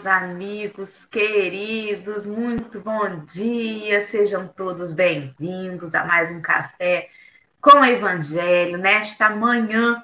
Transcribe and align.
meus 0.00 0.06
amigos 0.06 1.04
queridos, 1.04 2.24
muito 2.24 2.80
bom 2.80 3.22
dia, 3.26 4.02
sejam 4.02 4.48
todos 4.48 4.94
bem-vindos 4.94 5.94
a 5.94 6.06
mais 6.06 6.30
um 6.30 6.40
café 6.40 7.10
com 7.60 7.80
o 7.80 7.84
Evangelho 7.84 8.78
nesta 8.78 9.28
manhã 9.28 10.02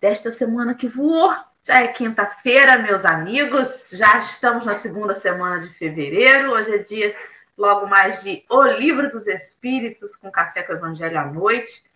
desta 0.00 0.32
semana 0.32 0.74
que 0.74 0.88
voou. 0.88 1.34
Já 1.62 1.82
é 1.82 1.88
quinta-feira, 1.88 2.78
meus 2.78 3.04
amigos, 3.04 3.90
já 3.92 4.20
estamos 4.20 4.64
na 4.64 4.74
segunda 4.74 5.12
semana 5.12 5.60
de 5.60 5.68
fevereiro, 5.68 6.52
hoje 6.52 6.74
é 6.74 6.78
dia 6.78 7.14
logo 7.58 7.86
mais 7.88 8.22
de 8.22 8.42
O 8.48 8.64
Livro 8.64 9.10
dos 9.10 9.26
Espíritos 9.26 10.16
com 10.16 10.30
Café 10.30 10.62
com 10.62 10.72
o 10.72 10.76
Evangelho 10.76 11.18
à 11.18 11.26
noite. 11.26 11.89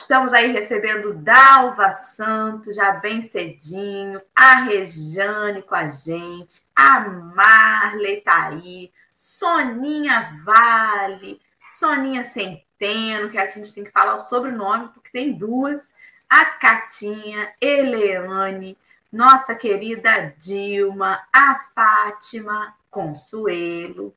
Estamos 0.00 0.32
aí 0.32 0.50
recebendo 0.50 1.12
Dalva 1.12 1.92
Santos, 1.92 2.74
já 2.74 2.92
bem 2.92 3.20
cedinho, 3.20 4.18
a 4.34 4.54
Rejane 4.60 5.62
com 5.62 5.74
a 5.74 5.90
gente, 5.90 6.62
a 6.74 7.00
Marley 7.00 8.22
tá 8.22 8.46
aí, 8.46 8.90
Soninha 9.10 10.40
Vale, 10.42 11.38
Soninha 11.62 12.24
Centeno, 12.24 13.28
que 13.28 13.36
aqui 13.36 13.60
a 13.60 13.62
gente 13.62 13.74
tem 13.74 13.84
que 13.84 13.92
falar 13.92 14.16
o 14.16 14.20
sobrenome, 14.20 14.88
porque 14.88 15.10
tem 15.12 15.34
duas, 15.34 15.94
a 16.30 16.46
Catinha, 16.46 17.52
Eleane, 17.60 18.78
nossa 19.12 19.54
querida 19.54 20.34
Dilma, 20.38 21.20
a 21.30 21.58
Fátima, 21.74 22.74
Consuelo, 22.90 24.14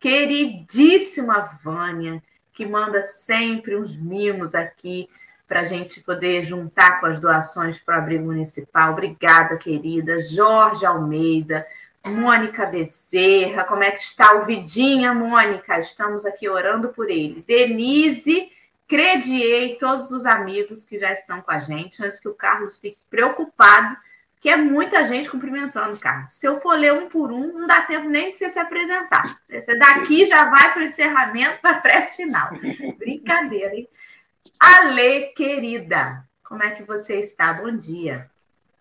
queridíssima 0.00 1.48
Vânia, 1.62 2.20
que 2.52 2.66
manda 2.66 3.00
sempre 3.02 3.76
uns 3.76 3.96
mimos 3.96 4.56
aqui 4.56 5.08
para 5.50 5.62
a 5.62 5.64
gente 5.64 6.00
poder 6.02 6.44
juntar 6.44 7.00
com 7.00 7.06
as 7.06 7.18
doações 7.18 7.76
para 7.76 7.96
o 7.96 7.98
abrigo 7.98 8.24
municipal. 8.24 8.92
Obrigada, 8.92 9.56
querida. 9.56 10.16
Jorge 10.22 10.86
Almeida, 10.86 11.66
Mônica 12.06 12.64
Bezerra, 12.66 13.64
como 13.64 13.82
é 13.82 13.90
que 13.90 13.98
está 13.98 14.34
o 14.34 14.44
Vidinha, 14.44 15.12
Mônica? 15.12 15.76
Estamos 15.80 16.24
aqui 16.24 16.48
orando 16.48 16.90
por 16.90 17.10
ele. 17.10 17.42
Denise, 17.44 18.48
crediei 18.86 19.74
todos 19.74 20.12
os 20.12 20.24
amigos 20.24 20.84
que 20.84 21.00
já 21.00 21.12
estão 21.12 21.42
com 21.42 21.50
a 21.50 21.58
gente, 21.58 22.00
antes 22.00 22.20
que 22.20 22.28
o 22.28 22.34
Carlos 22.34 22.78
fique 22.78 22.98
preocupado 23.10 23.96
que 24.40 24.48
é 24.48 24.56
muita 24.56 25.06
gente 25.06 25.28
cumprimentando, 25.28 25.98
Carlos. 25.98 26.34
Se 26.34 26.48
eu 26.48 26.58
for 26.60 26.72
ler 26.72 26.94
um 26.94 27.10
por 27.10 27.30
um, 27.30 27.52
não 27.52 27.66
dá 27.66 27.82
tempo 27.82 28.08
nem 28.08 28.30
de 28.30 28.38
você 28.38 28.48
se 28.48 28.58
apresentar. 28.58 29.34
Você 29.44 29.74
daqui 29.76 30.24
já 30.24 30.48
vai 30.48 30.72
para 30.72 30.80
o 30.80 30.84
encerramento, 30.84 31.60
para 31.60 31.76
a 31.76 31.80
prece 31.80 32.16
final. 32.16 32.50
Brincadeira, 32.96 33.74
hein? 33.74 33.86
Ale, 34.58 35.32
querida, 35.34 36.24
como 36.42 36.62
é 36.62 36.70
que 36.70 36.82
você 36.82 37.20
está? 37.20 37.52
Bom 37.52 37.76
dia. 37.76 38.30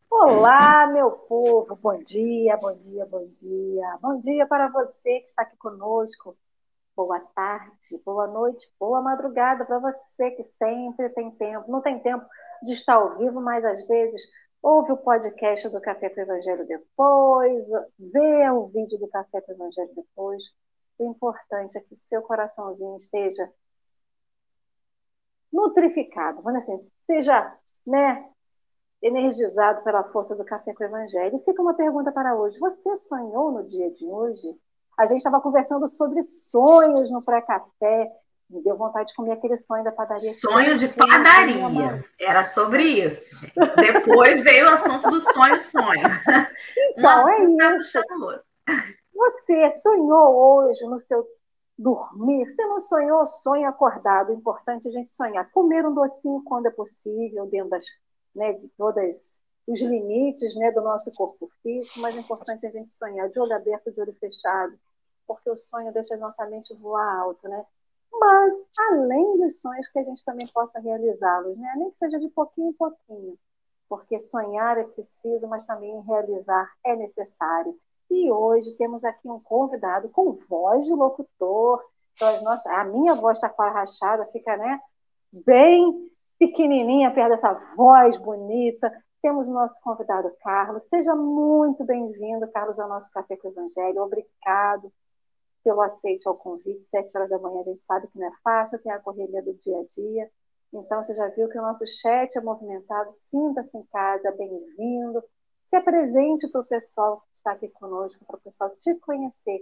Olá, 0.10 0.88
meu 0.94 1.12
povo. 1.12 1.76
Bom 1.76 2.02
dia, 2.02 2.56
bom 2.56 2.74
dia, 2.78 3.06
bom 3.06 3.28
dia. 3.28 3.98
Bom 4.02 4.20
dia 4.20 4.48
para 4.48 4.70
você 4.70 5.20
que 5.20 5.28
está 5.28 5.42
aqui 5.42 5.58
conosco. 5.58 6.38
Boa 6.96 7.20
tarde, 7.36 8.02
boa 8.06 8.26
noite, 8.28 8.72
boa 8.80 9.02
madrugada 9.02 9.66
para 9.66 9.80
você 9.80 10.32
que 10.32 10.44
sempre 10.44 11.10
tem 11.10 11.30
tempo, 11.32 11.70
não 11.70 11.82
tem 11.82 12.00
tempo 12.00 12.26
de 12.64 12.74
estar 12.74 12.96
ao 12.96 13.18
vivo, 13.18 13.42
mas 13.42 13.64
às 13.66 13.86
vezes 13.86 14.22
ouve 14.62 14.94
o 14.94 14.98
podcast 14.98 15.68
do 15.70 15.82
Café 15.82 16.10
com 16.10 16.22
o 16.22 16.24
Evangelho 16.24 16.68
depois, 16.68 17.66
vê 17.98 18.50
o 18.50 18.68
vídeo 18.68 18.98
do 18.98 19.08
Café 19.10 19.42
com 19.42 19.52
o 19.52 19.56
Evangelho 19.56 19.92
depois. 19.94 20.44
O 20.98 21.12
importante 21.12 21.78
é 21.78 21.82
que 21.82 21.94
o 21.94 21.98
seu 21.98 22.22
coraçãozinho 22.22 22.96
esteja 22.96 23.50
nutrificado, 25.52 26.42
vamos 26.42 26.64
assim, 26.64 26.80
seja 27.06 27.54
né, 27.88 28.26
energizado 29.02 29.84
pela 29.84 30.04
força 30.04 30.36
do 30.36 30.44
Café 30.44 30.74
com 30.74 30.84
o 30.84 30.88
Evangelho. 30.88 31.38
E 31.38 31.46
fica 31.46 31.62
uma 31.62 31.74
pergunta 31.74 32.12
para 32.12 32.36
hoje. 32.36 32.60
Você 32.60 32.96
sonhou 32.96 33.52
no 33.52 33.68
dia 33.68 33.90
de 33.92 34.06
hoje? 34.06 34.48
A 34.98 35.06
gente 35.06 35.18
estava 35.18 35.42
conversando 35.42 35.88
sobre 35.88 36.22
sonhos 36.22 37.10
no 37.10 37.24
pré-café. 37.24 38.12
Me 38.50 38.64
deu 38.64 38.76
vontade 38.76 39.10
de 39.10 39.14
comer 39.14 39.34
aquele 39.34 39.56
sonho 39.56 39.84
da 39.84 39.92
padaria. 39.92 40.30
Sonho 40.30 40.76
de 40.76 40.88
padaria. 40.90 42.04
Era 42.20 42.44
sobre 42.44 42.84
isso, 42.84 43.40
gente. 43.40 43.54
Depois 43.76 44.42
veio 44.42 44.66
o 44.66 44.74
assunto 44.74 45.10
do 45.10 45.22
sonho, 45.22 45.62
sonho. 45.62 46.10
Então, 46.98 47.30
é 47.30 47.76
isso. 47.76 48.00
Você 49.14 49.72
sonhou 49.74 50.36
hoje 50.36 50.84
no 50.86 51.00
seu 51.00 51.26
dormir? 51.80 52.50
Se 52.50 52.64
não 52.66 52.80
sonhou, 52.80 53.26
sonhe 53.26 53.64
acordado. 53.64 54.30
O 54.30 54.36
importante 54.36 54.86
é 54.86 54.90
a 54.90 54.94
gente 54.94 55.10
sonhar. 55.10 55.50
Comer 55.52 55.86
um 55.88 55.94
docinho 55.94 56.44
quando 56.44 56.68
é 56.68 56.72
possível, 56.72 57.48
dentro 57.48 57.70
das, 57.70 57.86
né, 58.36 58.54
de 58.54 58.68
todas 58.78 59.40
os 59.66 59.82
limites 59.82 60.56
né, 60.56 60.72
do 60.72 60.82
nosso 60.82 61.12
corpo 61.16 61.50
físico, 61.64 62.00
mas 62.00 62.16
é 62.16 62.20
importante 62.20 62.68
a 62.68 62.72
gente 62.72 62.92
sonhar 62.92 63.30
de 63.30 63.40
olho 63.40 63.56
aberto, 63.56 63.92
de 63.92 64.02
olho 64.02 64.14
fechado, 64.20 64.78
porque 65.26 65.50
o 65.50 65.58
sonho 65.58 65.94
deixa 65.94 66.16
a 66.16 66.18
nossa 66.18 66.46
mente 66.48 66.74
voar 66.76 67.20
alto, 67.20 67.48
né? 67.48 67.66
mas 68.12 68.54
além 68.90 69.38
dos 69.38 69.62
sonhos 69.62 69.88
que 69.88 70.00
a 70.00 70.04
gente 70.04 70.26
também 70.26 70.48
possa 70.54 70.80
realizá-los, 70.80 71.58
né? 71.58 71.74
nem 71.78 71.92
que 71.92 71.98
seja 71.98 72.18
de 72.18 72.28
pouquinho 72.30 72.70
em 72.70 72.74
pouquinho, 72.74 73.38
porque 73.88 74.20
sonhar 74.20 74.78
é 74.78 74.84
preciso, 74.84 75.48
mas 75.48 75.66
também 75.66 76.02
realizar 76.02 76.72
é 76.84 76.96
necessário. 76.96 77.80
E 78.10 78.32
hoje 78.32 78.74
temos 78.76 79.04
aqui 79.04 79.30
um 79.30 79.40
convidado 79.40 80.10
com 80.10 80.34
voz 80.50 80.86
de 80.88 80.94
locutor. 80.94 81.84
Nossa, 82.44 82.72
a 82.74 82.84
minha 82.84 83.16
voz 83.16 83.38
está 83.38 83.48
quase 83.50 83.74
rachada, 83.76 84.26
fica 84.32 84.58
né, 84.58 84.80
bem 85.32 86.10
pequenininha 86.38 87.14
perto 87.14 87.30
dessa 87.30 87.54
voz 87.76 88.18
bonita. 88.18 88.92
Temos 89.22 89.48
o 89.48 89.54
nosso 89.54 89.82
convidado 89.82 90.32
Carlos. 90.42 90.84
Seja 90.84 91.14
muito 91.14 91.84
bem-vindo, 91.84 92.48
Carlos, 92.52 92.80
ao 92.80 92.90
nosso 92.90 93.12
Café 93.12 93.36
com 93.38 93.48
o 93.48 93.52
Evangelho. 93.52 94.02
Obrigado 94.02 94.92
pelo 95.64 95.82
aceite 95.82 96.28
ao 96.28 96.36
convite. 96.36 96.84
Sete 96.84 97.16
horas 97.16 97.30
da 97.30 97.38
manhã 97.38 97.60
a 97.60 97.64
gente 97.64 97.82
sabe 97.82 98.08
que 98.08 98.18
não 98.18 98.28
é 98.28 98.32
fácil, 98.44 98.80
tem 98.80 98.92
a 98.92 99.00
correria 99.00 99.44
do 99.44 99.54
dia 99.54 99.78
a 99.78 99.84
dia. 99.84 100.32
Então, 100.74 101.04
você 101.04 101.14
já 101.16 101.28
viu 101.30 101.50
que 101.50 101.58
o 101.58 101.62
nosso 101.62 101.86
chat 101.86 102.38
é 102.38 102.42
movimentado. 102.42 103.10
Sinta-se 103.14 103.78
em 103.78 103.84
casa, 103.92 104.32
bem-vindo. 104.32 105.24
Se 105.66 105.76
apresente 105.76 106.48
para 106.48 106.62
o 106.62 106.66
pessoal 106.66 107.24
está 107.40 107.54
aqui 107.54 107.70
conosco, 107.70 108.24
para 108.26 108.38
o 108.38 108.42
pessoal 108.42 108.70
te 108.78 108.94
conhecer. 108.96 109.60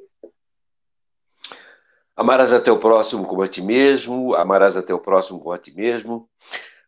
Amarás 2.15 2.51
até 2.51 2.71
o 2.71 2.79
próximo 2.79 3.25
como 3.27 3.43
a 3.43 3.47
ti 3.47 3.61
mesmo, 3.61 4.33
amarás 4.33 4.75
até 4.75 4.93
o 4.93 4.99
próximo 4.99 5.39
como 5.39 5.53
a 5.53 5.57
ti 5.57 5.71
mesmo. 5.71 6.27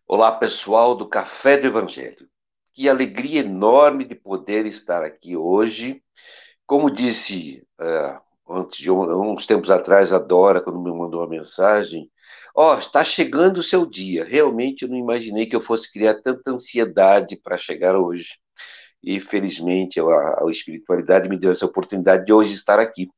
Olá, 0.07 0.31
pessoal 0.31 0.95
do 0.95 1.07
Café 1.07 1.57
do 1.57 1.67
Evangelho. 1.67 2.27
Que 2.73 2.89
alegria 2.89 3.41
enorme 3.41 4.03
de 4.03 4.15
poder 4.15 4.65
estar 4.65 5.03
aqui 5.03 5.37
hoje. 5.37 6.01
Como 6.65 6.89
disse 6.89 7.67
uh, 7.79 8.59
antes 8.59 8.79
de 8.79 8.89
uns 8.89 9.45
tempos 9.45 9.69
atrás, 9.69 10.11
a 10.11 10.17
Dora, 10.17 10.61
quando 10.61 10.81
me 10.81 10.91
mandou 10.91 11.21
uma 11.21 11.29
mensagem, 11.29 12.09
ó, 12.55 12.73
oh, 12.73 12.79
está 12.79 13.03
chegando 13.03 13.57
o 13.57 13.63
seu 13.63 13.85
dia. 13.85 14.25
Realmente 14.25 14.83
eu 14.83 14.89
não 14.89 14.97
imaginei 14.97 15.45
que 15.45 15.55
eu 15.55 15.61
fosse 15.61 15.91
criar 15.91 16.15
tanta 16.23 16.49
ansiedade 16.49 17.35
para 17.35 17.57
chegar 17.57 17.95
hoje. 17.95 18.39
E 19.03 19.19
felizmente 19.19 19.99
a, 19.99 20.03
a 20.03 20.45
espiritualidade 20.49 21.29
me 21.29 21.39
deu 21.39 21.51
essa 21.51 21.65
oportunidade 21.65 22.25
de 22.25 22.33
hoje 22.33 22.53
estar 22.53 22.79
aqui. 22.79 23.09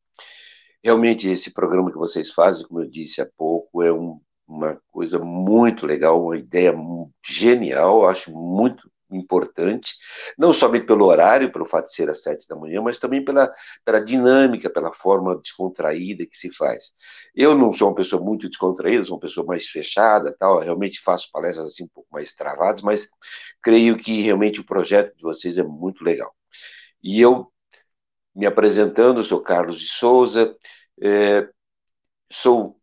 Realmente 0.83 1.29
esse 1.29 1.53
programa 1.53 1.91
que 1.91 1.97
vocês 1.97 2.31
fazem, 2.31 2.67
como 2.67 2.81
eu 2.81 2.89
disse 2.89 3.21
há 3.21 3.27
pouco, 3.37 3.81
é 3.81 3.91
um, 3.91 4.19
uma 4.47 4.79
coisa 4.91 5.17
muito 5.19 5.85
legal, 5.85 6.23
uma 6.23 6.37
ideia 6.37 6.73
genial, 7.25 8.07
acho 8.07 8.35
muito 8.35 8.90
importante, 9.15 9.95
não 10.37 10.53
somente 10.53 10.85
pelo 10.85 11.05
horário, 11.05 11.51
pelo 11.51 11.65
fato 11.65 11.85
de 11.85 11.93
ser 11.93 12.09
às 12.09 12.21
sete 12.23 12.47
da 12.47 12.55
manhã, 12.55 12.81
mas 12.81 12.99
também 12.99 13.23
pela, 13.23 13.51
pela 13.85 13.99
dinâmica, 13.99 14.69
pela 14.69 14.93
forma 14.93 15.37
descontraída 15.37 16.25
que 16.25 16.37
se 16.37 16.51
faz. 16.53 16.93
Eu 17.35 17.55
não 17.55 17.73
sou 17.73 17.89
uma 17.89 17.95
pessoa 17.95 18.23
muito 18.23 18.47
descontraída, 18.49 19.05
sou 19.05 19.15
uma 19.15 19.21
pessoa 19.21 19.45
mais 19.45 19.67
fechada, 19.67 20.35
tal, 20.39 20.59
realmente 20.59 21.01
faço 21.01 21.29
palestras 21.31 21.67
assim 21.67 21.83
um 21.83 21.89
pouco 21.93 22.09
mais 22.11 22.33
travadas, 22.35 22.81
mas 22.81 23.09
creio 23.61 23.97
que 23.97 24.21
realmente 24.21 24.59
o 24.61 24.65
projeto 24.65 25.15
de 25.15 25.21
vocês 25.23 25.57
é 25.57 25.63
muito 25.63 26.03
legal. 26.03 26.33
E 27.03 27.19
eu, 27.21 27.51
me 28.35 28.45
apresentando, 28.45 29.23
sou 29.23 29.41
Carlos 29.41 29.79
de 29.79 29.87
Souza, 29.87 30.55
é, 31.01 31.49
sou 32.31 32.79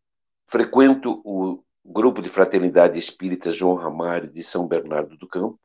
frequento 0.47 1.21
o 1.25 1.63
grupo 1.85 2.21
de 2.21 2.29
fraternidade 2.29 2.99
espírita 2.99 3.51
João 3.51 3.75
Ramário 3.75 4.31
de 4.31 4.43
São 4.43 4.67
Bernardo 4.69 5.17
do 5.17 5.27
Campo, 5.27 5.59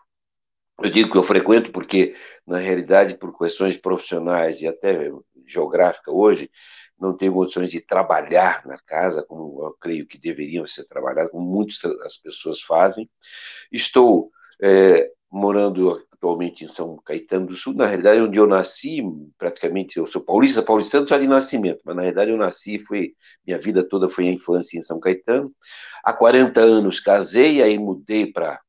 eu 0.81 0.89
digo 0.89 1.11
que 1.11 1.17
eu 1.17 1.23
frequento 1.23 1.71
porque, 1.71 2.15
na 2.45 2.57
realidade, 2.57 3.17
por 3.17 3.37
questões 3.37 3.77
profissionais 3.77 4.61
e 4.61 4.67
até 4.67 5.11
geográfica 5.45 6.11
hoje, 6.11 6.49
não 6.99 7.15
tenho 7.15 7.33
condições 7.33 7.69
de 7.69 7.81
trabalhar 7.81 8.65
na 8.65 8.77
casa, 8.77 9.23
como 9.27 9.63
eu 9.63 9.75
creio 9.79 10.07
que 10.07 10.17
deveriam 10.17 10.65
ser 10.65 10.85
trabalhadas, 10.85 11.31
como 11.31 11.45
muitas 11.45 11.83
as 12.05 12.17
pessoas 12.17 12.61
fazem. 12.61 13.09
Estou 13.71 14.31
é, 14.61 15.09
morando 15.31 16.01
atualmente 16.11 16.63
em 16.63 16.67
São 16.67 16.97
Caetano 17.03 17.47
do 17.47 17.55
Sul, 17.55 17.73
na 17.73 17.87
realidade, 17.87 18.21
onde 18.21 18.39
eu 18.39 18.47
nasci, 18.47 19.01
praticamente, 19.37 19.97
eu 19.97 20.07
sou 20.07 20.21
paulista, 20.21 20.61
paulistano 20.61 21.07
só 21.07 21.17
de 21.17 21.27
nascimento, 21.27 21.81
mas 21.83 21.95
na 21.95 22.03
realidade 22.03 22.31
eu 22.31 22.37
nasci, 22.37 22.79
foi, 22.79 23.13
minha 23.45 23.59
vida 23.59 23.87
toda 23.87 24.07
foi 24.07 24.27
a 24.27 24.31
infância 24.31 24.77
em 24.77 24.81
São 24.81 24.99
Caetano. 24.99 25.51
Há 26.03 26.13
40 26.13 26.61
anos 26.61 26.99
casei, 26.99 27.61
aí 27.61 27.77
mudei 27.77 28.31
para 28.31 28.59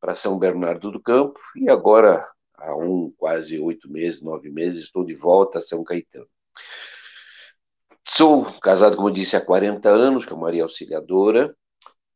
para 0.00 0.14
São 0.14 0.38
Bernardo 0.38 0.90
do 0.90 1.00
Campo, 1.00 1.38
e 1.56 1.68
agora, 1.68 2.26
há 2.56 2.76
um, 2.76 3.12
quase 3.16 3.58
oito 3.58 3.90
meses, 3.90 4.22
nove 4.22 4.50
meses, 4.50 4.84
estou 4.84 5.04
de 5.04 5.14
volta 5.14 5.58
a 5.58 5.62
São 5.62 5.82
Caetano. 5.84 6.28
Sou 8.06 8.44
casado, 8.60 8.96
como 8.96 9.10
disse, 9.10 9.36
há 9.36 9.40
40 9.40 9.88
anos 9.88 10.24
com 10.24 10.34
a 10.34 10.38
Maria 10.38 10.62
Auxiliadora. 10.62 11.54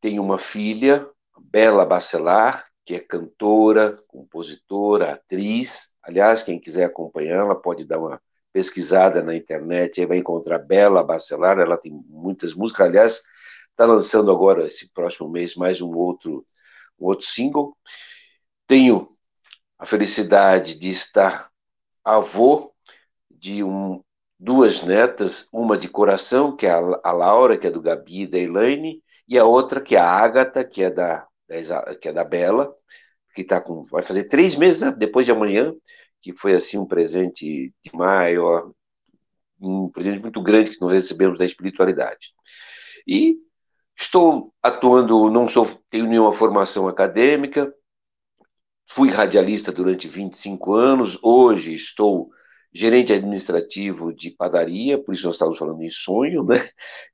Tenho 0.01 0.23
uma 0.23 0.37
filha, 0.37 1.07
Bela 1.39 1.85
Bacelar, 1.85 2.65
que 2.85 2.95
é 2.95 2.99
cantora, 2.99 3.95
compositora, 4.07 5.13
atriz. 5.13 5.93
Aliás, 6.01 6.43
quem 6.43 6.59
quiser 6.59 6.85
acompanhá-la 6.85 7.55
pode 7.55 7.85
dar 7.85 7.99
uma 7.99 8.21
pesquisada 8.51 9.23
na 9.23 9.35
internet 9.35 10.01
e 10.01 10.05
vai 10.05 10.17
encontrar 10.17 10.59
Bela 10.59 11.03
Bacelar. 11.03 11.59
Ela 11.59 11.77
tem 11.77 11.91
muitas 12.07 12.53
músicas. 12.53 12.87
Aliás, 12.87 13.21
está 13.69 13.85
lançando 13.85 14.31
agora, 14.31 14.65
esse 14.65 14.91
próximo 14.93 15.29
mês, 15.29 15.55
mais 15.55 15.79
um 15.79 15.95
outro, 15.95 16.43
um 17.03 17.07
outro 17.07 17.27
single. 17.27 17.77
Tenho 18.67 19.07
a 19.77 19.85
felicidade 19.85 20.79
de 20.79 20.89
estar 20.89 21.49
avô 22.03 22.73
de 23.29 23.63
um, 23.63 24.01
duas 24.39 24.83
netas, 24.83 25.49
uma 25.51 25.77
de 25.77 25.89
coração, 25.89 26.55
que 26.55 26.65
é 26.65 26.71
a, 26.71 27.11
Laura, 27.11 27.57
que 27.57 27.67
é 27.67 27.71
do 27.71 27.81
Gabi 27.81 28.23
e 28.23 28.27
da 28.27 28.37
Elaine, 28.37 29.01
e 29.27 29.37
a 29.37 29.45
outra, 29.45 29.81
que 29.81 29.95
é 29.95 29.99
a 29.99 30.09
Ágata, 30.09 30.63
que 30.63 30.83
é 30.83 30.89
da, 30.89 31.27
da, 31.47 31.95
que 31.95 32.09
é 32.09 32.13
da 32.13 32.23
Bela, 32.23 32.73
que 33.33 33.43
tá 33.43 33.59
com, 33.61 33.83
vai 33.83 34.03
fazer 34.03 34.25
três 34.25 34.55
meses 34.55 34.81
né, 34.81 34.91
depois 34.91 35.25
de 35.25 35.31
amanhã, 35.31 35.73
que 36.21 36.33
foi 36.35 36.53
assim 36.53 36.77
um 36.77 36.85
presente 36.85 37.73
de 37.83 37.91
maio, 37.93 38.73
um 39.59 39.89
presente 39.89 40.19
muito 40.19 40.41
grande 40.41 40.71
que 40.71 40.81
nós 40.81 40.93
recebemos 40.93 41.37
da 41.37 41.45
espiritualidade. 41.45 42.33
E 43.07 43.37
estou 43.97 44.53
atuando, 44.61 45.29
não 45.29 45.47
sou, 45.47 45.67
tenho 45.89 46.07
nenhuma 46.07 46.33
formação 46.33 46.87
acadêmica, 46.87 47.73
fui 48.87 49.09
radialista 49.09 49.71
durante 49.71 50.07
25 50.07 50.73
anos, 50.73 51.17
hoje 51.21 51.73
estou 51.73 52.29
gerente 52.73 53.13
administrativo 53.13 54.13
de 54.13 54.31
padaria, 54.31 54.97
por 55.01 55.13
isso 55.13 55.25
nós 55.27 55.35
estávamos 55.35 55.59
falando 55.59 55.81
em 55.83 55.89
sonho, 55.89 56.43
né? 56.43 56.67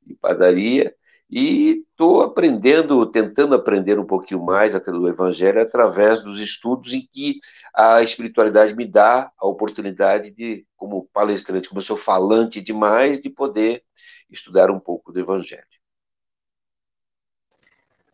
De 0.06 0.16
padaria, 0.16 0.96
e 1.30 1.84
estou 1.92 2.22
aprendendo, 2.22 3.06
tentando 3.12 3.54
aprender 3.54 4.00
um 4.00 4.06
pouquinho 4.06 4.44
mais 4.44 4.74
até 4.74 4.92
do 4.92 5.08
Evangelho 5.08 5.62
através 5.62 6.24
dos 6.24 6.40
estudos 6.40 6.94
em 6.94 7.08
que 7.12 7.40
a 7.76 8.02
espiritualidade 8.02 8.76
me 8.76 8.86
dá 8.88 9.32
a 9.38 9.48
oportunidade 9.48 10.32
de, 10.32 10.66
como 10.76 11.08
palestrante, 11.14 11.70
como 11.70 11.80
eu 11.80 11.86
sou 11.86 11.98
falante 11.98 12.62
demais, 12.62 13.22
de 13.22 13.30
poder 13.30 13.84
estudar 14.30 14.72
um 14.72 14.80
pouco 14.80 15.12
do 15.12 15.20
Evangelho. 15.20 15.79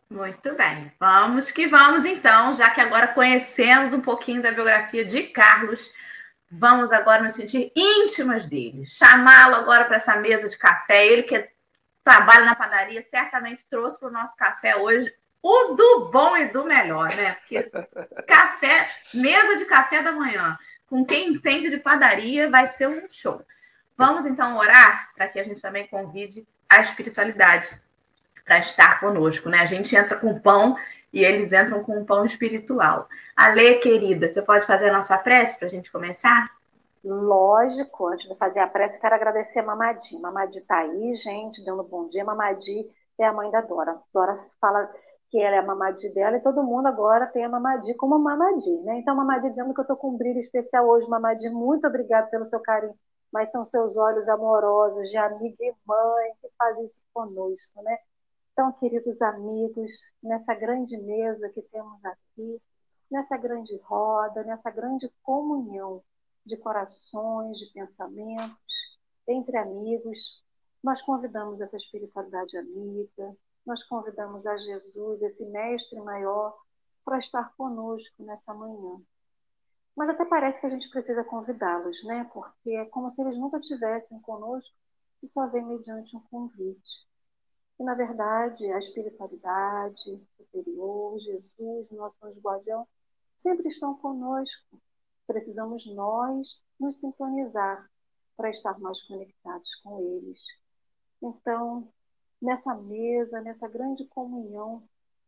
Muito 0.08 0.54
bem, 0.54 0.92
vamos 1.00 1.50
que 1.50 1.66
vamos 1.66 2.04
então, 2.04 2.54
já 2.54 2.70
que 2.70 2.80
agora 2.80 3.08
conhecemos 3.08 3.92
um 3.92 4.00
pouquinho 4.00 4.40
da 4.40 4.52
biografia 4.52 5.04
de 5.04 5.24
Carlos 5.24 5.90
Vamos 6.50 6.92
agora 6.92 7.22
nos 7.22 7.32
sentir 7.32 7.72
íntimas 7.74 8.46
dele. 8.46 8.86
Chamá-lo 8.86 9.56
agora 9.56 9.84
para 9.84 9.96
essa 9.96 10.16
mesa 10.16 10.48
de 10.48 10.56
café. 10.56 11.06
Ele 11.06 11.22
que 11.24 11.48
trabalha 12.04 12.44
na 12.44 12.54
padaria 12.54 13.02
certamente 13.02 13.66
trouxe 13.68 13.98
para 13.98 14.08
o 14.08 14.12
nosso 14.12 14.36
café 14.36 14.76
hoje 14.76 15.12
o 15.42 15.74
do 15.74 16.08
bom 16.10 16.36
e 16.36 16.48
do 16.48 16.64
melhor, 16.64 17.08
né? 17.08 17.34
Porque 17.34 17.64
café, 18.26 18.88
mesa 19.12 19.56
de 19.58 19.64
café 19.64 20.02
da 20.02 20.12
manhã, 20.12 20.56
com 20.86 21.04
quem 21.04 21.30
entende 21.30 21.68
de 21.68 21.78
padaria, 21.78 22.48
vai 22.48 22.66
ser 22.68 22.88
um 22.88 23.08
show. 23.10 23.44
Vamos 23.96 24.24
então 24.24 24.56
orar 24.56 25.10
para 25.14 25.28
que 25.28 25.40
a 25.40 25.44
gente 25.44 25.60
também 25.60 25.86
convide 25.88 26.46
a 26.68 26.80
espiritualidade 26.80 27.80
para 28.46 28.60
estar 28.60 29.00
conosco, 29.00 29.48
né? 29.50 29.58
A 29.58 29.66
gente 29.66 29.94
entra 29.94 30.16
com 30.16 30.38
pão 30.38 30.76
e 31.12 31.24
eles 31.24 31.52
entram 31.52 31.82
com 31.82 31.98
um 31.98 32.04
pão 32.04 32.24
espiritual. 32.24 33.08
Ale, 33.36 33.74
querida, 33.80 34.28
você 34.28 34.40
pode 34.40 34.64
fazer 34.64 34.88
a 34.88 34.92
nossa 34.92 35.18
prece 35.18 35.58
para 35.58 35.66
a 35.66 35.70
gente 35.70 35.90
começar? 35.90 36.48
Lógico, 37.04 38.06
antes 38.06 38.28
de 38.28 38.36
fazer 38.36 38.60
a 38.60 38.68
prece, 38.68 39.00
quero 39.00 39.14
agradecer 39.14 39.58
a 39.58 39.62
Mamadi. 39.64 40.18
Mamadi 40.20 40.58
está 40.58 40.78
aí, 40.78 41.14
gente, 41.14 41.64
dando 41.64 41.82
bom 41.82 42.08
dia. 42.08 42.24
Mamadi 42.24 42.88
é 43.18 43.26
a 43.26 43.32
mãe 43.32 43.50
da 43.50 43.60
Dora. 43.60 43.98
Dora 44.14 44.34
fala 44.60 44.90
que 45.28 45.40
ela 45.40 45.56
é 45.56 45.58
a 45.58 45.62
Mamadi 45.62 46.08
dela 46.10 46.36
e 46.36 46.40
todo 46.40 46.62
mundo 46.62 46.86
agora 46.86 47.26
tem 47.26 47.44
a 47.44 47.48
Mamadi 47.48 47.94
como 47.96 48.18
Mamadi, 48.18 48.76
né? 48.84 48.98
Então, 48.98 49.14
Mamadi 49.16 49.50
dizendo 49.50 49.74
que 49.74 49.80
eu 49.80 49.82
estou 49.82 49.96
com 49.96 50.10
um 50.10 50.16
brilho 50.16 50.40
especial 50.40 50.86
hoje. 50.86 51.08
Mamadi, 51.08 51.48
muito 51.50 51.86
obrigada 51.86 52.28
pelo 52.28 52.46
seu 52.46 52.60
carinho, 52.60 52.94
mas 53.32 53.50
são 53.50 53.64
seus 53.64 53.96
olhos 53.96 54.28
amorosos 54.28 55.08
de 55.10 55.16
amiga 55.16 55.56
e 55.60 55.74
mãe 55.84 56.32
que 56.40 56.48
fazem 56.56 56.84
isso 56.84 57.00
conosco, 57.12 57.82
né? 57.82 57.96
Então, 58.58 58.72
queridos 58.72 59.20
amigos, 59.20 59.92
nessa 60.22 60.54
grande 60.54 60.96
mesa 60.96 61.46
que 61.50 61.60
temos 61.60 62.02
aqui, 62.06 62.58
nessa 63.10 63.36
grande 63.36 63.76
roda, 63.84 64.42
nessa 64.44 64.70
grande 64.70 65.12
comunhão 65.22 66.02
de 66.42 66.56
corações, 66.56 67.58
de 67.58 67.70
pensamentos, 67.74 68.56
entre 69.28 69.58
amigos, 69.58 70.42
nós 70.82 71.02
convidamos 71.02 71.60
essa 71.60 71.76
espiritualidade 71.76 72.56
amiga, 72.56 73.36
nós 73.66 73.82
convidamos 73.82 74.46
a 74.46 74.56
Jesus, 74.56 75.20
esse 75.20 75.44
mestre 75.50 76.00
maior, 76.00 76.56
para 77.04 77.18
estar 77.18 77.54
conosco 77.58 78.24
nessa 78.24 78.54
manhã. 78.54 79.02
Mas 79.94 80.08
até 80.08 80.24
parece 80.24 80.58
que 80.58 80.66
a 80.66 80.70
gente 80.70 80.88
precisa 80.88 81.22
convidá-los, 81.22 82.02
né? 82.04 82.26
Porque 82.32 82.70
é 82.70 82.86
como 82.86 83.10
se 83.10 83.20
eles 83.20 83.36
nunca 83.36 83.60
tivessem 83.60 84.18
conosco 84.22 84.74
e 85.22 85.28
só 85.28 85.46
vem 85.46 85.62
mediante 85.62 86.16
um 86.16 86.20
convite. 86.30 87.06
E, 87.78 87.84
na 87.84 87.94
verdade, 87.94 88.70
a 88.72 88.78
espiritualidade 88.78 90.20
superior, 90.36 91.18
Jesus, 91.18 91.90
nosso 91.90 92.16
anjo 92.24 92.40
guardião, 92.40 92.88
sempre 93.36 93.68
estão 93.68 93.94
conosco. 93.96 94.80
Precisamos 95.26 95.86
nós 95.86 96.62
nos 96.80 96.96
sintonizar 96.96 97.90
para 98.36 98.50
estar 98.50 98.78
mais 98.78 99.02
conectados 99.02 99.74
com 99.76 100.00
eles. 100.00 100.38
Então, 101.22 101.88
nessa 102.40 102.74
mesa, 102.74 103.40
nessa 103.40 103.68
grande 103.68 104.06
comunhão 104.06 104.82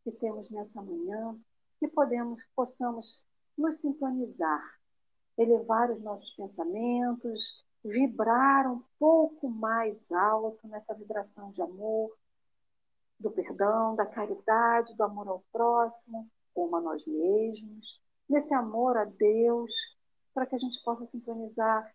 que 0.05 0.13
temos 0.13 0.51
nessa 0.51 0.81
manhã, 0.81 1.39
que 1.79 1.89
podemos, 1.89 2.43
possamos 2.55 3.27
nos 3.57 3.81
sintonizar, 3.81 4.63
elevar 5.37 5.91
os 5.91 6.03
nossos 6.03 6.31
pensamentos, 6.31 7.65
vibrar 7.85 8.71
um 8.71 8.83
pouco 8.99 9.49
mais 9.49 10.11
alto 10.13 10.67
nessa 10.69 10.95
vibração 10.95 11.51
de 11.51 11.63
amor, 11.63 12.17
do 13.19 13.31
perdão, 13.31 13.97
da 13.97 14.07
caridade, 14.07 14.95
do 14.95 15.03
amor 15.03 15.29
ao 15.29 15.45
próximo, 15.53 16.29
como 16.55 16.77
a 16.77 16.81
nós 16.81 17.05
mesmos, 17.07 18.01
nesse 18.29 18.53
amor 18.55 18.97
a 18.97 19.05
Deus, 19.05 19.73
para 20.35 20.47
que 20.47 20.55
a 20.55 20.59
gente 20.59 20.83
possa 20.83 21.05
sintonizar 21.05 21.95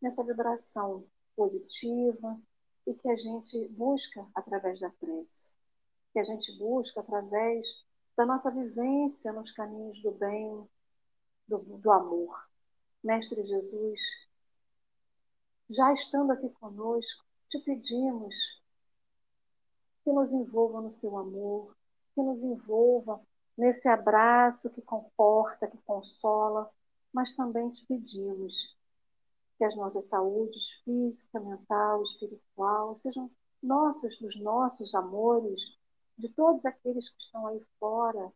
nessa 0.00 0.22
vibração 0.24 1.06
positiva 1.36 2.40
e 2.86 2.94
que 2.94 3.08
a 3.08 3.16
gente 3.16 3.68
busca 3.68 4.26
através 4.34 4.80
da 4.80 4.90
prece, 4.90 5.52
que 6.12 6.18
a 6.18 6.24
gente 6.24 6.56
busca 6.58 7.00
através 7.00 7.84
da 8.16 8.24
nossa 8.24 8.50
vivência 8.50 9.32
nos 9.32 9.50
caminhos 9.50 10.00
do 10.02 10.12
bem, 10.12 10.68
do, 11.46 11.58
do 11.58 11.90
amor. 11.90 12.48
Mestre 13.04 13.44
Jesus, 13.46 14.00
já 15.68 15.92
estando 15.92 16.32
aqui 16.32 16.48
conosco, 16.50 17.24
te 17.48 17.58
pedimos 17.60 18.34
que 20.06 20.12
nos 20.12 20.32
envolva 20.32 20.80
no 20.80 20.92
seu 20.92 21.18
amor, 21.18 21.76
que 22.14 22.22
nos 22.22 22.44
envolva 22.44 23.20
nesse 23.58 23.88
abraço 23.88 24.70
que 24.70 24.80
conforta, 24.80 25.66
que 25.66 25.78
consola, 25.78 26.70
mas 27.12 27.32
também 27.32 27.68
te 27.70 27.84
pedimos 27.84 28.78
que 29.58 29.64
as 29.64 29.74
nossas 29.74 30.04
saúdes 30.04 30.74
física, 30.84 31.40
mental, 31.40 32.04
espiritual 32.04 32.94
sejam 32.94 33.28
nossos, 33.60 34.20
os 34.20 34.40
nossos 34.40 34.94
amores 34.94 35.76
de 36.16 36.28
todos 36.28 36.64
aqueles 36.64 37.08
que 37.08 37.20
estão 37.20 37.44
aí 37.48 37.60
fora, 37.80 38.32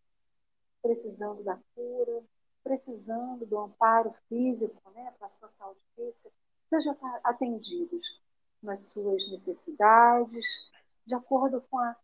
precisando 0.82 1.44
da 1.44 1.56
cura, 1.76 2.20
precisando 2.64 3.46
do 3.46 3.56
amparo 3.56 4.12
físico, 4.28 4.90
né, 4.92 5.14
para 5.16 5.26
a 5.26 5.30
sua 5.30 5.48
saúde 5.50 5.78
física, 5.94 6.30
sejam 6.68 6.96
atendidos 7.22 8.20
nas 8.60 8.86
suas 8.86 9.30
necessidades, 9.30 10.68
de 11.06 11.14
acordo 11.14 11.60
com 11.62 11.78
a 11.78 11.96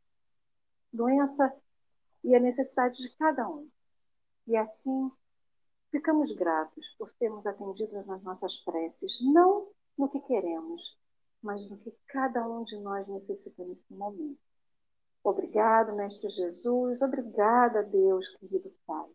doença 0.92 1.52
e 2.24 2.34
a 2.34 2.40
necessidade 2.40 2.96
de 3.02 3.10
cada 3.16 3.48
um. 3.48 3.68
E 4.46 4.56
assim, 4.56 5.10
ficamos 5.90 6.32
gratos 6.32 6.88
por 6.98 7.12
termos 7.14 7.46
atendido 7.46 8.04
nas 8.04 8.22
nossas 8.22 8.56
preces, 8.58 9.18
não 9.22 9.68
no 9.96 10.08
que 10.08 10.20
queremos, 10.20 10.96
mas 11.42 11.68
no 11.70 11.78
que 11.78 11.90
cada 12.08 12.46
um 12.46 12.64
de 12.64 12.76
nós 12.78 13.06
necessita 13.08 13.64
nesse 13.64 13.92
momento. 13.92 14.40
Obrigado, 15.22 15.94
Mestre 15.94 16.30
Jesus, 16.30 17.02
obrigada, 17.02 17.82
Deus, 17.82 18.28
querido 18.36 18.72
Pai, 18.86 19.08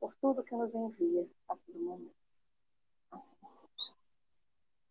por 0.00 0.14
tudo 0.16 0.42
que 0.42 0.56
nos 0.56 0.74
envia 0.74 1.28
a 1.48 1.56
todo 1.56 1.78
momento. 1.78 2.14
Assim 3.10 3.36
seja. 3.44 3.92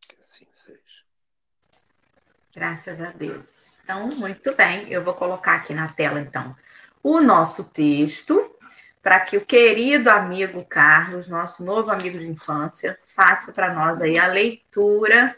Que 0.01 0.15
assim 0.19 0.47
seja. 0.51 1.06
Graças 2.57 2.99
a 3.03 3.11
Deus. 3.11 3.77
Então, 3.83 4.07
muito 4.07 4.55
bem, 4.55 4.91
eu 4.91 5.03
vou 5.03 5.13
colocar 5.13 5.53
aqui 5.53 5.75
na 5.75 5.87
tela, 5.87 6.19
então, 6.19 6.55
o 7.03 7.21
nosso 7.21 7.71
texto 7.71 8.51
para 9.03 9.19
que 9.19 9.37
o 9.37 9.45
querido 9.45 10.09
amigo 10.09 10.65
Carlos, 10.65 11.29
nosso 11.29 11.63
novo 11.63 11.91
amigo 11.91 12.17
de 12.17 12.27
infância, 12.27 12.97
faça 13.15 13.51
para 13.51 13.75
nós 13.75 14.01
aí 14.01 14.17
a 14.17 14.25
leitura 14.25 15.35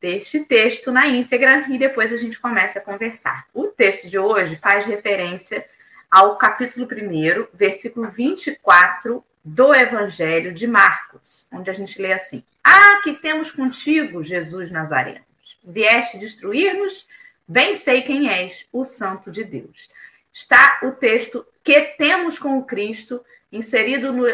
deste 0.00 0.40
texto 0.46 0.90
na 0.90 1.06
íntegra 1.06 1.66
e 1.68 1.76
depois 1.76 2.10
a 2.10 2.16
gente 2.16 2.40
começa 2.40 2.78
a 2.78 2.82
conversar. 2.82 3.44
O 3.52 3.64
texto 3.64 4.08
de 4.08 4.18
hoje 4.18 4.56
faz 4.56 4.86
referência 4.86 5.62
ao 6.10 6.38
capítulo 6.38 6.88
1, 6.90 7.48
versículo 7.52 8.10
24 8.10 9.22
do 9.44 9.74
Evangelho 9.74 10.54
de 10.54 10.66
Marcos, 10.66 11.48
onde 11.52 11.68
a 11.68 11.74
gente 11.74 12.00
lê 12.00 12.14
assim: 12.14 12.42
Ah, 12.64 13.02
que 13.04 13.12
temos 13.12 13.52
contigo, 13.52 14.24
Jesus 14.24 14.70
Nazareno. 14.70 15.33
Vieste 15.64 16.18
destruir-nos? 16.18 17.08
Bem 17.48 17.74
sei 17.74 18.02
quem 18.02 18.28
és, 18.28 18.66
o 18.70 18.84
Santo 18.84 19.30
de 19.30 19.44
Deus. 19.44 19.88
Está 20.32 20.80
o 20.82 20.92
texto 20.92 21.46
que 21.62 21.80
temos 21.96 22.38
com 22.38 22.58
o 22.58 22.64
Cristo, 22.64 23.24
inserido 23.50 24.12
no, 24.12 24.26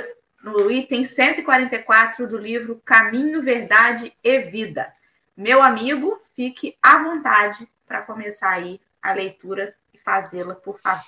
no 0.43 0.71
item 0.71 1.05
144 1.05 2.27
do 2.27 2.37
livro 2.37 2.83
Caminho, 2.85 3.43
Verdade 3.43 4.13
e 4.25 4.39
Vida. 4.41 4.93
Meu 5.37 5.63
amigo, 5.63 6.21
fique 6.35 6.77
à 6.83 7.03
vontade 7.03 7.69
para 7.87 8.03
começar 8.03 8.51
aí 8.51 8.81
a 9.01 9.13
leitura 9.13 9.75
e 9.95 9.99
fazê-la, 9.99 10.55
por 10.55 10.81
favor. 10.81 11.05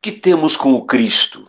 Que 0.00 0.12
temos 0.12 0.56
com 0.56 0.74
o 0.74 0.86
Cristo, 0.86 1.42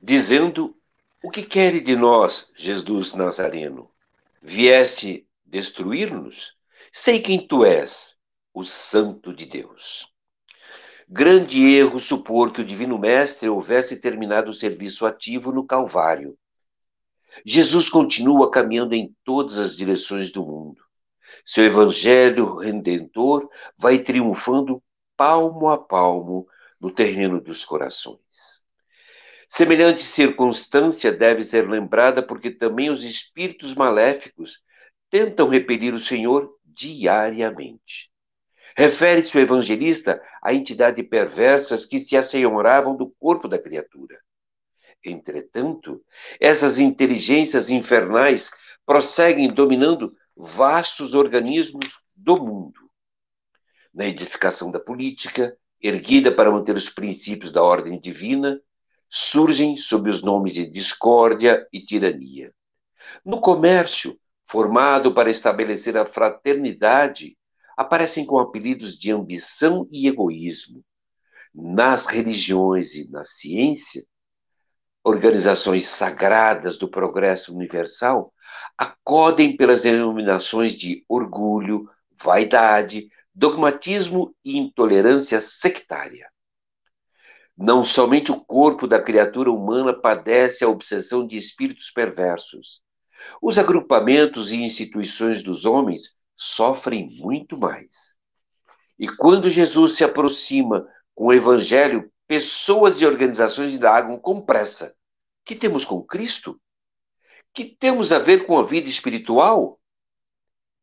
dizendo: 0.00 0.76
O 1.22 1.30
que 1.30 1.42
quer 1.42 1.80
de 1.80 1.96
nós, 1.96 2.50
Jesus 2.54 3.14
Nazareno? 3.14 3.90
Vieste 4.40 5.26
destruir-nos? 5.52 6.56
Sei 6.92 7.20
quem 7.20 7.46
tu 7.46 7.64
és, 7.64 8.16
o 8.52 8.64
Santo 8.64 9.32
de 9.32 9.46
Deus. 9.46 10.08
Grande 11.08 11.62
erro 11.74 12.00
supor 12.00 12.52
que 12.52 12.62
o 12.62 12.64
Divino 12.64 12.98
Mestre 12.98 13.48
houvesse 13.48 14.00
terminado 14.00 14.50
o 14.50 14.54
serviço 14.54 15.06
ativo 15.06 15.52
no 15.52 15.64
Calvário 15.64 16.36
Jesus 17.44 17.88
continua 17.88 18.50
caminhando 18.50 18.94
em 18.94 19.14
todas 19.24 19.58
as 19.58 19.76
direções 19.76 20.30
do 20.30 20.44
mundo. 20.44 20.80
Seu 21.44 21.64
evangelho 21.64 22.56
redentor 22.56 23.48
vai 23.78 23.98
triunfando 23.98 24.82
palmo 25.16 25.68
a 25.68 25.78
palmo 25.78 26.46
no 26.80 26.90
terreno 26.90 27.40
dos 27.40 27.64
corações. 27.64 28.62
Semelhante 29.48 30.02
circunstância 30.02 31.12
deve 31.12 31.42
ser 31.42 31.68
lembrada 31.68 32.22
porque 32.24 32.50
também 32.50 32.90
os 32.90 33.04
espíritos 33.04 33.74
maléficos 33.74 34.62
tentam 35.12 35.46
repelir 35.46 35.92
o 35.92 36.00
Senhor 36.00 36.50
diariamente. 36.64 38.10
Refere-se 38.74 39.36
o 39.36 39.40
evangelista 39.40 40.22
a 40.42 40.54
entidades 40.54 41.06
perversas 41.06 41.84
que 41.84 42.00
se 42.00 42.16
assenhoravam 42.16 42.96
do 42.96 43.10
corpo 43.20 43.46
da 43.46 43.62
criatura. 43.62 44.18
Entretanto, 45.04 46.02
essas 46.40 46.78
inteligências 46.78 47.68
infernais 47.68 48.50
prosseguem 48.86 49.52
dominando 49.52 50.16
vastos 50.34 51.14
organismos 51.14 52.00
do 52.16 52.38
mundo. 52.38 52.80
Na 53.92 54.06
edificação 54.06 54.70
da 54.70 54.80
política, 54.80 55.54
erguida 55.82 56.34
para 56.34 56.50
manter 56.50 56.74
os 56.74 56.88
princípios 56.88 57.52
da 57.52 57.62
ordem 57.62 58.00
divina, 58.00 58.58
surgem 59.10 59.76
sob 59.76 60.08
os 60.08 60.22
nomes 60.22 60.54
de 60.54 60.64
discórdia 60.64 61.68
e 61.70 61.84
tirania. 61.84 62.50
No 63.22 63.38
comércio, 63.42 64.18
formado 64.52 65.14
para 65.14 65.30
estabelecer 65.30 65.96
a 65.96 66.04
fraternidade, 66.04 67.38
aparecem 67.74 68.26
com 68.26 68.38
apelidos 68.38 68.98
de 68.98 69.10
ambição 69.10 69.88
e 69.90 70.06
egoísmo. 70.06 70.84
Nas 71.54 72.04
religiões 72.04 72.94
e 72.94 73.10
na 73.10 73.24
ciência, 73.24 74.04
organizações 75.02 75.86
sagradas 75.86 76.76
do 76.76 76.86
progresso 76.86 77.54
universal 77.54 78.30
acodem 78.76 79.56
pelas 79.56 79.80
denominações 79.80 80.74
de 80.74 81.02
orgulho, 81.08 81.88
vaidade, 82.22 83.08
dogmatismo 83.34 84.36
e 84.44 84.58
intolerância 84.58 85.40
sectária. 85.40 86.30
Não 87.56 87.86
somente 87.86 88.30
o 88.30 88.44
corpo 88.44 88.86
da 88.86 89.02
criatura 89.02 89.50
humana 89.50 89.94
padece 89.94 90.62
a 90.62 90.68
obsessão 90.68 91.26
de 91.26 91.38
espíritos 91.38 91.90
perversos. 91.90 92.82
Os 93.40 93.58
agrupamentos 93.58 94.52
e 94.52 94.56
instituições 94.56 95.42
dos 95.42 95.64
homens 95.64 96.16
sofrem 96.36 97.08
muito 97.18 97.56
mais. 97.56 98.16
E 98.98 99.08
quando 99.08 99.50
Jesus 99.50 99.96
se 99.96 100.04
aproxima 100.04 100.86
com 101.14 101.26
o 101.26 101.32
evangelho 101.32 102.10
pessoas 102.26 103.00
e 103.00 103.06
organizações 103.06 103.74
indagam 103.74 104.18
com 104.18 104.40
pressa: 104.40 104.94
que 105.44 105.54
temos 105.54 105.84
com 105.84 106.02
Cristo? 106.02 106.60
Que 107.52 107.64
temos 107.64 108.12
a 108.12 108.18
ver 108.18 108.46
com 108.46 108.58
a 108.58 108.64
vida 108.64 108.88
espiritual? 108.88 109.78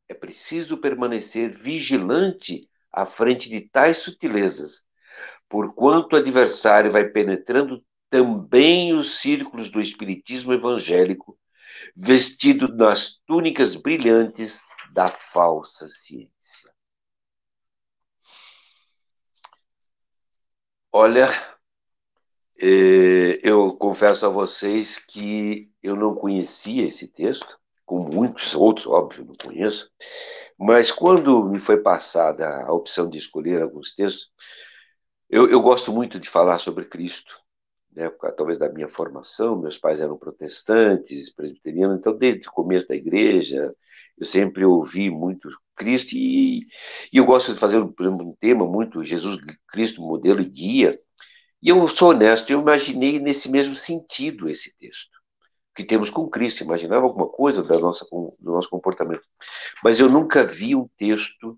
É 0.07 0.13
preciso 0.13 0.77
permanecer 0.77 1.57
vigilante 1.57 2.69
à 2.91 3.05
frente 3.05 3.49
de 3.49 3.61
tais 3.61 3.99
sutilezas, 3.99 4.83
porquanto 5.47 6.13
o 6.13 6.15
adversário 6.17 6.91
vai 6.91 7.07
penetrando 7.07 7.83
também 8.09 8.93
os 8.93 9.19
círculos 9.19 9.71
do 9.71 9.79
espiritismo 9.79 10.51
evangélico, 10.51 11.37
vestido 11.95 12.67
nas 12.75 13.19
túnicas 13.25 13.75
brilhantes 13.75 14.61
da 14.93 15.09
falsa 15.09 15.87
ciência. 15.89 16.69
Olha, 20.91 21.29
eh, 22.61 23.39
eu 23.43 23.75
confesso 23.77 24.25
a 24.25 24.29
vocês 24.29 24.97
que 24.99 25.71
eu 25.81 25.95
não 25.95 26.15
conhecia 26.15 26.87
esse 26.87 27.07
texto, 27.07 27.57
como 27.85 28.09
muitos 28.09 28.53
outros, 28.55 28.87
óbvio, 28.87 29.25
não 29.25 29.33
conheço, 29.43 29.89
mas 30.57 30.91
quando 30.91 31.43
me 31.45 31.59
foi 31.59 31.77
passada 31.81 32.45
a 32.65 32.73
opção 32.73 33.09
de 33.09 33.17
escolher 33.17 33.61
alguns 33.61 33.95
textos, 33.95 34.31
eu, 35.29 35.49
eu 35.49 35.61
gosto 35.61 35.91
muito 35.91 36.19
de 36.19 36.29
falar 36.29 36.59
sobre 36.59 36.85
Cristo, 36.85 37.38
né, 37.95 38.09
talvez 38.37 38.57
da 38.57 38.71
minha 38.71 38.87
formação, 38.87 39.59
meus 39.59 39.77
pais 39.77 40.01
eram 40.01 40.17
protestantes, 40.17 41.33
presbiterianos, 41.33 41.99
então 41.99 42.15
desde 42.17 42.47
o 42.47 42.51
começo 42.51 42.87
da 42.87 42.95
igreja 42.95 43.67
eu 44.17 44.25
sempre 44.25 44.65
ouvi 44.65 45.09
muito 45.09 45.49
Cristo 45.75 46.13
e, 46.13 46.59
e 47.11 47.17
eu 47.17 47.25
gosto 47.25 47.53
de 47.53 47.59
fazer, 47.59 47.79
por 47.95 48.05
exemplo, 48.05 48.27
um 48.27 48.35
tema 48.35 48.65
muito 48.67 49.03
Jesus 49.03 49.39
Cristo, 49.69 50.01
modelo 50.01 50.41
e 50.41 50.45
guia. 50.45 50.91
E 51.61 51.69
eu 51.69 51.87
sou 51.87 52.09
honesto, 52.09 52.51
eu 52.51 52.59
imaginei 52.59 53.17
nesse 53.17 53.49
mesmo 53.49 53.75
sentido 53.75 54.49
esse 54.49 54.75
texto 54.77 55.19
que 55.75 55.85
temos 55.85 56.09
com 56.09 56.29
Cristo, 56.29 56.63
imaginava 56.63 57.05
alguma 57.05 57.27
coisa 57.27 57.63
da 57.63 57.79
nossa, 57.79 58.05
do 58.11 58.51
nosso 58.51 58.69
comportamento. 58.69 59.23
Mas 59.81 59.97
eu 59.97 60.09
nunca 60.09 60.43
vi 60.45 60.75
um 60.75 60.89
texto 60.97 61.57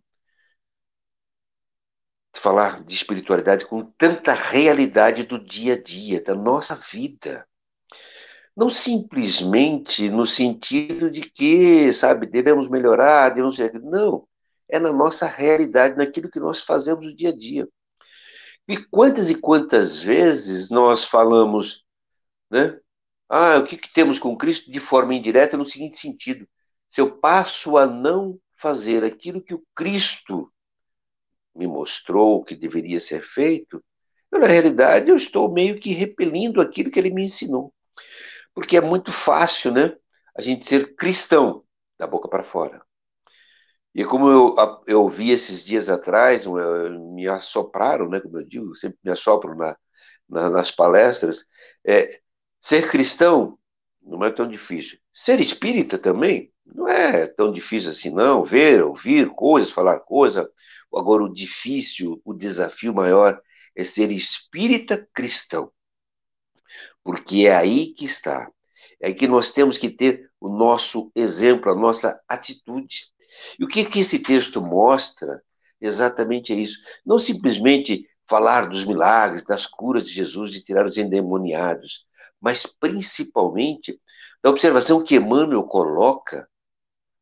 falar 2.42 2.84
de 2.84 2.96
espiritualidade 2.96 3.66
com 3.66 3.84
tanta 3.84 4.34
realidade 4.34 5.24
do 5.24 5.40
dia 5.40 5.76
a 5.76 5.82
dia, 5.82 6.24
da 6.24 6.34
nossa 6.34 6.76
vida. 6.76 7.48
Não 8.58 8.70
simplesmente 8.70 10.10
no 10.10 10.26
sentido 10.26 11.10
de 11.12 11.22
que, 11.22 11.94
sabe, 11.94 12.26
devemos 12.26 12.70
melhorar, 12.70 13.30
devemos... 13.30 13.58
Não, 13.84 14.28
é 14.68 14.80
na 14.80 14.92
nossa 14.92 15.28
realidade, 15.28 15.98
naquilo 15.98 16.32
que 16.32 16.40
nós 16.40 16.60
fazemos 16.60 17.06
no 17.06 17.16
dia 17.16 17.30
a 17.30 17.38
dia. 17.38 17.68
E 18.68 18.78
quantas 18.78 19.30
e 19.30 19.36
quantas 19.36 20.00
vezes 20.02 20.70
nós 20.70 21.04
falamos, 21.04 21.84
né? 22.50 22.80
Ah, 23.30 23.58
o 23.60 23.66
que, 23.66 23.78
que 23.78 23.94
temos 23.94 24.20
com 24.20 24.38
Cristo 24.38 24.72
de 24.72 24.80
forma 24.80 25.14
indireta 25.14 25.58
no 25.58 25.68
seguinte 25.68 25.98
sentido: 25.98 26.48
se 26.90 27.02
eu 27.02 27.18
passo 27.20 27.78
a 27.78 27.86
não 27.86 28.40
fazer 28.58 29.04
aquilo 29.04 29.42
que 29.42 29.54
o 29.54 29.64
Cristo 29.76 30.52
me 31.56 31.68
mostrou 31.68 32.44
que 32.44 32.56
deveria 32.56 33.00
ser 33.00 33.24
feito, 33.24 33.84
eu, 34.32 34.40
na 34.40 34.48
realidade 34.48 35.10
eu 35.10 35.16
estou 35.16 35.52
meio 35.52 35.80
que 35.80 35.94
repelindo 35.94 36.62
aquilo 36.62 36.92
que 36.92 37.00
ele 37.00 37.12
me 37.12 37.26
ensinou 37.26 37.74
porque 38.54 38.78
é 38.78 38.82
muito 38.82 39.12
fácil, 39.12 39.72
né? 39.72 39.96
A 40.36 40.42
gente 40.42 40.66
ser 40.66 40.96
cristão 40.96 41.64
da 41.98 42.08
boca 42.08 42.28
para 42.28 42.44
fora. 42.44 42.82
E 43.94 44.06
como 44.06 44.30
eu, 44.30 44.56
eu 44.88 45.08
vi 45.10 45.32
esses 45.32 45.66
dias 45.66 45.90
atrás, 45.90 46.46
me 47.14 47.28
assopraram, 47.28 48.10
né? 48.10 48.20
Como 48.22 48.40
eu 48.40 48.48
digo, 48.48 48.76
sempre 48.76 48.98
me 49.04 49.12
assopram 49.12 49.56
na, 49.56 49.78
na, 50.30 50.50
nas 50.50 50.72
palestras. 50.72 51.46
É, 51.86 52.08
ser 52.60 52.90
cristão 52.90 53.58
não 54.02 54.24
é 54.24 54.32
tão 54.32 54.48
difícil. 54.48 54.98
Ser 55.14 55.40
espírita 55.40 55.98
também 55.98 56.52
não 56.66 56.88
é 56.88 57.28
tão 57.28 57.52
difícil 57.52 57.92
assim, 57.92 58.10
não. 58.12 58.44
Ver, 58.46 58.82
ouvir 58.84 59.30
coisas, 59.32 59.72
falar 59.72 60.00
coisas. 60.00 60.48
Agora, 60.94 61.24
o 61.24 61.34
difícil, 61.34 62.22
o 62.26 62.34
desafio 62.34 62.94
maior 62.94 63.42
é 63.76 63.84
ser 63.84 64.12
espírita 64.12 65.08
cristão 65.14 65.72
porque 67.04 67.48
é 67.48 67.56
aí 67.56 67.94
que 67.94 68.06
está. 68.06 68.52
É 69.00 69.12
que 69.12 69.28
nós 69.28 69.52
temos 69.52 69.78
que 69.78 69.90
ter 69.90 70.30
o 70.40 70.50
nosso 70.50 71.12
exemplo, 71.16 71.72
a 71.72 71.76
nossa 71.76 72.20
atitude. 72.28 73.08
E 73.60 73.64
o 73.64 73.68
que, 73.68 73.86
que 73.86 74.00
esse 74.00 74.20
texto 74.20 74.62
mostra? 74.62 75.42
Exatamente 75.80 76.54
é 76.54 76.58
isso. 76.58 76.78
Não 77.06 77.18
simplesmente 77.18 78.08
falar 78.28 78.70
dos 78.70 78.86
milagres, 78.86 79.44
das 79.44 79.66
curas 79.66 80.06
de 80.06 80.14
Jesus, 80.14 80.52
de 80.52 80.64
tirar 80.64 80.86
os 80.86 80.98
endemoniados, 80.98 82.06
mas 82.40 82.66
principalmente 82.66 84.00
da 84.44 84.50
observação 84.50 85.04
que 85.04 85.16
Emmanuel 85.16 85.64
coloca 85.64 86.48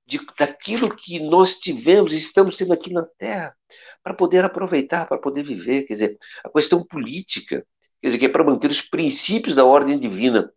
de, 0.10 0.20
daquilo 0.38 0.96
que 0.96 1.20
nós 1.20 1.60
tivemos 1.60 2.12
e 2.12 2.18
estamos 2.18 2.58
tendo 2.58 2.74
aqui 2.74 2.92
na 2.92 3.06
Terra, 3.18 3.56
para 4.04 4.16
poder 4.16 4.44
aproveitar, 4.44 5.08
para 5.08 5.20
poder 5.20 5.44
viver. 5.44 5.84
Quer 5.84 5.94
dizer, 5.94 6.18
a 6.44 6.50
questão 6.50 6.84
política, 6.84 7.66
quer 8.02 8.08
dizer, 8.08 8.18
que 8.18 8.26
é 8.26 8.30
para 8.30 8.44
manter 8.44 8.72
os 8.72 8.82
princípios 8.82 9.56
da 9.56 9.64
ordem 9.64 10.00
divina. 10.00 10.52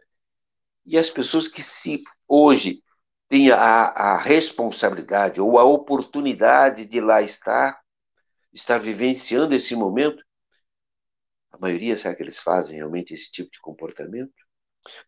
E 0.86 0.96
as 0.96 1.10
pessoas 1.10 1.48
que 1.48 1.62
se 1.62 2.02
hoje 2.26 2.82
têm 3.28 3.50
a, 3.50 3.58
a 3.58 4.16
responsabilidade 4.18 5.40
ou 5.40 5.58
a 5.58 5.64
oportunidade 5.64 6.86
de 6.86 7.00
lá 7.00 7.20
estar, 7.20 7.78
estar 8.52 8.78
vivenciando 8.78 9.54
esse 9.54 9.76
momento, 9.76 10.22
a 11.52 11.58
maioria, 11.58 11.96
sabe 11.98 12.16
que 12.16 12.22
eles 12.22 12.38
fazem 12.38 12.76
realmente 12.76 13.12
esse 13.12 13.30
tipo 13.30 13.50
de 13.50 13.60
comportamento? 13.60 14.32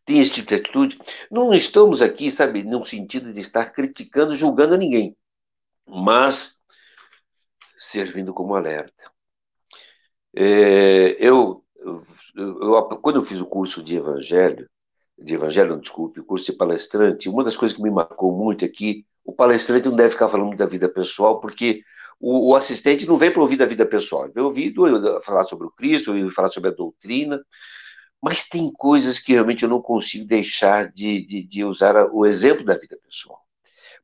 Tem 0.04 0.20
esse 0.20 0.30
tipo 0.30 0.48
de 0.48 0.54
atitude? 0.56 0.98
Não 1.30 1.52
estamos 1.52 2.02
aqui, 2.02 2.30
sabe, 2.30 2.62
no 2.62 2.84
sentido 2.84 3.32
de 3.32 3.40
estar 3.40 3.70
criticando, 3.72 4.34
julgando 4.34 4.76
ninguém, 4.76 5.16
mas 5.86 6.60
servindo 7.76 8.32
como 8.32 8.54
alerta. 8.54 9.10
É, 10.36 11.16
eu, 11.24 11.64
eu, 11.76 12.02
eu, 12.34 12.82
quando 13.00 13.16
eu 13.16 13.22
fiz 13.22 13.40
o 13.40 13.46
curso 13.46 13.82
de 13.82 13.96
evangelho, 13.96 14.68
de 15.18 15.34
evangelho, 15.34 15.80
desculpe, 15.80 16.20
o 16.20 16.24
curso 16.24 16.50
de 16.50 16.58
palestrante, 16.58 17.28
uma 17.28 17.44
das 17.44 17.56
coisas 17.56 17.76
que 17.76 17.82
me 17.82 17.90
marcou 17.90 18.32
muito 18.32 18.64
é 18.64 18.68
que 18.68 19.06
o 19.24 19.32
palestrante 19.32 19.88
não 19.88 19.96
deve 19.96 20.10
ficar 20.10 20.28
falando 20.28 20.56
da 20.56 20.66
vida 20.66 20.88
pessoal, 20.88 21.40
porque 21.40 21.82
o, 22.20 22.50
o 22.50 22.56
assistente 22.56 23.06
não 23.06 23.16
vem 23.16 23.32
para 23.32 23.42
ouvir 23.42 23.56
da 23.56 23.66
vida 23.66 23.86
pessoal, 23.86 24.24
ele 24.24 24.34
vem 24.34 24.44
ouvir 24.44 24.74
falar 25.22 25.44
sobre 25.44 25.66
o 25.66 25.70
Cristo, 25.70 26.12
falar 26.32 26.50
sobre 26.50 26.70
a 26.70 26.74
doutrina, 26.74 27.40
mas 28.24 28.48
tem 28.48 28.72
coisas 28.72 29.18
que 29.18 29.34
realmente 29.34 29.64
eu 29.64 29.68
não 29.68 29.82
consigo 29.82 30.24
deixar 30.24 30.90
de, 30.90 31.26
de, 31.26 31.42
de 31.42 31.62
usar 31.62 31.94
o 32.10 32.24
exemplo 32.24 32.64
da 32.64 32.74
vida 32.74 32.98
pessoal. 33.04 33.38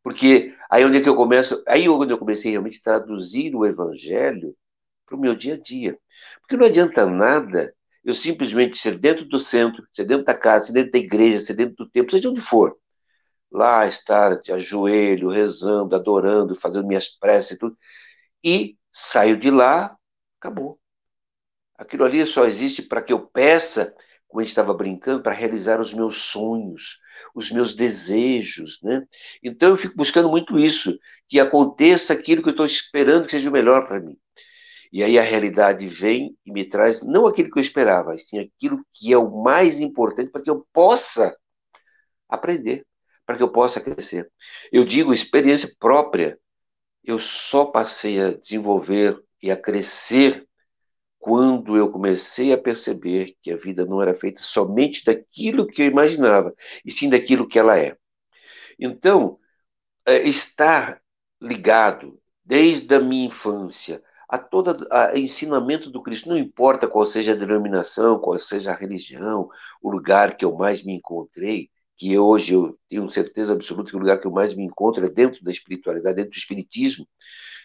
Porque 0.03 0.55
aí 0.71 0.85
onde 0.85 0.99
é 0.99 1.01
que 1.01 1.09
eu 1.09 1.17
começo, 1.17 1.63
aí 1.67 1.89
onde 1.89 2.13
eu 2.13 2.19
comecei 2.19 2.51
realmente 2.51 2.79
a 2.81 2.83
traduzir 2.83 3.57
o 3.57 3.65
evangelho 3.65 4.55
para 5.07 5.17
o 5.17 5.21
meu 5.21 5.35
dia 5.35 5.55
a 5.55 5.59
dia. 5.59 5.99
Porque 6.43 6.55
não 6.55 6.67
adianta 6.67 7.07
nada 7.07 7.75
eu 8.05 8.13
simplesmente 8.13 8.77
ser 8.77 8.99
dentro 8.99 9.25
do 9.25 9.39
centro, 9.39 9.87
ser 9.91 10.05
dentro 10.05 10.27
da 10.27 10.35
casa, 10.35 10.67
ser 10.67 10.73
dentro 10.75 10.93
da 10.93 10.99
igreja, 10.99 11.41
ser 11.41 11.55
dentro 11.55 11.77
do 11.77 11.91
templo, 11.91 12.11
seja 12.11 12.29
onde 12.29 12.43
for. 12.43 12.77
Lá 13.51 13.87
estar 13.87 14.39
de 14.43 14.53
ajoelho, 14.53 15.31
rezando, 15.31 15.97
adorando, 15.97 16.55
fazendo 16.57 16.87
minhas 16.87 17.09
preces 17.09 17.53
e 17.53 17.59
tudo. 17.59 17.75
E 18.45 18.77
saio 18.93 19.39
de 19.41 19.51
lá, 19.51 19.97
acabou. 20.39 20.79
Aquilo 21.79 22.05
ali 22.05 22.27
só 22.27 22.45
existe 22.45 22.83
para 22.83 23.01
que 23.01 23.15
eu 23.15 23.27
peça, 23.27 23.95
como 24.31 24.41
a 24.41 24.45
gente 24.45 24.51
estava 24.51 24.73
brincando, 24.73 25.23
para 25.23 25.35
realizar 25.35 25.81
os 25.81 25.93
meus 25.93 26.23
sonhos, 26.23 27.01
os 27.35 27.51
meus 27.51 27.75
desejos, 27.75 28.81
né? 28.83 29.05
Então 29.43 29.71
eu 29.71 29.77
fico 29.77 29.97
buscando 29.97 30.29
muito 30.29 30.59
isso, 30.59 30.97
que 31.29 31.41
aconteça 31.41 32.13
aquilo 32.13 32.43
que 32.43 32.49
eu 32.49 32.53
estou 32.53 32.65
esperando 32.65 33.27
que 33.27 33.33
seja 33.33 33.51
o 33.51 33.53
melhor 33.53 33.87
para 33.87 34.01
mim. 34.01 34.17
E 34.93 35.03
aí 35.03 35.19
a 35.19 35.23
realidade 35.23 35.87
vem 35.89 36.37
e 36.47 36.53
me 36.53 36.65
traz 36.65 37.03
não 37.03 37.27
aquilo 37.27 37.51
que 37.51 37.59
eu 37.59 37.63
esperava, 37.63 38.17
sim 38.19 38.39
aquilo 38.39 38.85
que 38.93 39.13
é 39.13 39.19
o 39.19 39.43
mais 39.43 39.81
importante 39.81 40.31
para 40.31 40.43
que 40.43 40.51
eu 40.51 40.67
possa 40.73 41.37
aprender, 42.29 42.87
para 43.27 43.37
que 43.37 43.43
eu 43.43 43.51
possa 43.51 43.81
crescer. 43.81 44.31
Eu 44.73 44.85
digo 44.85 45.13
experiência 45.13 45.71
própria. 45.79 46.39
Eu 47.03 47.19
só 47.19 47.65
passei 47.65 48.21
a 48.21 48.37
desenvolver 48.37 49.19
e 49.43 49.51
a 49.51 49.57
crescer 49.57 50.47
quando 51.21 51.77
eu 51.77 51.93
comecei 51.93 52.53
a 52.53 52.59
perceber 52.59 53.37
que 53.43 53.53
a 53.53 53.57
vida 53.57 53.87
não 53.87 54.03
era 54.03 54.15
feita 54.15 54.43
somente 54.43 55.05
daquilo 55.05 55.67
que 55.69 55.83
eu 55.83 55.87
imaginava, 55.87 56.55
e 56.85 56.91
sim 56.91 57.11
daquilo 57.11 57.49
que 57.49 57.59
ela 57.59 57.79
é. 57.79 57.97
Então, 58.79 59.39
é, 60.07 60.29
estar 60.29 61.01
ligado 61.41 62.21
desde 62.45 62.95
a 62.95 63.01
minha 63.01 63.27
infância 63.27 64.03
a 64.29 64.39
todo 64.39 64.87
o 64.91 65.17
ensinamento 65.17 65.91
do 65.91 66.03
Cristo, 66.03 66.29
não 66.29 66.39
importa 66.39 66.87
qual 66.89 67.05
seja 67.05 67.33
a 67.33 67.37
denominação, 67.37 68.19
qual 68.19 68.39
seja 68.39 68.73
a 68.73 68.77
religião, 68.77 69.49
o 69.83 69.91
lugar 69.91 70.37
que 70.37 70.45
eu 70.45 70.55
mais 70.57 70.85
me 70.85 70.95
encontrei, 70.95 71.69
que 71.97 72.17
hoje 72.19 72.55
eu 72.55 72.79
tenho 72.89 73.11
certeza 73.11 73.53
absoluta 73.53 73.91
que 73.91 73.97
o 73.97 73.99
lugar 73.99 74.21
que 74.21 74.27
eu 74.27 74.31
mais 74.31 74.55
me 74.55 74.65
encontro 74.65 75.05
é 75.05 75.11
dentro 75.11 75.43
da 75.45 75.51
espiritualidade, 75.51 76.17
dentro 76.17 76.31
do 76.31 76.37
espiritismo, 76.37 77.07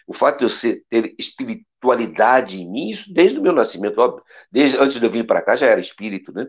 o 0.06 0.14
fato 0.14 0.38
de 0.38 0.44
eu 0.44 0.50
ser, 0.50 0.84
ter 0.88 1.14
espiritualidade 1.18 2.60
em 2.60 2.70
mim, 2.70 2.90
isso 2.90 3.12
desde 3.12 3.38
o 3.38 3.42
meu 3.42 3.52
nascimento, 3.52 3.98
óbvio, 3.98 4.22
desde 4.50 4.78
antes 4.78 4.98
de 4.98 5.04
eu 5.04 5.10
vir 5.10 5.26
para 5.26 5.42
cá 5.42 5.56
já 5.56 5.66
era 5.66 5.80
espírito, 5.80 6.32
né? 6.32 6.46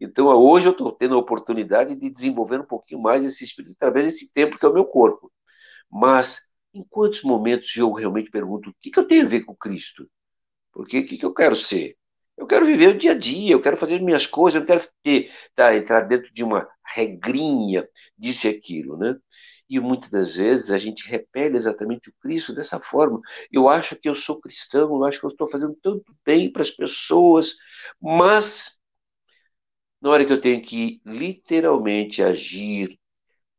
Então 0.00 0.26
hoje 0.26 0.66
eu 0.66 0.72
estou 0.72 0.92
tendo 0.92 1.14
a 1.14 1.18
oportunidade 1.18 1.94
de 1.96 2.10
desenvolver 2.10 2.60
um 2.60 2.66
pouquinho 2.66 3.00
mais 3.00 3.24
esse 3.24 3.44
espírito 3.44 3.74
através 3.76 4.06
desse 4.06 4.32
tempo 4.32 4.58
que 4.58 4.66
é 4.66 4.68
o 4.68 4.74
meu 4.74 4.84
corpo. 4.84 5.32
Mas 5.90 6.40
em 6.74 6.84
quantos 6.88 7.22
momentos 7.22 7.76
eu 7.76 7.92
realmente 7.92 8.30
pergunto 8.30 8.70
o 8.70 8.74
que, 8.80 8.90
que 8.90 8.98
eu 8.98 9.06
tenho 9.06 9.26
a 9.26 9.28
ver 9.28 9.44
com 9.44 9.54
Cristo? 9.54 10.08
Porque 10.72 11.00
o 11.00 11.06
que, 11.06 11.18
que 11.18 11.24
eu 11.24 11.34
quero 11.34 11.56
ser? 11.56 11.96
Eu 12.36 12.46
quero 12.46 12.66
viver 12.66 12.88
o 12.88 12.98
dia 12.98 13.12
a 13.12 13.18
dia, 13.18 13.52
eu 13.52 13.60
quero 13.62 13.76
fazer 13.76 14.00
minhas 14.00 14.26
coisas, 14.26 14.56
eu 14.56 14.60
não 14.60 14.66
quero 14.66 14.88
ter, 15.02 15.30
tá, 15.54 15.76
entrar 15.76 16.00
dentro 16.02 16.32
de 16.32 16.42
uma 16.42 16.68
regrinha 16.84 17.86
disso 18.16 18.46
e 18.46 18.50
aquilo, 18.50 18.96
né? 18.96 19.16
E 19.72 19.80
muitas 19.80 20.10
das 20.10 20.34
vezes 20.34 20.70
a 20.70 20.78
gente 20.78 21.08
repele 21.08 21.56
exatamente 21.56 22.10
o 22.10 22.14
Cristo 22.20 22.54
dessa 22.54 22.78
forma. 22.78 23.20
Eu 23.50 23.68
acho 23.70 23.96
que 23.96 24.08
eu 24.08 24.14
sou 24.14 24.38
cristão, 24.40 24.82
eu 24.96 25.04
acho 25.04 25.18
que 25.18 25.26
eu 25.26 25.30
estou 25.30 25.48
fazendo 25.48 25.74
tanto 25.82 26.14
bem 26.26 26.52
para 26.52 26.62
as 26.62 26.70
pessoas, 26.70 27.56
mas 28.00 28.78
na 30.00 30.10
hora 30.10 30.26
que 30.26 30.32
eu 30.32 30.40
tenho 30.40 30.62
que 30.62 31.00
literalmente 31.04 32.22
agir 32.22 32.98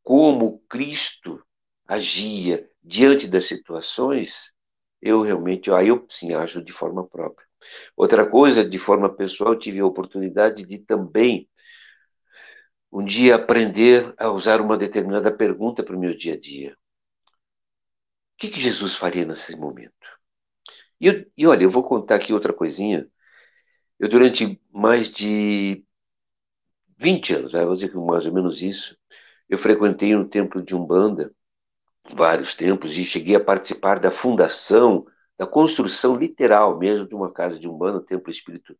como 0.02 0.60
Cristo 0.68 1.42
agia 1.86 2.68
diante 2.82 3.28
das 3.28 3.46
situações, 3.46 4.52
eu 5.02 5.22
realmente, 5.22 5.70
aí 5.72 5.88
eu 5.88 6.06
sim 6.10 6.34
ajo 6.34 6.64
de 6.64 6.72
forma 6.72 7.06
própria. 7.06 7.46
Outra 7.96 8.28
coisa, 8.28 8.68
de 8.68 8.78
forma 8.78 9.08
pessoal, 9.14 9.58
tive 9.58 9.80
a 9.80 9.86
oportunidade 9.86 10.66
de 10.66 10.78
também 10.78 11.48
um 12.94 13.04
dia 13.04 13.34
aprender 13.34 14.14
a 14.16 14.30
usar 14.30 14.60
uma 14.60 14.78
determinada 14.78 15.32
pergunta 15.32 15.82
para 15.82 15.96
o 15.96 15.98
meu 15.98 16.16
dia 16.16 16.34
a 16.34 16.40
dia. 16.40 16.76
O 18.34 18.36
que, 18.38 18.48
que 18.48 18.60
Jesus 18.60 18.94
faria 18.94 19.24
nesse 19.24 19.56
momento? 19.56 19.92
E, 21.00 21.08
eu, 21.08 21.26
e 21.36 21.44
olha, 21.44 21.64
eu 21.64 21.70
vou 21.70 21.82
contar 21.82 22.14
aqui 22.14 22.32
outra 22.32 22.52
coisinha. 22.52 23.08
Eu, 23.98 24.08
durante 24.08 24.60
mais 24.72 25.10
de 25.10 25.84
20 26.96 27.34
anos, 27.34 27.52
né, 27.52 27.64
vou 27.64 27.74
dizer 27.74 27.90
que 27.90 27.96
mais 27.96 28.26
ou 28.26 28.32
menos 28.32 28.62
isso, 28.62 28.96
eu 29.48 29.58
frequentei 29.58 30.14
um 30.14 30.28
templo 30.28 30.62
de 30.62 30.76
Umbanda, 30.76 31.34
vários 32.12 32.54
templos, 32.54 32.96
e 32.96 33.04
cheguei 33.04 33.34
a 33.34 33.44
participar 33.44 33.98
da 33.98 34.12
fundação, 34.12 35.04
da 35.36 35.48
construção 35.48 36.16
literal 36.16 36.78
mesmo 36.78 37.08
de 37.08 37.14
uma 37.16 37.32
casa 37.32 37.58
de 37.58 37.68
Umbanda, 37.68 37.98
um 37.98 38.04
templo 38.04 38.30
espírito 38.30 38.76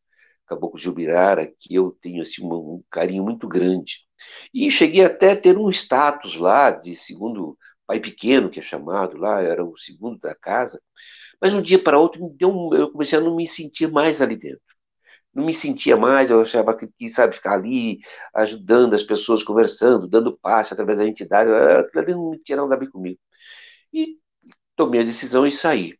Caboclo 0.46 0.78
de 0.78 0.88
Ubirara, 0.88 1.46
que 1.58 1.74
eu 1.74 1.96
tenho 2.02 2.22
assim, 2.22 2.44
um, 2.44 2.82
carinho 2.90 3.24
muito 3.24 3.48
grande. 3.48 4.06
E 4.52 4.70
cheguei 4.70 5.04
até 5.04 5.32
a 5.32 5.40
ter 5.40 5.58
um 5.58 5.70
status 5.70 6.36
lá 6.36 6.70
de 6.70 6.96
segundo 6.96 7.58
pai 7.86 8.00
pequeno, 8.00 8.50
que 8.50 8.60
é 8.60 8.62
chamado 8.62 9.16
lá, 9.16 9.40
era 9.42 9.64
o 9.64 9.76
segundo 9.76 10.18
da 10.18 10.34
casa. 10.34 10.80
Mas 11.40 11.54
um 11.54 11.62
dia 11.62 11.78
para 11.78 11.98
outro 11.98 12.24
um, 12.24 12.74
eu 12.74 12.90
comecei 12.90 13.18
a 13.18 13.22
não 13.22 13.36
me 13.36 13.46
sentir 13.46 13.90
mais 13.90 14.22
ali 14.22 14.36
dentro. 14.36 14.60
Não 15.34 15.44
me 15.44 15.52
sentia 15.52 15.96
mais, 15.96 16.30
eu 16.30 16.40
achava 16.42 16.76
que, 16.76 16.88
que 16.98 17.08
sabe, 17.08 17.34
ficar 17.36 17.54
ali 17.54 17.98
ajudando 18.34 18.94
as 18.94 19.02
pessoas, 19.02 19.42
conversando, 19.42 20.08
dando 20.08 20.38
passe 20.38 20.72
através 20.72 20.98
da 20.98 21.06
entidade, 21.06 21.50
aquilo 21.50 22.02
ali 22.04 22.12
não 22.14 22.38
tinha 22.44 22.56
nada 22.56 22.74
a 22.76 22.78
ver 22.78 22.90
comigo. 22.90 23.18
E 23.92 24.18
tomei 24.76 25.02
a 25.02 25.04
decisão 25.04 25.46
e 25.46 25.52
saí 25.52 25.94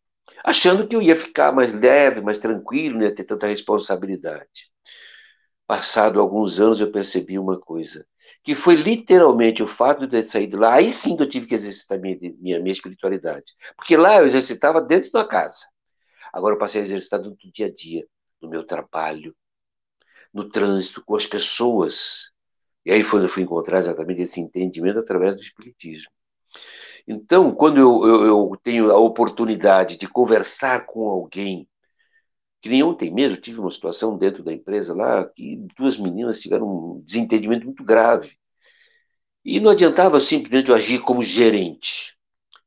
achando 0.45 0.87
que 0.87 0.95
eu 0.95 1.01
ia 1.01 1.17
ficar 1.17 1.53
mais 1.53 1.73
leve, 1.73 2.21
mais 2.21 2.39
tranquilo, 2.39 2.99
não 2.99 3.07
ia 3.07 3.15
ter 3.15 3.25
tanta 3.25 3.47
responsabilidade. 3.47 4.71
Passado 5.67 6.21
alguns 6.21 6.61
anos, 6.61 6.81
eu 6.81 6.93
percebi 6.93 7.39
uma 7.39 7.59
coisa, 7.59 8.07
que 8.43 8.55
foi 8.55 8.75
literalmente 8.77 9.63
o 9.63 9.67
fato 9.67 10.01
de 10.01 10.09
ter 10.09 10.27
saído 10.27 10.59
lá, 10.59 10.75
aí 10.75 10.93
sim 10.93 11.17
que 11.17 11.23
eu 11.23 11.29
tive 11.29 11.47
que 11.47 11.55
exercitar 11.55 11.99
minha, 11.99 12.19
minha, 12.39 12.61
minha 12.61 12.73
espiritualidade. 12.73 13.55
Porque 13.75 13.97
lá 13.97 14.19
eu 14.19 14.27
exercitava 14.27 14.83
dentro 14.83 15.11
da 15.11 15.27
casa. 15.27 15.65
Agora 16.31 16.55
eu 16.55 16.59
passei 16.59 16.83
a 16.83 16.85
exercitar 16.85 17.23
no 17.23 17.35
dia 17.37 17.67
a 17.67 17.75
dia, 17.75 18.07
no 18.43 18.51
meu 18.51 18.67
trabalho, 18.67 19.35
no 20.33 20.51
trânsito, 20.51 21.03
com 21.03 21.17
as 21.17 21.27
pessoas. 21.27 22.31
E 22.85 22.93
aí 22.93 23.03
foi 23.03 23.25
eu 23.25 23.29
fui 23.31 23.43
encontrar 23.45 23.79
exatamente 23.79 24.23
esse 24.23 24.41
entendimento 24.41 24.99
através 24.99 25.37
do 25.37 25.41
Espiritismo. 25.41 26.11
Então, 27.07 27.55
quando 27.55 27.79
eu, 27.79 28.07
eu, 28.07 28.27
eu, 28.27 28.53
tenho 28.63 28.91
a 28.91 28.99
oportunidade 28.99 29.99
de 29.99 30.09
conversar 30.09 30.87
com 30.87 31.09
alguém, 31.09 31.69
que 32.63 32.69
nem 32.69 32.83
ontem 32.83 33.13
mesmo 33.13 33.41
tive 33.41 33.61
uma 33.61 33.71
situação 33.71 34.17
dentro 34.17 34.43
da 34.43 34.53
empresa 34.53 34.95
lá, 34.95 35.25
que 35.27 35.57
duas 35.77 35.99
meninas 35.99 36.41
tiveram 36.41 36.67
um 36.67 37.03
desentendimento 37.05 37.67
muito 37.67 37.85
grave. 37.85 38.37
E 39.45 39.61
não 39.61 39.71
adiantava 39.71 40.19
simplesmente 40.19 40.71
eu 40.71 40.75
agir 40.75 41.01
como 41.01 41.23
gerente, 41.23 42.14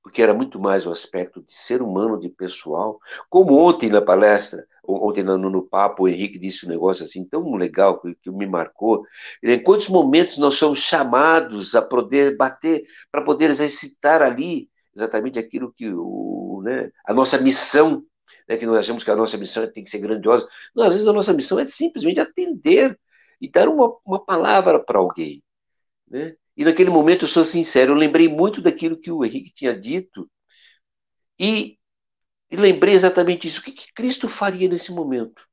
porque 0.08 0.22
era 0.22 0.34
muito 0.34 0.58
mais 0.58 0.88
o 0.88 0.90
aspecto 0.90 1.42
de 1.42 1.54
ser 1.54 1.82
humano, 1.82 2.18
de 2.18 2.30
pessoal. 2.30 2.98
Como 3.30 3.58
ontem 3.58 3.90
na 3.90 4.02
palestra, 4.02 4.66
ontem 4.82 5.22
no, 5.22 5.38
no 5.38 5.62
papo, 5.62 6.04
o 6.04 6.08
Henrique 6.08 6.40
disse 6.40 6.66
um 6.66 6.70
negócio 6.70 7.04
assim 7.04 7.28
tão 7.28 7.56
legal 7.56 8.00
que, 8.00 8.16
que 8.16 8.32
me 8.32 8.48
marcou. 8.48 9.04
Em 9.44 9.62
quantos 9.62 9.90
momentos 9.90 10.38
nós 10.38 10.56
somos 10.56 10.80
chamados 10.80 11.76
a 11.76 11.82
poder 11.82 12.38
bater, 12.38 12.86
para 13.12 13.22
poder 13.22 13.50
exercitar 13.50 14.22
ali 14.22 14.70
exatamente 14.96 15.38
aquilo 15.38 15.74
que 15.74 15.90
o, 15.94 16.62
né, 16.64 16.90
a 17.06 17.14
nossa 17.14 17.38
missão, 17.38 18.02
né, 18.48 18.56
que 18.56 18.66
nós 18.66 18.80
achamos 18.80 19.04
que 19.04 19.12
a 19.12 19.16
nossa 19.16 19.38
missão 19.38 19.70
tem 19.70 19.84
que 19.84 19.90
ser 19.90 20.00
grandiosa. 20.00 20.48
Não, 20.74 20.86
às 20.86 20.94
vezes 20.94 21.08
a 21.08 21.12
nossa 21.12 21.34
missão 21.34 21.60
é 21.60 21.66
simplesmente 21.66 22.22
atender 22.22 22.98
e 23.42 23.52
dar 23.52 23.68
uma, 23.68 23.94
uma 24.06 24.24
palavra 24.24 24.80
para 24.80 25.00
alguém. 25.00 25.44
Né? 26.10 26.38
E 26.58 26.66
naquele 26.66 26.90
momento, 26.90 27.26
eu 27.26 27.30
sou 27.30 27.46
sincero, 27.46 27.94
eu 27.94 27.96
lembrei 27.98 28.28
muito 28.28 28.62
daquilo 28.62 29.00
que 29.00 29.12
o 29.12 29.24
Henrique 29.24 29.54
tinha 29.54 29.80
dito 29.80 30.30
e, 31.40 31.78
e 32.52 32.56
lembrei 32.58 32.96
exatamente 32.96 33.48
isso. 33.48 33.62
O 33.62 33.64
que, 33.64 33.72
que, 33.72 33.94
Cristo 33.94 34.28
faria 34.28 34.68
nesse 34.68 34.92
momento? 34.92 35.44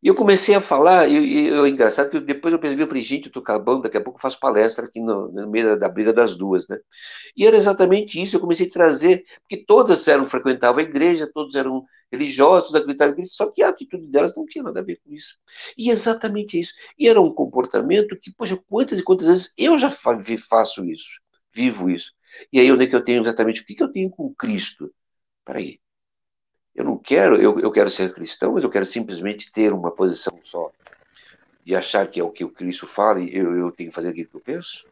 E 0.00 0.06
eu 0.08 0.14
comecei 0.14 0.54
a 0.54 0.60
falar, 0.60 1.08
e, 1.08 1.50
é 1.50 1.68
engraçado 1.68 2.10
que 2.10 2.20
depois 2.20 2.52
eu 2.52 2.60
percebi, 2.60 2.82
eu 2.82 2.86
falei, 2.86 3.02
gente, 3.02 3.24
eu 3.24 3.28
estou 3.30 3.42
acabando, 3.42 3.82
daqui 3.82 3.96
a 3.96 4.00
pouco 4.00 4.18
eu 4.18 4.22
faço 4.22 4.38
palestra 4.38 4.84
aqui 4.86 5.00
no, 5.00 5.32
no 5.32 5.50
meio 5.50 5.66
da, 5.70 5.76
da, 5.76 5.88
briga 5.88 6.12
das 6.12 6.36
duas, 6.36 6.68
né? 6.68 6.78
E 7.36 7.44
era 7.44 7.56
exatamente 7.56 8.22
isso, 8.22 8.36
eu 8.36 8.40
comecei 8.40 8.68
a 8.68 8.70
trazer, 8.70 9.24
porque 9.40 9.64
todas 9.66 10.06
eram, 10.06 10.24
frequentavam 10.26 10.78
a 10.80 10.84
igreja, 10.84 11.28
todos 11.32 11.54
eram 11.56 11.84
religiosos, 12.10 12.74
acreditavam 12.74 13.12
em 13.12 13.16
Cristo, 13.16 13.36
só 13.36 13.50
que 13.50 13.62
a 13.62 13.68
atitude 13.68 14.06
delas 14.06 14.34
não 14.36 14.46
tinha 14.46 14.64
nada 14.64 14.80
a 14.80 14.82
ver 14.82 15.00
com 15.04 15.12
isso. 15.12 15.36
E 15.76 15.90
é 15.90 15.92
exatamente 15.92 16.58
isso. 16.58 16.72
E 16.98 17.08
era 17.08 17.20
um 17.20 17.32
comportamento 17.32 18.16
que, 18.18 18.32
poxa, 18.32 18.56
quantas 18.68 18.98
e 18.98 19.02
quantas 19.02 19.26
vezes 19.26 19.54
eu 19.56 19.78
já 19.78 19.90
faço 19.90 20.84
isso, 20.84 21.20
vivo 21.52 21.90
isso. 21.90 22.12
E 22.52 22.60
aí 22.60 22.70
onde 22.70 22.84
é 22.84 22.86
que 22.86 22.96
eu 22.96 23.04
tenho 23.04 23.20
exatamente 23.20 23.62
o 23.62 23.66
que, 23.66 23.74
que 23.74 23.82
eu 23.82 23.92
tenho 23.92 24.10
com 24.10 24.34
Cristo? 24.34 24.92
Peraí, 25.44 25.80
eu 26.74 26.84
não 26.84 26.96
quero, 26.96 27.36
eu, 27.36 27.58
eu 27.58 27.72
quero 27.72 27.90
ser 27.90 28.14
cristão, 28.14 28.54
mas 28.54 28.64
eu 28.64 28.70
quero 28.70 28.86
simplesmente 28.86 29.52
ter 29.52 29.72
uma 29.72 29.90
posição 29.90 30.38
só 30.44 30.70
e 31.66 31.74
achar 31.74 32.06
que 32.08 32.18
é 32.18 32.24
o 32.24 32.30
que 32.30 32.44
o 32.44 32.50
Cristo 32.50 32.86
fala 32.86 33.20
e 33.20 33.34
eu, 33.36 33.54
eu 33.54 33.70
tenho 33.70 33.90
que 33.90 33.94
fazer 33.94 34.08
aquilo 34.08 34.28
que 34.28 34.36
eu 34.36 34.40
penso? 34.40 34.86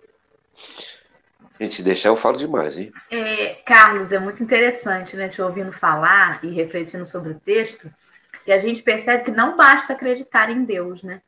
Gente, 1.58 1.82
deixar, 1.82 2.10
eu 2.10 2.16
falo 2.16 2.36
demais, 2.36 2.76
hein? 2.76 2.92
É, 3.10 3.54
Carlos, 3.64 4.12
é 4.12 4.18
muito 4.18 4.42
interessante, 4.42 5.16
né? 5.16 5.28
Te 5.28 5.40
ouvindo 5.40 5.72
falar 5.72 6.38
e 6.42 6.48
refletindo 6.48 7.04
sobre 7.04 7.32
o 7.32 7.40
texto, 7.40 7.90
que 8.44 8.52
a 8.52 8.58
gente 8.58 8.82
percebe 8.82 9.24
que 9.24 9.30
não 9.30 9.56
basta 9.56 9.92
acreditar 9.92 10.50
em 10.50 10.64
Deus, 10.64 11.02
né? 11.02 11.22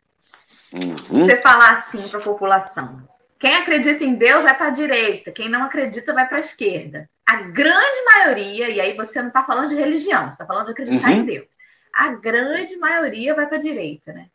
Uhum. 0.73 0.95
Você 1.09 1.37
falar 1.37 1.73
assim 1.73 2.09
para 2.09 2.21
a 2.21 2.25
população: 2.25 3.09
quem 3.39 3.57
acredita 3.57 4.05
em 4.05 4.15
Deus 4.15 4.43
vai 4.43 4.57
para 4.57 4.67
a 4.67 4.71
direita, 4.71 5.33
quem 5.33 5.49
não 5.49 5.65
acredita 5.65 6.13
vai 6.13 6.29
para 6.29 6.39
a 6.39 6.41
esquerda. 6.41 7.09
A 7.27 7.37
grande 7.43 8.05
maioria, 8.15 8.69
e 8.71 8.81
aí 8.81 8.97
você 8.97 9.21
não 9.21 9.29
está 9.29 9.45
falando 9.45 9.69
de 9.69 9.77
religião, 9.77 10.25
você 10.25 10.31
está 10.31 10.47
falando 10.47 10.67
de 10.67 10.73
acreditar 10.73 11.11
uhum. 11.11 11.17
em 11.17 11.25
Deus. 11.25 11.49
A 11.93 12.15
grande 12.15 12.77
maioria 12.77 13.35
vai 13.35 13.47
para 13.47 13.57
a 13.57 13.61
direita, 13.61 14.13
né? 14.13 14.29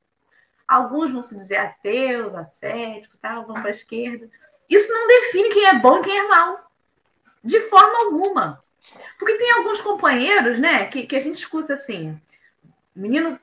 Alguns 0.68 1.12
vão 1.12 1.22
se 1.22 1.36
dizer 1.36 1.58
ateus, 1.58 2.36
ascéticos, 2.36 3.20
tal, 3.20 3.46
vão 3.46 3.56
para 3.56 3.68
a 3.68 3.72
esquerda. 3.72 4.30
Isso 4.74 4.92
não 4.92 5.08
define 5.08 5.50
quem 5.50 5.66
é 5.66 5.76
bom 5.76 6.00
e 6.00 6.02
quem 6.02 6.18
é 6.18 6.28
mal. 6.28 6.72
De 7.44 7.60
forma 7.60 8.06
alguma. 8.06 8.64
Porque 9.20 9.36
tem 9.36 9.52
alguns 9.52 9.80
companheiros, 9.80 10.58
né, 10.58 10.86
que, 10.86 11.06
que 11.06 11.16
a 11.16 11.20
gente 11.20 11.36
escuta 11.36 11.74
assim: 11.74 12.20
o 12.96 13.00
menino 13.00 13.40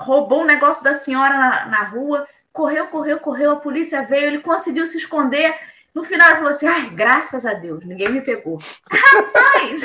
roubou 0.00 0.40
um 0.40 0.46
negócio 0.46 0.82
da 0.82 0.94
senhora 0.94 1.36
na, 1.36 1.66
na 1.66 1.84
rua, 1.84 2.26
correu, 2.50 2.86
correu, 2.86 3.20
correu, 3.20 3.50
a 3.52 3.56
polícia 3.56 4.06
veio, 4.06 4.28
ele 4.28 4.38
conseguiu 4.40 4.86
se 4.86 4.96
esconder. 4.96 5.54
No 5.94 6.02
final 6.02 6.28
ele 6.28 6.38
falou 6.38 6.50
assim: 6.50 6.66
ai, 6.66 6.88
graças 6.90 7.44
a 7.44 7.52
Deus, 7.52 7.84
ninguém 7.84 8.08
me 8.08 8.22
pegou. 8.22 8.58
Rapaz! 8.90 9.82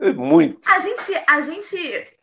Muito. 0.16 0.68
A 0.68 0.80
gente, 0.80 1.24
a 1.28 1.40
gente 1.42 2.18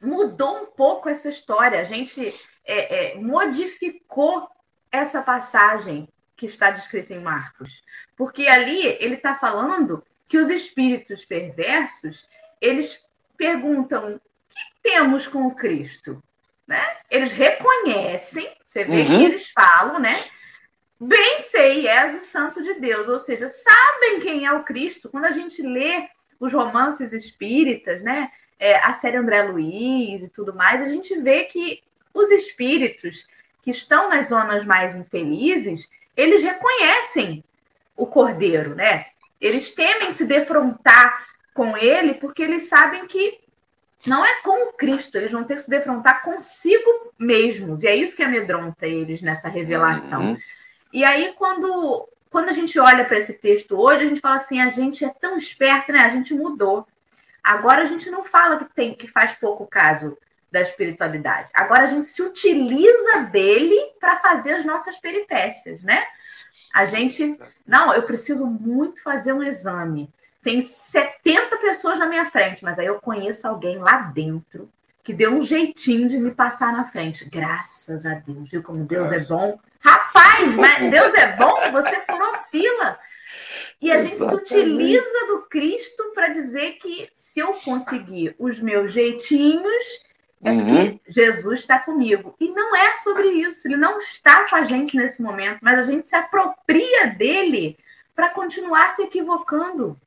mudou 0.00 0.62
um 0.62 0.66
pouco 0.66 1.10
essa 1.10 1.28
história, 1.28 1.78
a 1.78 1.84
gente 1.84 2.34
é, 2.64 3.12
é, 3.12 3.20
modificou 3.20 4.48
essa 4.90 5.22
passagem 5.22 6.08
que 6.36 6.46
está 6.46 6.70
descrita 6.70 7.12
em 7.12 7.20
Marcos, 7.20 7.82
porque 8.16 8.48
ali 8.48 8.86
ele 8.98 9.14
está 9.14 9.34
falando 9.34 10.02
que 10.26 10.38
os 10.38 10.48
espíritos 10.48 11.24
perversos 11.24 12.26
eles 12.60 13.04
perguntam 13.36 14.14
o 14.14 14.20
que 14.48 14.60
temos 14.82 15.26
com 15.26 15.46
o 15.46 15.54
Cristo, 15.54 16.22
né? 16.66 16.82
Eles 17.10 17.32
reconhecem, 17.32 18.48
você 18.64 18.84
vê 18.84 19.02
uhum. 19.02 19.06
que 19.06 19.24
eles 19.24 19.50
falam, 19.50 19.98
né? 19.98 20.28
Bem 21.00 21.38
sei, 21.40 21.88
és 21.88 22.14
o 22.14 22.24
Santo 22.24 22.62
de 22.62 22.74
Deus, 22.74 23.08
ou 23.08 23.18
seja, 23.18 23.48
sabem 23.48 24.20
quem 24.20 24.44
é 24.44 24.52
o 24.52 24.62
Cristo. 24.62 25.08
Quando 25.08 25.24
a 25.24 25.32
gente 25.32 25.62
lê 25.62 26.08
os 26.38 26.52
romances 26.52 27.12
espíritas, 27.12 28.02
né? 28.02 28.30
É, 28.58 28.76
a 28.76 28.92
série 28.92 29.16
André 29.16 29.42
Luiz 29.42 30.22
e 30.22 30.28
tudo 30.28 30.54
mais, 30.54 30.82
a 30.82 30.88
gente 30.88 31.18
vê 31.20 31.44
que 31.44 31.82
os 32.12 32.30
espíritos 32.30 33.26
que 33.62 33.70
estão 33.70 34.08
nas 34.08 34.28
zonas 34.28 34.64
mais 34.64 34.94
infelizes, 34.94 35.90
eles 36.16 36.42
reconhecem 36.42 37.44
o 37.96 38.06
cordeiro, 38.06 38.74
né? 38.74 39.06
Eles 39.40 39.72
temem 39.72 40.14
se 40.14 40.26
defrontar 40.26 41.26
com 41.54 41.76
ele 41.76 42.14
porque 42.14 42.42
eles 42.42 42.68
sabem 42.68 43.06
que 43.06 43.40
não 44.06 44.24
é 44.24 44.40
com 44.42 44.68
o 44.68 44.72
Cristo, 44.72 45.16
eles 45.16 45.30
vão 45.30 45.44
ter 45.44 45.56
que 45.56 45.62
se 45.62 45.70
defrontar 45.70 46.22
consigo 46.22 47.12
mesmos. 47.18 47.82
E 47.82 47.88
é 47.88 47.94
isso 47.94 48.16
que 48.16 48.22
amedronta 48.22 48.86
eles 48.86 49.20
nessa 49.20 49.48
revelação. 49.48 50.30
Uhum. 50.30 50.38
E 50.92 51.04
aí, 51.04 51.34
quando, 51.36 52.08
quando 52.30 52.48
a 52.48 52.52
gente 52.52 52.78
olha 52.78 53.04
para 53.04 53.18
esse 53.18 53.34
texto 53.34 53.78
hoje, 53.78 54.04
a 54.04 54.08
gente 54.08 54.20
fala 54.20 54.36
assim: 54.36 54.60
a 54.60 54.70
gente 54.70 55.04
é 55.04 55.10
tão 55.10 55.36
esperto, 55.36 55.92
né? 55.92 56.00
A 56.00 56.08
gente 56.08 56.32
mudou. 56.32 56.86
Agora 57.42 57.82
a 57.82 57.86
gente 57.86 58.10
não 58.10 58.24
fala 58.24 58.58
que 58.58 58.74
tem 58.74 58.94
que 58.94 59.08
faz 59.08 59.32
pouco 59.32 59.66
caso 59.66 60.16
da 60.50 60.60
espiritualidade. 60.60 61.50
Agora 61.54 61.84
a 61.84 61.86
gente 61.86 62.06
se 62.06 62.22
utiliza 62.22 63.22
dele 63.30 63.76
para 64.00 64.18
fazer 64.18 64.54
as 64.54 64.64
nossas 64.64 64.96
peripécias, 64.96 65.82
né? 65.82 66.02
A 66.72 66.84
gente, 66.84 67.38
não, 67.66 67.92
eu 67.92 68.02
preciso 68.02 68.46
muito 68.46 69.02
fazer 69.02 69.32
um 69.32 69.42
exame. 69.42 70.12
Tem 70.42 70.62
70 70.62 71.56
pessoas 71.58 71.98
na 71.98 72.06
minha 72.06 72.26
frente, 72.26 72.64
mas 72.64 72.78
aí 72.78 72.86
eu 72.86 73.00
conheço 73.00 73.46
alguém 73.46 73.78
lá 73.78 73.98
dentro 73.98 74.70
que 75.02 75.12
deu 75.12 75.32
um 75.32 75.42
jeitinho 75.42 76.06
de 76.06 76.18
me 76.18 76.30
passar 76.30 76.72
na 76.72 76.84
frente. 76.84 77.28
Graças 77.28 78.06
a 78.06 78.14
Deus, 78.14 78.50
viu 78.50 78.62
como 78.62 78.84
Deus 78.84 79.10
é 79.10 79.20
bom? 79.20 79.58
Rapaz, 79.80 80.54
mas 80.54 80.78
Deus 80.90 81.14
é 81.14 81.36
bom? 81.36 81.72
Você 81.72 82.00
furou 82.00 82.34
fila. 82.50 82.98
E 83.80 83.90
a 83.90 83.96
Exatamente. 83.96 84.18
gente 84.18 84.28
se 84.28 84.34
utiliza 84.34 85.26
do 85.26 85.42
Cristo 85.48 86.12
para 86.14 86.28
dizer 86.28 86.72
que 86.72 87.08
se 87.12 87.40
eu 87.40 87.54
conseguir 87.54 88.34
os 88.38 88.60
meus 88.60 88.92
jeitinhos, 88.92 90.04
é 90.42 90.54
porque 90.54 90.72
uhum. 90.72 91.00
Jesus 91.06 91.60
está 91.60 91.78
comigo. 91.78 92.34
E 92.40 92.48
não 92.48 92.74
é 92.74 92.94
sobre 92.94 93.28
isso. 93.28 93.68
Ele 93.68 93.76
não 93.76 93.98
está 93.98 94.48
com 94.48 94.56
a 94.56 94.64
gente 94.64 94.96
nesse 94.96 95.22
momento, 95.22 95.58
mas 95.60 95.78
a 95.78 95.82
gente 95.82 96.08
se 96.08 96.16
apropria 96.16 97.08
dele 97.08 97.78
para 98.14 98.30
continuar 98.30 98.88
se 98.90 99.02
equivocando. 99.02 99.98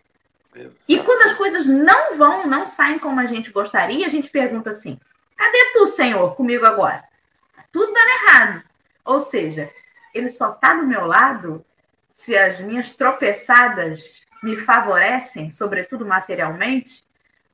Exato. 0.56 0.76
E 0.88 1.00
quando 1.00 1.24
as 1.24 1.34
coisas 1.34 1.68
não 1.68 2.18
vão, 2.18 2.48
não 2.48 2.68
saem 2.68 3.00
como 3.00 3.20
a 3.20 3.26
gente 3.26 3.52
gostaria, 3.52 4.06
a 4.06 4.10
gente 4.10 4.30
pergunta 4.30 4.72
assim: 4.72 5.00
cadê 5.36 5.72
tu, 5.74 5.86
Senhor, 5.86 6.36
comigo 6.36 6.66
agora? 6.66 7.04
Tá 7.56 7.64
tudo 7.72 7.94
dando 7.94 8.10
errado. 8.10 8.64
Ou 9.06 9.20
seja, 9.20 9.70
ele 10.14 10.30
só 10.30 10.52
está 10.52 10.76
do 10.76 10.88
meu 10.88 11.06
lado 11.06 11.64
se 12.12 12.38
as 12.38 12.60
minhas 12.60 12.92
tropeçadas 12.94 14.22
me 14.42 14.58
favorecem, 14.58 15.52
sobretudo 15.52 16.06
materialmente, 16.06 17.04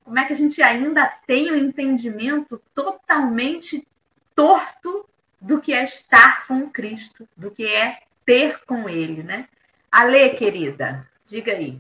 como 0.10 0.18
é 0.18 0.26
que 0.26 0.34
a 0.34 0.36
gente 0.36 0.60
ainda 0.60 1.08
tem 1.28 1.52
o 1.52 1.54
um 1.54 1.58
entendimento 1.58 2.60
totalmente 2.74 3.88
torto 4.34 5.08
do 5.40 5.62
que 5.62 5.72
é 5.72 5.84
estar 5.84 6.48
com 6.48 6.68
Cristo, 6.68 7.30
do 7.38 7.52
que 7.52 7.64
é 7.64 8.02
ter 8.26 8.66
com 8.66 8.90
Ele, 8.90 9.22
né? 9.22 9.48
Ale, 9.92 10.32
querida, 10.32 11.08
diga 11.28 11.52
aí. 11.52 11.80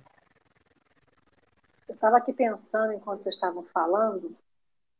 Eu 1.87 1.95
estava 1.95 2.17
aqui 2.17 2.31
pensando 2.31 2.93
enquanto 2.93 3.23
vocês 3.23 3.33
estavam 3.33 3.63
falando 3.73 4.37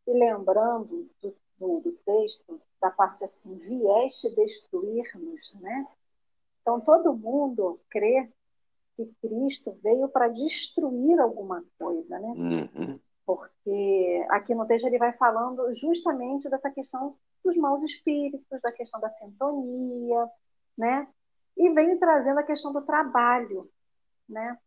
e 0.07 0.11
lembrando 0.11 1.07
do, 1.21 1.35
do, 1.59 1.81
do 1.81 1.91
texto, 2.03 2.59
da 2.81 2.89
parte 2.89 3.23
assim, 3.25 3.53
vieste 3.59 4.33
destruir-nos, 4.33 5.53
né? 5.61 5.85
Então 6.63 6.81
todo 6.81 7.15
mundo 7.15 7.79
crê 7.91 8.27
que 8.97 9.05
Cristo 9.21 9.77
veio 9.83 10.09
para 10.09 10.29
destruir 10.29 11.19
alguma 11.19 11.63
coisa, 11.77 12.17
né? 12.17 12.33
Uhum 12.35 12.99
porque 13.35 14.25
aqui 14.31 14.55
no 14.55 14.65
texto 14.65 14.85
ele 14.85 14.97
vai 14.97 15.13
falando 15.13 15.71
justamente 15.73 16.49
dessa 16.49 16.71
questão 16.71 17.15
dos 17.45 17.55
maus 17.57 17.83
espíritos, 17.83 18.61
da 18.63 18.71
questão 18.71 18.99
da 18.99 19.07
sintonia, 19.07 20.27
né? 20.75 21.07
E 21.55 21.69
vem 21.69 21.99
trazendo 21.99 22.39
a 22.39 22.43
questão 22.43 22.73
do 22.73 22.81
trabalho, 22.81 23.69
né? 24.27 24.57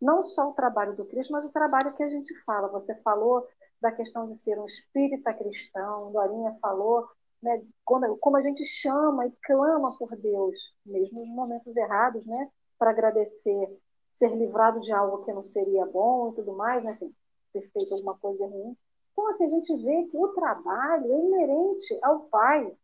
Não 0.00 0.24
só 0.24 0.48
o 0.48 0.54
trabalho 0.54 0.96
do 0.96 1.04
Cristo, 1.04 1.32
mas 1.32 1.44
o 1.44 1.50
trabalho 1.50 1.94
que 1.94 2.02
a 2.02 2.08
gente 2.08 2.34
fala. 2.44 2.68
Você 2.68 2.94
falou 3.02 3.46
da 3.82 3.92
questão 3.92 4.26
de 4.26 4.38
ser 4.38 4.58
um 4.58 4.64
espírita 4.64 5.34
cristão, 5.34 6.10
Dorinha 6.10 6.56
falou, 6.62 7.06
né? 7.42 7.62
Quando, 7.84 8.16
como 8.16 8.38
a 8.38 8.40
gente 8.40 8.64
chama 8.64 9.26
e 9.26 9.32
clama 9.42 9.94
por 9.98 10.16
Deus, 10.16 10.74
mesmo 10.86 11.18
nos 11.18 11.28
momentos 11.28 11.76
errados, 11.76 12.24
né? 12.24 12.50
para 12.78 12.90
agradecer 12.92 13.78
ser 14.14 14.34
livrado 14.34 14.80
de 14.80 14.92
algo 14.92 15.24
que 15.24 15.32
não 15.32 15.44
seria 15.44 15.84
bom 15.84 16.30
e 16.30 16.36
tudo 16.36 16.54
mais, 16.54 16.82
né? 16.82 16.90
Assim, 16.90 17.14
ter 17.60 17.70
feito 17.70 17.94
alguma 17.94 18.16
coisa 18.18 18.46
ruim. 18.46 18.76
Então, 19.12 19.26
assim, 19.28 19.44
a 19.46 19.50
gente 19.50 19.82
vê 19.82 20.04
que 20.04 20.16
o 20.16 20.28
trabalho 20.28 21.12
é 21.12 21.18
inerente 21.18 21.98
ao 22.02 22.20
Pai, 22.28 22.76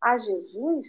a 0.00 0.16
Jesus, 0.16 0.86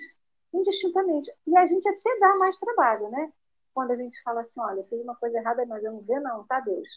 indistintamente. 0.53 1.33
E 1.45 1.57
a 1.57 1.65
gente 1.65 1.87
até 1.87 2.19
dá 2.19 2.35
mais 2.37 2.57
trabalho, 2.57 3.09
né? 3.09 3.31
Quando 3.73 3.91
a 3.91 3.95
gente 3.97 4.21
fala 4.23 4.41
assim, 4.41 4.59
olha, 4.61 4.83
fiz 4.85 5.01
uma 5.01 5.15
coisa 5.15 5.37
errada, 5.37 5.65
mas 5.65 5.83
eu 5.83 5.91
não 5.91 6.01
vê 6.01 6.19
não, 6.19 6.45
tá, 6.45 6.61
Deus? 6.61 6.87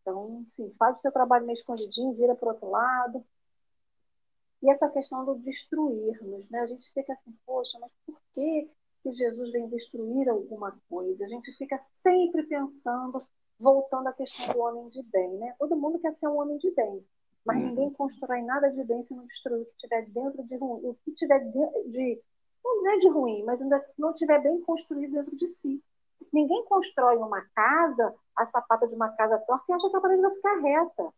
Então, 0.00 0.46
sim, 0.50 0.72
faz 0.78 0.98
o 0.98 1.02
seu 1.02 1.12
trabalho 1.12 1.44
meio 1.44 1.54
escondidinho, 1.54 2.14
vira 2.14 2.34
para 2.34 2.50
outro 2.50 2.70
lado. 2.70 3.24
E 4.62 4.70
essa 4.70 4.88
questão 4.88 5.24
do 5.24 5.34
destruirmos, 5.36 6.48
né? 6.50 6.60
A 6.60 6.66
gente 6.66 6.92
fica 6.92 7.12
assim, 7.12 7.36
poxa, 7.44 7.78
mas 7.80 7.90
por 8.06 8.20
que, 8.32 8.70
que 9.02 9.12
Jesus 9.12 9.50
vem 9.50 9.68
destruir 9.68 10.28
alguma 10.28 10.78
coisa? 10.88 11.24
A 11.24 11.28
gente 11.28 11.52
fica 11.56 11.80
sempre 11.94 12.44
pensando, 12.44 13.26
voltando 13.60 14.08
à 14.08 14.12
questão 14.12 14.52
do 14.52 14.58
homem 14.58 14.88
de 14.88 15.02
bem, 15.02 15.36
né? 15.38 15.54
Todo 15.58 15.76
mundo 15.76 15.98
quer 15.98 16.12
ser 16.12 16.26
um 16.28 16.38
homem 16.40 16.56
de 16.58 16.70
bem, 16.70 17.04
mas 17.44 17.58
uhum. 17.58 17.68
ninguém 17.68 17.92
constrói 17.92 18.42
nada 18.42 18.70
de 18.70 18.82
bem 18.82 19.02
se 19.02 19.14
não 19.14 19.26
destruir 19.26 19.62
o 19.62 19.66
que 19.66 19.76
tiver 19.76 20.06
dentro 20.06 20.42
de 20.44 20.56
ruim, 20.56 20.80
o 20.86 20.94
que 21.04 21.12
tiver 21.12 21.38
de, 21.40 21.90
de 21.90 22.22
não 22.64 22.90
é 22.92 22.96
de 22.96 23.08
ruim, 23.08 23.42
mas 23.44 23.60
ainda 23.60 23.84
não 23.98 24.12
tiver 24.12 24.40
bem 24.42 24.60
construído 24.62 25.12
dentro 25.12 25.36
de 25.36 25.46
si. 25.46 25.82
Ninguém 26.32 26.64
constrói 26.64 27.16
uma 27.16 27.42
casa, 27.54 28.14
a 28.36 28.46
sapata 28.46 28.86
de 28.86 28.94
uma 28.94 29.10
casa 29.10 29.38
torta 29.38 29.64
e 29.68 29.72
acha 29.72 29.90
que 29.90 29.96
a 29.96 30.00
parede 30.00 30.22
vai 30.22 30.34
ficar 30.34 30.60
reta. 30.60 31.14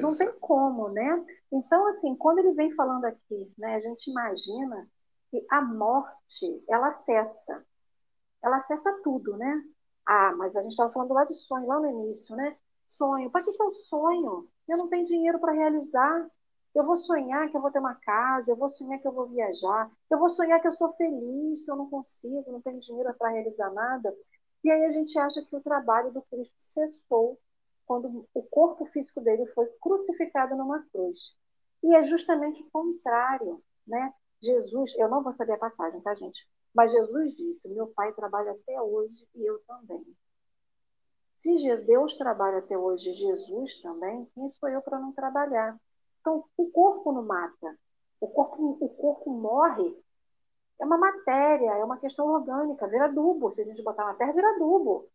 Não 0.00 0.16
tem 0.16 0.30
como, 0.38 0.88
né? 0.90 1.24
Então, 1.50 1.86
assim, 1.88 2.14
quando 2.14 2.38
ele 2.38 2.52
vem 2.52 2.74
falando 2.74 3.06
aqui, 3.06 3.52
né, 3.56 3.76
a 3.76 3.80
gente 3.80 4.10
imagina 4.10 4.88
que 5.30 5.44
a 5.50 5.62
morte, 5.62 6.62
ela 6.68 6.96
cessa. 6.98 7.64
Ela 8.42 8.60
cessa 8.60 8.92
tudo, 9.02 9.36
né? 9.36 9.64
Ah, 10.08 10.34
mas 10.36 10.56
a 10.56 10.62
gente 10.62 10.72
estava 10.72 10.92
falando 10.92 11.12
lá 11.14 11.24
de 11.24 11.34
sonho, 11.34 11.66
lá 11.66 11.78
no 11.80 11.88
início, 11.90 12.34
né? 12.36 12.56
Sonho. 12.88 13.30
Para 13.30 13.44
que, 13.44 13.52
que 13.52 13.62
eu 13.62 13.72
sonho? 13.74 14.48
Eu 14.68 14.78
não 14.78 14.88
tenho 14.88 15.04
dinheiro 15.04 15.38
para 15.38 15.52
realizar. 15.52 16.28
Eu 16.74 16.84
vou 16.86 16.96
sonhar 16.96 17.48
que 17.50 17.56
eu 17.56 17.60
vou 17.60 17.70
ter 17.70 17.78
uma 17.80 17.94
casa, 17.94 18.50
eu 18.52 18.56
vou 18.56 18.70
sonhar 18.70 18.98
que 19.00 19.06
eu 19.08 19.12
vou 19.12 19.26
viajar, 19.28 19.90
eu 20.10 20.18
vou 20.18 20.28
sonhar 20.28 20.60
que 20.60 20.68
eu 20.68 20.72
sou 20.72 20.92
feliz, 20.94 21.66
eu 21.68 21.76
não 21.76 21.90
consigo, 21.90 22.52
não 22.52 22.60
tenho 22.62 22.80
dinheiro 22.80 23.12
para 23.14 23.30
realizar 23.30 23.70
nada. 23.72 24.14
E 24.64 24.70
aí 24.70 24.84
a 24.86 24.90
gente 24.90 25.18
acha 25.18 25.42
que 25.44 25.56
o 25.56 25.62
trabalho 25.62 26.12
do 26.12 26.22
Cristo 26.22 26.54
cessou 26.58 27.38
quando 27.86 28.26
o 28.34 28.42
corpo 28.44 28.86
físico 28.86 29.20
dele 29.20 29.46
foi 29.54 29.66
crucificado 29.80 30.56
numa 30.56 30.82
cruz. 30.92 31.36
E 31.84 31.94
é 31.94 32.04
justamente 32.04 32.62
o 32.62 32.70
contrário, 32.70 33.62
né? 33.86 34.12
Jesus, 34.42 34.96
eu 34.98 35.08
não 35.10 35.22
vou 35.22 35.32
saber 35.32 35.54
a 35.54 35.58
passagem, 35.58 36.00
tá, 36.02 36.14
gente? 36.16 36.46
Mas 36.78 36.92
Jesus 36.92 37.36
disse: 37.36 37.68
Meu 37.70 37.88
pai 37.88 38.12
trabalha 38.12 38.52
até 38.52 38.80
hoje 38.80 39.26
e 39.34 39.44
eu 39.44 39.58
também. 39.66 40.06
Se 41.36 41.56
Deus 41.78 42.14
trabalha 42.14 42.58
até 42.58 42.78
hoje, 42.78 43.14
Jesus 43.14 43.80
também, 43.80 44.28
quem 44.32 44.48
sou 44.50 44.68
eu 44.68 44.80
para 44.80 45.00
não 45.00 45.10
trabalhar? 45.10 45.76
Então, 46.20 46.44
o 46.56 46.70
corpo 46.70 47.10
não 47.10 47.24
mata. 47.24 47.76
O 48.20 48.28
corpo, 48.28 48.78
o 48.80 48.88
corpo 48.90 49.28
morre. 49.28 49.92
É 50.80 50.84
uma 50.84 50.96
matéria, 50.96 51.72
é 51.72 51.84
uma 51.84 51.98
questão 51.98 52.28
orgânica, 52.28 52.86
vira 52.86 53.06
adubo. 53.06 53.50
Se 53.50 53.62
a 53.62 53.64
gente 53.64 53.82
botar 53.82 54.04
na 54.04 54.14
terra, 54.14 54.32
vira 54.32 54.48
adubo. 54.54 55.08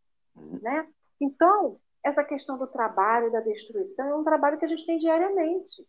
Né? 0.62 0.86
Então, 1.22 1.80
essa 2.04 2.26
questão 2.26 2.58
do 2.58 2.68
trabalho, 2.68 3.32
da 3.32 3.40
destruição, 3.40 4.06
é 4.06 4.16
um 4.16 4.24
trabalho 4.26 4.58
que 4.58 4.66
a 4.66 4.68
gente 4.68 4.86
tem 4.86 4.98
diariamente. 4.98 5.88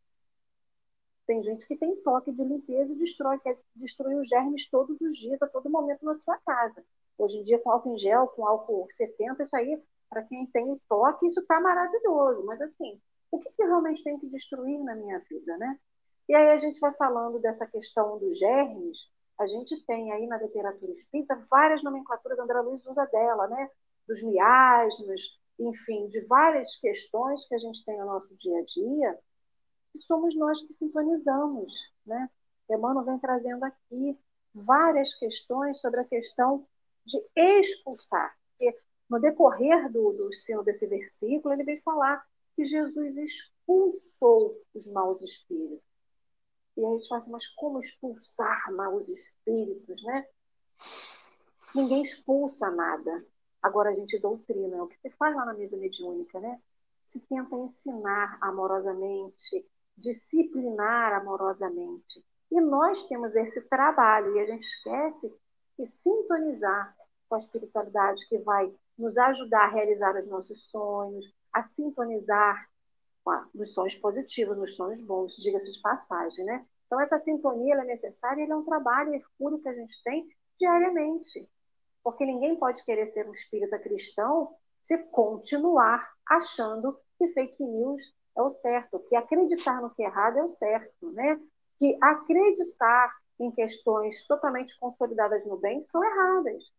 Tem 1.27 1.43
gente 1.43 1.67
que 1.67 1.77
tem 1.77 1.97
toque 1.97 2.31
de 2.33 2.45
limpeza 2.45 2.93
e 2.93 2.97
destrói, 2.97 3.39
quer 3.39 3.59
destruir 3.75 4.17
os 4.17 4.29
germes 4.29 4.69
todos 4.69 5.01
os 5.01 5.15
dias, 5.17 5.41
a 5.41 5.47
todo 5.47 5.71
momento 5.71 6.05
na 6.05 6.17
sua 6.17 6.37
casa. 6.39 6.85
Hoje 7.17 7.39
em 7.39 7.43
dia, 7.43 7.59
com 7.59 7.71
álcool 7.71 7.95
em 7.95 7.99
gel, 7.99 8.29
com 8.29 8.47
álcool 8.47 8.87
70, 8.91 9.43
isso 9.43 9.57
aí, 9.57 9.83
para 10.11 10.23
quem 10.23 10.47
tem 10.47 10.79
toque, 10.89 11.27
isso 11.27 11.41
está 11.41 11.61
maravilhoso. 11.61 12.45
Mas, 12.45 12.61
assim, 12.61 13.01
o 13.31 13.39
que, 13.39 13.51
que 13.51 13.65
realmente 13.65 14.03
tem 14.03 14.19
que 14.19 14.27
destruir 14.29 14.79
na 14.85 14.95
minha 14.95 15.19
vida, 15.21 15.57
né? 15.57 15.79
E 16.29 16.35
aí 16.35 16.51
a 16.51 16.57
gente 16.59 16.79
vai 16.81 16.93
falando 16.95 17.39
dessa 17.39 17.67
questão 17.67 18.19
dos 18.19 18.39
germes, 18.39 18.99
a 19.39 19.47
gente 19.47 19.81
tem 19.85 20.13
aí 20.13 20.27
na 20.27 20.39
literatura 20.39 20.93
espírita 20.93 21.35
várias 21.51 21.83
nomenclaturas, 21.83 22.39
André 22.39 22.61
Luiz 22.61 22.85
usa 22.87 23.05
dela, 23.07 23.49
né? 23.49 23.71
Dos 24.07 24.23
miasmas, 24.23 25.23
enfim, 25.59 26.09
de 26.09 26.21
várias 26.21 26.77
questões 26.77 27.47
que 27.47 27.55
a 27.55 27.59
gente 27.59 27.85
tem 27.85 27.99
no 27.99 28.07
nosso 28.07 28.35
dia 28.37 28.59
a 28.59 28.65
dia, 28.65 29.19
e 29.95 29.99
somos 29.99 30.35
nós 30.35 30.61
que 30.63 30.73
sintonizamos, 30.73 31.73
né? 32.05 32.29
Emmanuel 32.69 33.05
vem 33.05 33.19
trazendo 33.19 33.65
aqui 33.65 34.19
várias 34.55 35.15
questões 35.15 35.81
sobre 35.81 36.01
a 36.01 36.05
questão 36.05 36.67
de 37.05 37.23
expulsar. 37.37 38.37
Porque 38.51 38.79
no 39.09 39.21
decorrer 39.21 39.91
do, 39.93 40.13
do 40.13 40.29
ensino 40.29 40.63
desse 40.65 40.87
versículo, 40.87 41.55
ele 41.55 41.65
vem 41.65 41.81
falar 41.83 42.25
que 42.57 42.65
Jesus 42.65 43.17
expulsou 43.17 44.61
os 44.75 44.87
maus 44.93 45.23
espíritos. 45.23 45.85
E 46.77 46.85
a 46.85 46.91
gente 46.91 47.09
fala 47.09 47.21
assim, 47.21 47.31
mas 47.31 47.47
como 47.49 47.79
expulsar 47.79 48.73
maus 48.73 49.09
espíritos, 49.09 50.03
né? 50.05 50.27
Ninguém 51.75 52.03
expulsa 52.03 52.71
nada. 52.71 53.25
Agora 53.63 53.91
a 53.91 53.95
gente 53.95 54.19
doutrina, 54.19 54.77
é 54.77 54.83
o 54.83 54.87
que 54.87 54.99
se 54.99 55.11
faz 55.11 55.35
lá 55.35 55.45
na 55.45 55.55
mesa 55.55 55.77
mediúnica, 55.77 56.41
né? 56.41 56.61
Se 57.07 57.21
tenta 57.21 57.57
ensinar 57.57 58.39
amorosamente, 58.41 59.65
disciplinar 59.97 61.13
amorosamente. 61.13 62.25
E 62.51 62.61
nós 62.61 63.03
temos 63.05 63.35
esse 63.35 63.61
trabalho 63.63 64.37
e 64.37 64.41
a 64.41 64.47
gente 64.47 64.63
esquece 64.63 65.35
de 65.79 65.87
sintonizar 65.87 66.95
com 67.29 67.35
a 67.35 67.39
espiritualidade 67.39 68.29
que 68.29 68.39
vai 68.39 68.73
nos 68.97 69.19
ajudar 69.19 69.65
a 69.65 69.71
realizar 69.71 70.15
os 70.17 70.29
nossos 70.29 70.71
sonhos, 70.71 71.33
a 71.53 71.63
sintonizar 71.63 72.69
nos 73.55 73.73
sonhos 73.73 73.95
positivos, 73.95 74.57
nos 74.57 74.77
sonhos 74.77 75.01
bons, 75.01 75.37
diga-se 75.37 75.73
de 75.73 75.81
passagem, 75.81 76.45
né? 76.45 76.65
Então, 76.87 77.01
essa 77.01 77.19
sintonia 77.19 77.75
é 77.75 77.85
necessária 77.85 78.45
e 78.45 78.51
é 78.51 78.55
um 78.55 78.65
trabalho 78.65 79.15
hercúleo 79.15 79.61
que 79.61 79.69
a 79.69 79.75
gente 79.75 80.01
tem 80.05 80.29
diariamente. 80.59 81.49
Porque 82.03 82.27
ninguém 82.27 82.57
pode 82.57 82.85
querer 82.85 83.07
ser 83.07 83.27
um 83.27 83.33
espírita 83.33 83.79
cristão 83.79 84.55
se 84.83 84.99
continuar 84.99 86.13
achando 86.29 86.99
que 87.19 87.29
fake 87.29 87.63
news 87.65 88.15
é 88.37 88.43
o 88.43 88.51
certo, 88.51 89.01
que 89.09 89.17
acreditar 89.17 89.81
no 89.81 89.91
que 89.91 90.03
é 90.03 90.07
errado 90.07 90.39
é 90.39 90.45
o 90.45 90.49
certo, 90.49 91.13
né? 91.13 91.41
Que 91.79 91.97
acreditar 92.01 93.13
em 93.39 93.51
questões 93.51 94.27
totalmente 94.27 94.79
consolidadas 94.79 95.45
no 95.47 95.57
bem 95.57 95.83
são 95.83 96.03
erradas. 96.03 96.73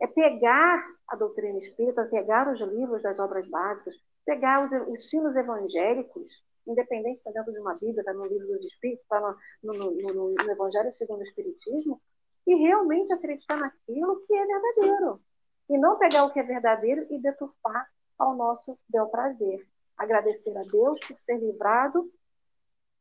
É 0.00 0.06
pegar 0.06 0.84
a 1.08 1.16
doutrina 1.16 1.58
espírita, 1.58 2.04
pegar 2.06 2.50
os 2.50 2.60
livros 2.60 3.02
das 3.02 3.18
obras 3.18 3.48
básicas, 3.48 3.94
pegar 4.24 4.64
os, 4.64 4.72
os 4.88 5.08
sinos 5.08 5.36
evangélicos, 5.36 6.42
independente 6.66 7.18
se 7.18 7.28
está 7.28 7.40
dentro 7.40 7.52
de 7.52 7.60
uma 7.60 7.74
Bíblia, 7.74 8.00
está 8.00 8.12
no 8.12 8.26
livro 8.26 8.46
dos 8.46 8.64
Espíritos, 8.64 9.02
está 9.02 9.20
no, 9.20 9.36
no, 9.62 9.90
no, 9.90 10.34
no 10.34 10.50
Evangelho 10.50 10.92
segundo 10.92 11.20
o 11.20 11.22
Espiritismo, 11.22 12.00
e 12.46 12.54
realmente 12.54 13.12
acreditar 13.12 13.56
naquilo 13.56 14.20
que 14.26 14.34
é 14.34 14.46
verdadeiro. 14.46 15.20
E 15.68 15.78
não 15.78 15.98
pegar 15.98 16.24
o 16.24 16.32
que 16.32 16.40
é 16.40 16.42
verdadeiro 16.42 17.06
e 17.10 17.20
deturpar 17.20 17.86
ao 18.18 18.34
nosso 18.34 18.78
bel 18.88 19.08
prazer. 19.08 19.64
Agradecer 20.02 20.56
a 20.56 20.62
Deus 20.62 21.00
por 21.00 21.18
ser 21.18 21.38
livrado 21.38 22.10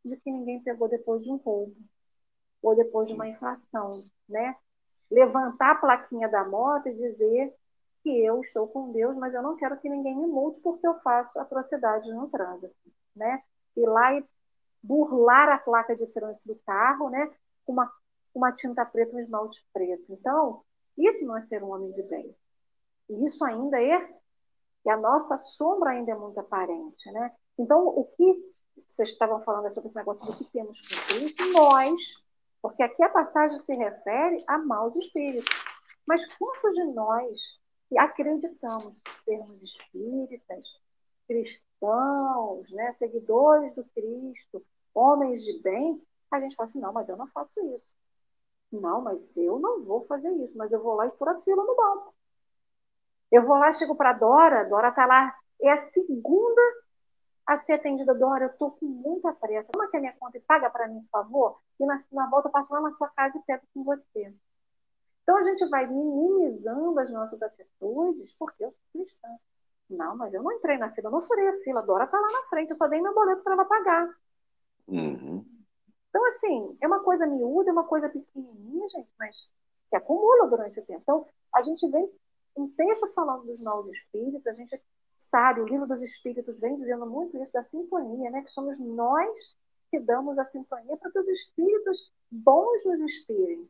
de 0.04 0.16
que 0.18 0.32
ninguém 0.32 0.62
pegou 0.62 0.88
depois 0.88 1.24
de 1.24 1.32
um 1.32 1.38
roubo 1.38 1.76
ou 2.62 2.76
depois 2.76 3.08
de 3.08 3.16
uma 3.16 3.28
infração, 3.28 4.04
né? 4.30 4.56
Levantar 5.10 5.72
a 5.72 5.76
plaquinha 5.76 6.30
da 6.30 6.44
moto 6.44 6.88
e 6.88 6.94
dizer 6.94 7.54
que 8.04 8.10
eu 8.10 8.40
estou 8.42 8.68
com 8.68 8.92
Deus, 8.92 9.16
mas 9.16 9.34
eu 9.34 9.42
não 9.42 9.56
quero 9.56 9.80
que 9.80 9.90
ninguém 9.90 10.16
me 10.16 10.28
multe 10.28 10.60
porque 10.62 10.86
eu 10.86 11.00
faço 11.02 11.38
atrocidade 11.40 12.12
no 12.14 12.30
trânsito, 12.30 12.76
né? 13.16 13.42
Ir 13.76 13.88
lá 13.88 14.14
e 14.14 14.24
burlar 14.82 15.50
a 15.50 15.58
placa 15.58 15.96
de 15.96 16.06
trânsito 16.08 16.50
do 16.50 16.60
carro, 16.64 17.10
né? 17.10 17.32
Com 17.66 17.74
uma 17.74 17.92
uma 18.34 18.52
tinta 18.52 18.86
preta, 18.86 19.16
um 19.16 19.20
esmalte 19.20 19.62
preto. 19.74 20.06
Então, 20.10 20.64
isso 20.98 21.26
não 21.26 21.38
é 21.38 21.42
ser 21.42 21.64
um 21.64 21.72
homem 21.72 21.92
de 21.92 22.04
bem. 22.04 22.36
E 23.10 23.26
isso 23.26 23.44
ainda 23.44 23.82
é, 23.82 24.10
e 24.86 24.90
a 24.90 24.98
nossa 24.98 25.38
sombra 25.38 25.92
ainda 25.92 26.12
é 26.12 26.16
muito 26.16 26.40
aparente, 26.40 27.12
né? 27.12 27.32
Então, 27.58 27.88
o 27.88 28.06
que 28.06 28.52
vocês 28.88 29.10
estavam 29.10 29.42
falando 29.44 29.72
sobre 29.72 29.90
esse 29.90 29.98
negócio 29.98 30.26
do 30.26 30.36
que 30.36 30.46
temos 30.52 30.82
com 30.82 30.96
Cristo, 31.08 31.52
nós, 31.52 32.24
porque 32.62 32.84
aqui 32.84 33.04
a 33.04 33.10
passagem 33.10 33.58
se 33.58 33.76
refere 33.76 34.44
a 34.48 34.58
maus 34.58 34.96
espíritos. 34.96 35.56
Mas 36.06 36.26
quantos 36.36 36.76
de 36.76 36.84
nós 36.86 37.40
que 37.90 38.00
acreditamos 38.00 39.02
sermos 39.24 39.62
espíritas, 39.62 40.66
cristãos, 41.28 42.70
né, 42.72 42.92
seguidores 42.94 43.76
do 43.76 43.84
Cristo, 43.86 44.66
homens 44.94 45.44
de 45.44 45.60
bem, 45.62 46.02
a 46.32 46.40
gente 46.40 46.56
fala 46.56 46.70
assim, 46.70 46.80
não, 46.80 46.94
mas 46.94 47.08
eu 47.08 47.18
não 47.18 47.28
faço 47.28 47.60
isso. 47.76 47.94
Não, 48.72 49.02
mas 49.02 49.36
eu 49.36 49.60
não 49.60 49.84
vou 49.84 50.06
fazer 50.06 50.32
isso, 50.44 50.58
mas 50.58 50.72
eu 50.72 50.82
vou 50.82 50.96
lá 50.96 51.06
e 51.06 51.12
furo 51.12 51.32
a 51.32 51.42
fila 51.42 51.64
no 51.64 51.76
banco. 51.76 52.14
Eu 53.32 53.46
vou 53.46 53.58
lá, 53.58 53.72
chego 53.72 53.96
para 53.96 54.14
Dora, 54.14 54.68
Dora 54.68 54.90
está 54.90 55.06
lá, 55.06 55.34
é 55.62 55.72
a 55.72 55.90
segunda 55.92 56.62
a 57.46 57.58
ser 57.58 57.74
atendida. 57.74 58.14
Dora, 58.14 58.46
eu 58.46 58.50
estou 58.50 58.72
com 58.72 58.86
muita 58.86 59.32
pressa. 59.34 59.70
Toma 59.72 59.86
aqui 59.86 59.98
a 59.98 60.00
minha 60.00 60.16
conta 60.20 60.38
e 60.38 60.42
paga 60.42 60.70
para 60.70 60.88
mim, 60.88 61.02
por 61.04 61.10
favor. 61.10 61.62
E 61.80 61.86
na, 61.86 62.00
na 62.12 62.30
volta 62.30 62.48
eu 62.48 62.52
passo 62.52 62.74
lá 62.74 62.82
na 62.82 62.94
sua 62.94 63.10
casa 63.10 63.38
e 63.38 63.42
pego 63.42 63.64
com 63.74 63.84
você. 63.84 64.34
Então 65.24 65.38
a 65.38 65.44
gente 65.44 65.66
vai 65.70 65.88
minimizando 65.88 67.00
as 67.00 67.12
nossas 67.12 67.42
atitudes 67.42 68.34
porque 68.34 68.64
eu 68.66 68.72
sou 68.72 69.02
cristã. 69.02 69.30
Não, 69.90 70.16
mas 70.16 70.34
eu 70.34 70.42
não 70.42 70.52
entrei 70.54 70.78
na 70.78 70.90
fila, 70.92 71.08
eu 71.08 71.12
não 71.12 71.22
furei 71.22 71.50
a 71.50 71.60
fila, 71.64 71.82
a 71.82 71.84
Dora 71.84 72.06
está 72.06 72.18
lá 72.18 72.32
na 72.32 72.44
frente, 72.44 72.72
eu 72.72 72.78
só 72.78 72.88
dei 72.88 73.02
meu 73.02 73.14
boleto 73.14 73.44
para 73.44 73.54
ela 73.54 73.66
pagar. 73.66 74.10
Uhum. 74.88 75.46
Então, 76.10 76.26
assim, 76.26 76.78
é 76.82 76.88
uma 76.88 77.02
coisa 77.02 77.26
miúda, 77.26 77.70
é 77.70 77.74
uma 77.74 77.84
coisa 77.84 78.10
pequenininha, 78.10 78.88
gente, 78.90 79.10
mas 79.20 79.50
que 79.90 79.96
acumula 79.98 80.48
durante 80.48 80.80
o 80.80 80.86
tempo. 80.86 81.02
Então, 81.02 81.28
a 81.54 81.62
gente 81.62 81.90
vem 81.90 82.10
um 82.56 82.70
texto 82.70 83.12
falando 83.14 83.46
dos 83.46 83.62
maus 83.62 83.88
espíritos, 83.88 84.46
a 84.48 84.54
gente 84.54 84.82
sabe, 85.18 85.62
o 85.62 85.68
livro 85.68 85.88
dos 85.88 86.02
espíritos 86.02 86.60
vem 86.60 86.76
dizendo 86.76 87.06
muito 87.06 87.42
isso 87.42 87.54
da 87.54 87.64
sintonia, 87.64 88.30
né? 88.32 88.42
Que 88.42 88.52
somos 88.52 88.80
nós 88.80 89.56
que 89.90 90.00
damos 90.00 90.38
a 90.40 90.46
sintonia 90.46 90.98
para 90.98 91.12
que 91.12 91.20
os 91.20 91.28
espíritos 91.28 92.12
bons 92.30 92.86
nos 92.86 93.02
inspirem. 93.02 93.70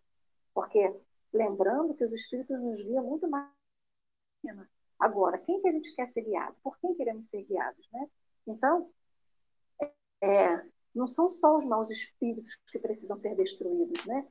Porque, 0.54 0.96
lembrando 1.34 1.96
que 1.96 2.04
os 2.04 2.14
espíritos 2.14 2.60
nos 2.62 2.82
guiam 2.82 3.04
muito 3.04 3.28
mais. 3.28 3.50
Agora, 5.00 5.40
quem 5.40 5.60
que 5.62 5.68
a 5.68 5.72
gente 5.72 5.96
quer 5.96 6.08
ser 6.08 6.22
guiado? 6.22 6.56
Por 6.64 6.78
quem 6.80 6.96
queremos 6.96 7.26
ser 7.26 7.44
guiados, 7.44 7.88
né? 7.92 8.08
Então, 8.46 8.92
é, 10.22 10.64
não 10.94 11.08
são 11.08 11.30
só 11.30 11.58
os 11.58 11.66
maus 11.66 11.90
espíritos 11.90 12.56
que 12.72 12.80
precisam 12.80 13.20
ser 13.20 13.36
destruídos, 13.36 14.06
né? 14.06 14.28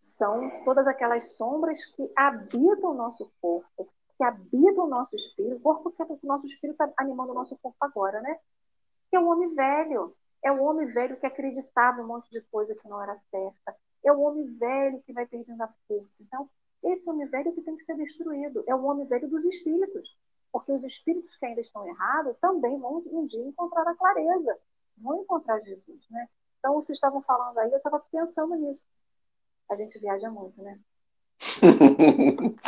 São 0.00 0.64
todas 0.64 0.86
aquelas 0.86 1.36
sombras 1.36 1.84
que 1.84 2.10
habitam 2.16 2.92
o 2.92 2.94
nosso 2.94 3.30
corpo, 3.40 3.86
que 4.16 4.24
habitam 4.24 4.86
o 4.86 4.88
nosso 4.88 5.14
espírito, 5.14 5.56
o 5.56 5.60
corpo 5.60 5.90
que 5.90 6.02
o 6.02 6.18
nosso 6.22 6.46
espírito 6.46 6.82
está 6.82 6.92
animando 6.96 7.32
o 7.32 7.34
nosso 7.34 7.56
corpo 7.58 7.76
agora, 7.80 8.20
né? 8.22 8.38
Que 9.10 9.16
é 9.16 9.20
o 9.20 9.28
homem 9.28 9.54
velho, 9.54 10.16
é 10.42 10.50
o 10.50 10.62
homem 10.62 10.86
velho 10.86 11.18
que 11.18 11.26
acreditava 11.26 12.00
um 12.00 12.06
monte 12.06 12.30
de 12.30 12.40
coisa 12.42 12.74
que 12.74 12.88
não 12.88 13.02
era 13.02 13.20
certa, 13.30 13.76
é 14.02 14.10
o 14.10 14.20
homem 14.20 14.46
velho 14.56 15.02
que 15.02 15.12
vai 15.12 15.26
perdendo 15.26 15.62
a 15.62 15.68
força. 15.86 16.22
Então, 16.22 16.48
esse 16.82 17.08
homem 17.10 17.26
velho 17.28 17.52
que 17.52 17.60
tem 17.60 17.76
que 17.76 17.84
ser 17.84 17.96
destruído, 17.96 18.64
é 18.66 18.74
o 18.74 18.82
homem 18.84 19.06
velho 19.06 19.28
dos 19.28 19.44
espíritos, 19.44 20.16
porque 20.50 20.72
os 20.72 20.82
espíritos 20.82 21.36
que 21.36 21.44
ainda 21.44 21.60
estão 21.60 21.86
errados 21.86 22.38
também 22.40 22.78
vão 22.78 23.02
um 23.06 23.26
dia 23.26 23.44
encontrar 23.44 23.86
a 23.86 23.94
clareza, 23.94 24.58
vão 24.96 25.20
encontrar 25.20 25.60
Jesus, 25.60 26.08
né? 26.10 26.26
Então, 26.58 26.74
vocês 26.74 26.96
estavam 26.96 27.20
falando 27.22 27.58
aí, 27.58 27.70
eu 27.70 27.76
estava 27.76 28.00
pensando 28.10 28.54
nisso. 28.54 28.80
A 29.70 29.76
gente 29.76 29.98
viaja 30.00 30.30
muito, 30.30 30.60
né? 30.62 30.78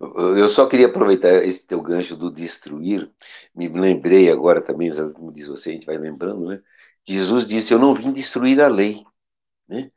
eu 0.00 0.48
só 0.48 0.66
queria 0.66 0.86
aproveitar 0.86 1.44
esse 1.44 1.66
teu 1.66 1.80
gancho 1.82 2.16
do 2.16 2.30
destruir. 2.30 3.10
Me 3.54 3.68
lembrei 3.68 4.30
agora 4.30 4.60
também, 4.62 4.90
como 5.12 5.32
diz 5.32 5.46
você, 5.46 5.70
a 5.70 5.72
gente 5.74 5.86
vai 5.86 5.98
lembrando, 5.98 6.46
né? 6.46 6.60
Jesus 7.06 7.46
disse: 7.46 7.72
Eu 7.72 7.78
não 7.78 7.94
vim 7.94 8.12
destruir 8.12 8.60
a 8.60 8.68
lei, 8.68 9.04
né? 9.68 9.90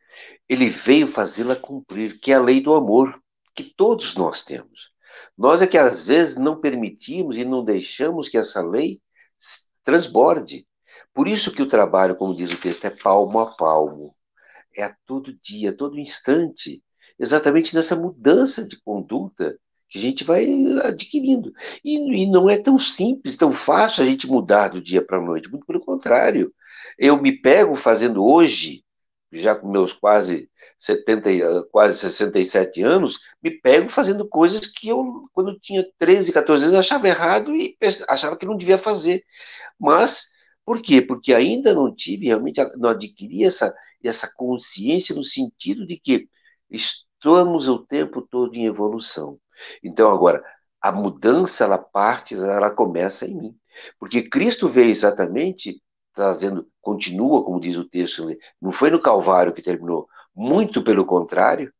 Ele 0.47 0.69
veio 0.69 1.08
fazê-la 1.08 1.56
cumprir, 1.56 2.19
que 2.19 2.32
é 2.32 2.36
a 2.36 2.41
lei 2.41 2.62
do 2.62 2.73
amor, 2.75 3.19
que 3.56 3.63
todos 3.63 4.15
nós 4.15 4.43
temos. 4.43 4.91
Nós 5.38 5.62
é 5.62 5.67
que 5.67 5.77
às 5.77 6.08
vezes 6.08 6.38
não 6.38 6.60
permitimos 6.60 7.38
e 7.38 7.45
não 7.45 7.63
deixamos 7.63 8.29
que 8.29 8.38
essa 8.38 8.62
lei 8.62 9.01
transborde. 9.84 10.67
Por 11.13 11.27
isso 11.27 11.51
que 11.51 11.62
o 11.62 11.67
trabalho, 11.67 12.15
como 12.15 12.36
diz 12.36 12.51
o 12.51 12.60
texto, 12.60 12.86
é 12.86 12.89
palmo 12.89 13.39
a 13.39 13.47
palmo. 13.47 14.13
É 14.75 14.83
a 14.83 14.95
todo 15.05 15.38
dia, 15.41 15.71
a 15.71 15.75
todo 15.75 15.99
instante. 15.99 16.83
Exatamente 17.19 17.75
nessa 17.75 17.95
mudança 17.95 18.67
de 18.67 18.79
conduta 18.81 19.57
que 19.89 19.99
a 19.99 20.01
gente 20.01 20.23
vai 20.23 20.45
adquirindo. 20.83 21.53
E, 21.86 22.23
e 22.23 22.29
não 22.29 22.49
é 22.49 22.57
tão 22.57 22.79
simples, 22.79 23.38
tão 23.38 23.51
fácil 23.51 24.03
a 24.03 24.05
gente 24.07 24.27
mudar 24.27 24.69
do 24.69 24.81
dia 24.81 25.05
para 25.05 25.17
a 25.17 25.21
noite. 25.21 25.49
Muito 25.49 25.65
pelo 25.65 25.79
contrário. 25.79 26.51
Eu 26.97 27.21
me 27.21 27.31
pego 27.31 27.75
fazendo 27.75 28.25
hoje, 28.25 28.83
já 29.31 29.55
com 29.55 29.69
meus 29.69 29.93
quase 29.93 30.49
70, 30.79 31.29
quase 31.71 31.97
67 31.99 32.81
anos, 32.83 33.19
me 33.41 33.51
pego 33.51 33.89
fazendo 33.89 34.27
coisas 34.27 34.65
que 34.65 34.89
eu, 34.89 35.29
quando 35.31 35.59
tinha 35.59 35.86
13, 35.97 36.31
14 36.31 36.65
anos, 36.65 36.79
achava 36.79 37.07
errado 37.07 37.55
e 37.55 37.77
achava 38.09 38.36
que 38.36 38.45
não 38.45 38.57
devia 38.57 38.77
fazer. 38.77 39.23
Mas 39.79 40.27
por 40.65 40.81
quê? 40.81 41.01
Porque 41.01 41.33
ainda 41.33 41.73
não 41.73 41.93
tive, 41.93 42.27
realmente 42.27 42.59
não 42.77 42.89
adquiri 42.89 43.43
essa, 43.43 43.75
essa 44.07 44.31
consciência 44.35 45.15
no 45.15 45.23
sentido 45.23 45.85
de 45.85 45.99
que 45.99 46.27
estamos 46.69 47.67
o 47.67 47.79
tempo 47.79 48.21
todo 48.21 48.55
em 48.55 48.65
evolução. 48.65 49.39
Então, 49.83 50.11
agora, 50.11 50.43
a 50.81 50.91
mudança, 50.91 51.63
ela 51.63 51.77
parte, 51.77 52.35
ela 52.35 52.69
começa 52.69 53.25
em 53.25 53.35
mim. 53.35 53.55
Porque 53.99 54.29
Cristo 54.29 54.69
veio 54.69 54.89
exatamente 54.89 55.81
trazendo, 56.13 56.67
continua, 56.81 57.43
como 57.43 57.59
diz 57.59 57.75
o 57.77 57.89
texto, 57.89 58.25
não 58.61 58.71
foi 58.71 58.91
no 58.91 59.01
Calvário 59.01 59.53
que 59.53 59.61
terminou, 59.61 60.07
muito 60.35 60.83
pelo 60.83 61.05
contrário, 61.05 61.73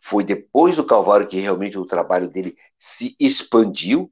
foi 0.00 0.24
depois 0.24 0.76
do 0.76 0.84
Calvário 0.84 1.28
que 1.28 1.40
realmente 1.40 1.78
o 1.78 1.84
trabalho 1.84 2.30
dele 2.30 2.56
se 2.78 3.16
expandiu, 3.18 4.10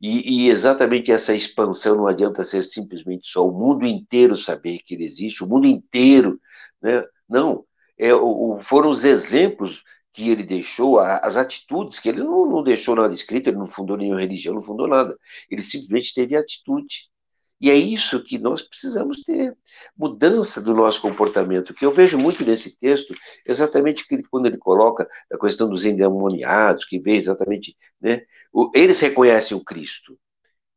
e, 0.00 0.46
e, 0.46 0.50
exatamente 0.50 1.12
essa 1.12 1.34
expansão 1.34 1.94
não 1.94 2.06
adianta 2.06 2.42
ser 2.42 2.62
simplesmente 2.62 3.28
só 3.28 3.46
o 3.46 3.52
mundo 3.52 3.86
inteiro 3.86 4.34
saber 4.34 4.78
que 4.78 4.94
ele 4.94 5.04
existe, 5.04 5.44
o 5.44 5.46
mundo 5.46 5.66
inteiro, 5.66 6.40
né? 6.82 7.04
não, 7.28 7.64
é, 7.98 8.14
o, 8.14 8.58
foram 8.62 8.90
os 8.90 9.04
exemplos 9.04 9.82
que 10.12 10.28
ele 10.28 10.42
deixou, 10.42 10.98
as 10.98 11.36
atitudes 11.36 11.98
que 11.98 12.08
ele 12.08 12.20
não, 12.20 12.46
não 12.46 12.62
deixou 12.62 12.96
nada 12.96 13.14
escrito, 13.14 13.48
ele 13.48 13.58
não 13.58 13.66
fundou 13.66 13.96
nenhuma 13.96 14.20
religião, 14.20 14.54
não 14.54 14.62
fundou 14.62 14.88
nada, 14.88 15.16
ele 15.48 15.62
simplesmente 15.62 16.14
teve 16.14 16.36
atitude. 16.36 17.10
E 17.60 17.70
é 17.70 17.76
isso 17.76 18.24
que 18.24 18.38
nós 18.38 18.62
precisamos 18.62 19.22
ter, 19.22 19.54
mudança 19.96 20.62
do 20.62 20.74
nosso 20.74 21.00
comportamento, 21.02 21.74
que 21.74 21.84
eu 21.84 21.92
vejo 21.92 22.18
muito 22.18 22.42
nesse 22.44 22.78
texto, 22.78 23.14
exatamente 23.46 24.04
quando 24.30 24.46
ele 24.46 24.56
coloca 24.56 25.08
a 25.30 25.38
questão 25.38 25.68
dos 25.68 25.84
endemoniados, 25.84 26.86
que 26.86 26.98
vê 26.98 27.16
exatamente, 27.16 27.76
né, 28.00 28.24
eles 28.74 28.98
reconhecem 29.00 29.56
o 29.56 29.62
Cristo. 29.62 30.18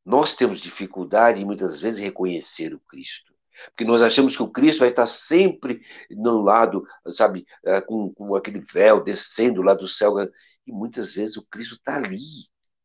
Nós 0.06 0.36
temos 0.36 0.60
dificuldade, 0.60 1.46
muitas 1.46 1.80
vezes, 1.80 2.02
em 2.02 2.04
reconhecer 2.04 2.74
o 2.74 2.80
Cristo. 2.82 3.33
Porque 3.70 3.86
nós 3.86 4.02
achamos 4.02 4.36
que 4.36 4.44
o 4.44 4.52
Cristo 4.52 4.80
vai 4.80 4.90
estar 4.90 5.06
sempre 5.06 5.82
no 6.12 6.42
lado, 6.42 6.86
sabe, 7.08 7.46
eh, 7.66 7.82
com, 7.82 8.14
com 8.14 8.36
aquele 8.36 8.60
véu 8.60 9.04
descendo 9.04 9.62
lá 9.62 9.74
do 9.74 9.88
céu. 9.88 10.16
E 10.66 10.72
muitas 10.72 11.14
vezes 11.14 11.38
o 11.38 11.46
Cristo 11.48 11.76
está 11.76 11.96
ali, 11.96 12.18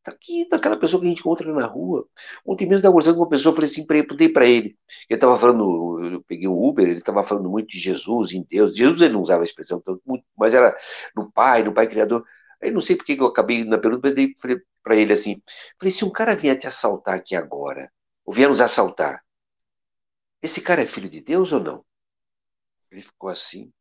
Tá 0.03 0.11
aqui, 0.11 0.47
daquela 0.49 0.77
pessoa 0.77 1.01
que 1.01 1.07
a 1.07 1.09
gente 1.09 1.19
encontra 1.19 1.51
na 1.53 1.65
rua. 1.65 2.07
Ontem 2.45 2.65
mesmo 2.65 2.77
estava 2.77 2.93
conversando 2.93 3.15
com 3.15 3.23
uma 3.23 3.29
pessoa, 3.29 3.53
falei 3.53 3.69
assim, 3.69 3.85
perguntei 3.85 4.29
para 4.29 4.45
ele. 4.45 4.77
Ele 5.09 5.17
estava 5.17 5.37
falando, 5.37 6.03
eu 6.05 6.23
peguei 6.23 6.47
um 6.47 6.57
Uber, 6.57 6.87
ele 6.87 6.99
estava 6.99 7.23
falando 7.23 7.49
muito 7.49 7.67
de 7.69 7.79
Jesus, 7.79 8.31
em 8.31 8.45
Deus. 8.49 8.75
Jesus 8.75 9.01
ele 9.01 9.13
não 9.13 9.21
usava 9.21 9.41
a 9.41 9.45
expressão 9.45 9.81
tanto, 9.81 10.01
mas 10.37 10.53
era 10.53 10.75
no 11.15 11.31
Pai, 11.31 11.63
no 11.63 11.73
Pai 11.73 11.87
Criador. 11.87 12.23
Aí 12.61 12.71
não 12.71 12.81
sei 12.81 12.95
porque 12.95 13.15
que 13.15 13.21
eu 13.21 13.27
acabei 13.27 13.63
na 13.65 13.77
pergunta, 13.77 14.09
mas 14.09 14.31
falei 14.41 14.61
para 14.83 14.95
ele 14.95 15.13
assim: 15.13 15.41
falei, 15.77 15.91
se 15.93 16.05
um 16.05 16.11
cara 16.11 16.35
vier 16.35 16.57
te 16.57 16.67
assaltar 16.67 17.15
aqui 17.15 17.35
agora, 17.35 17.91
ou 18.25 18.33
vier 18.33 18.49
nos 18.49 18.61
assaltar, 18.61 19.21
esse 20.41 20.61
cara 20.61 20.81
é 20.81 20.87
filho 20.87 21.09
de 21.09 21.21
Deus 21.21 21.51
ou 21.51 21.59
não? 21.59 21.85
Ele 22.91 23.01
ficou 23.01 23.29
assim. 23.29 23.71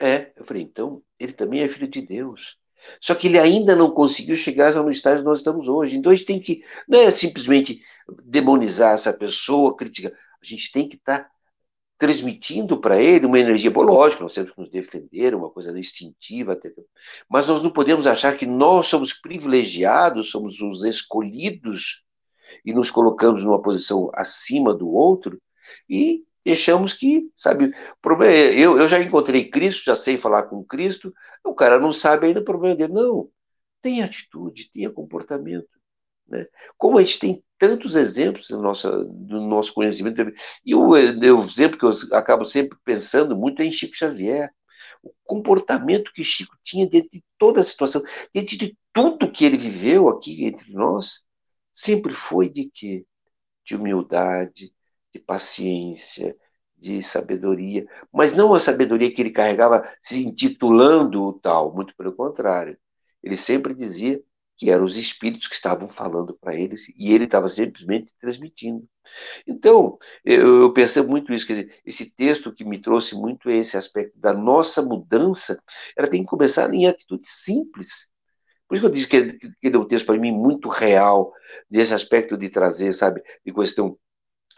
É, 0.00 0.32
eu 0.36 0.44
falei, 0.44 0.62
então, 0.62 1.02
ele 1.18 1.32
também 1.32 1.60
é 1.60 1.68
filho 1.68 1.88
de 1.88 2.02
Deus. 2.02 2.56
Só 3.00 3.14
que 3.14 3.26
ele 3.26 3.38
ainda 3.38 3.74
não 3.74 3.90
conseguiu 3.90 4.36
chegar 4.36 4.72
no 4.74 4.90
estágio 4.90 5.20
que 5.20 5.24
nós 5.24 5.38
estamos 5.38 5.68
hoje. 5.68 5.96
Então 5.96 6.12
a 6.12 6.14
gente 6.14 6.26
tem 6.26 6.40
que, 6.40 6.64
não 6.88 7.00
é 7.00 7.10
simplesmente 7.10 7.82
demonizar 8.24 8.94
essa 8.94 9.12
pessoa, 9.12 9.76
criticar. 9.76 10.12
A 10.12 10.44
gente 10.44 10.70
tem 10.70 10.88
que 10.88 10.96
estar 10.96 11.24
tá 11.24 11.30
transmitindo 11.98 12.80
para 12.80 13.00
ele 13.00 13.26
uma 13.26 13.38
energia 13.38 13.70
boa. 13.70 13.86
Lógico, 13.86 14.22
nós 14.22 14.34
temos 14.34 14.52
que 14.52 14.60
nos 14.60 14.70
defender, 14.70 15.34
uma 15.34 15.50
coisa 15.50 15.76
instintiva, 15.76 16.58
mas 17.28 17.48
nós 17.48 17.62
não 17.62 17.70
podemos 17.70 18.06
achar 18.06 18.36
que 18.36 18.46
nós 18.46 18.86
somos 18.86 19.12
privilegiados, 19.12 20.30
somos 20.30 20.60
os 20.60 20.84
escolhidos 20.84 22.04
e 22.64 22.72
nos 22.72 22.90
colocamos 22.90 23.42
numa 23.42 23.60
posição 23.60 24.10
acima 24.14 24.72
do 24.72 24.88
outro 24.88 25.38
e 25.88 26.24
deixamos 26.44 26.94
que, 26.94 27.30
sabe, 27.36 27.70
problema, 28.00 28.32
eu, 28.32 28.78
eu 28.78 28.88
já 28.88 29.02
encontrei 29.02 29.50
Cristo, 29.50 29.84
já 29.84 29.96
sei 29.96 30.16
falar 30.18 30.44
com 30.44 30.64
Cristo, 30.64 31.12
o 31.44 31.54
cara 31.54 31.78
não 31.78 31.92
sabe 31.92 32.26
ainda 32.26 32.40
o 32.40 32.44
problema 32.44 32.74
dele. 32.74 32.92
Não, 32.92 33.28
tem 33.82 34.02
atitude, 34.02 34.70
tenha 34.72 34.90
comportamento. 34.90 35.68
Né? 36.28 36.46
Como 36.76 36.98
a 36.98 37.02
gente 37.02 37.18
tem 37.18 37.44
tantos 37.58 37.96
exemplos 37.96 38.48
no 38.50 38.62
nosso, 38.62 38.88
no 39.04 39.46
nosso 39.46 39.74
conhecimento, 39.74 40.22
e 40.64 40.74
o, 40.74 40.90
o 40.90 40.96
exemplo 40.96 41.78
que 41.78 41.84
eu 41.84 41.92
acabo 42.16 42.44
sempre 42.46 42.78
pensando 42.84 43.36
muito 43.36 43.60
é 43.62 43.66
em 43.66 43.72
Chico 43.72 43.96
Xavier. 43.96 44.50
O 45.02 45.12
comportamento 45.24 46.12
que 46.12 46.24
Chico 46.24 46.56
tinha 46.64 46.88
dentro 46.88 47.10
de 47.10 47.24
toda 47.38 47.60
a 47.60 47.64
situação, 47.64 48.02
dentro 48.32 48.56
de 48.58 48.76
tudo 48.92 49.30
que 49.30 49.44
ele 49.44 49.56
viveu 49.56 50.08
aqui 50.08 50.44
entre 50.44 50.72
nós, 50.72 51.24
sempre 51.72 52.12
foi 52.12 52.50
de 52.50 52.70
quê? 52.72 53.06
De 53.64 53.76
humildade, 53.76 54.72
de 55.12 55.20
paciência, 55.20 56.36
de 56.76 57.02
sabedoria, 57.02 57.86
mas 58.12 58.34
não 58.34 58.54
a 58.54 58.60
sabedoria 58.60 59.12
que 59.12 59.20
ele 59.20 59.30
carregava 59.30 59.88
se 60.02 60.24
intitulando 60.24 61.22
o 61.22 61.32
tal, 61.32 61.74
muito 61.74 61.94
pelo 61.96 62.14
contrário. 62.14 62.78
Ele 63.22 63.36
sempre 63.36 63.74
dizia 63.74 64.22
que 64.56 64.70
eram 64.70 64.84
os 64.84 64.96
espíritos 64.96 65.46
que 65.46 65.54
estavam 65.54 65.88
falando 65.88 66.36
para 66.36 66.54
eles, 66.54 66.88
e 66.96 67.12
ele 67.12 67.24
estava 67.24 67.48
simplesmente 67.48 68.12
transmitindo. 68.20 68.88
Então, 69.46 69.96
eu, 70.24 70.62
eu, 70.62 70.72
percebo 70.72 71.08
muito 71.08 71.32
isso, 71.32 71.46
quer 71.46 71.54
dizer, 71.54 71.80
esse 71.86 72.14
texto 72.14 72.52
que 72.52 72.64
me 72.64 72.80
trouxe 72.80 73.14
muito 73.14 73.48
esse 73.48 73.76
aspecto 73.76 74.18
da 74.18 74.34
nossa 74.34 74.82
mudança, 74.82 75.62
ela 75.96 76.08
tem 76.08 76.22
que 76.22 76.28
começar 76.28 76.72
em 76.74 76.88
atitudes 76.88 77.30
simples. 77.44 78.08
Por 78.66 78.74
isso 78.74 78.82
que 78.82 78.86
eu 78.86 78.92
disse 78.92 79.08
que, 79.08 79.32
que 79.34 79.48
ele 79.62 79.76
é 79.76 79.78
um 79.78 79.86
texto 79.86 80.06
para 80.06 80.18
mim 80.18 80.32
muito 80.32 80.68
real, 80.68 81.32
nesse 81.70 81.94
aspecto 81.94 82.36
de 82.36 82.50
trazer, 82.50 82.92
sabe, 82.94 83.22
de 83.46 83.52
questão 83.52 83.96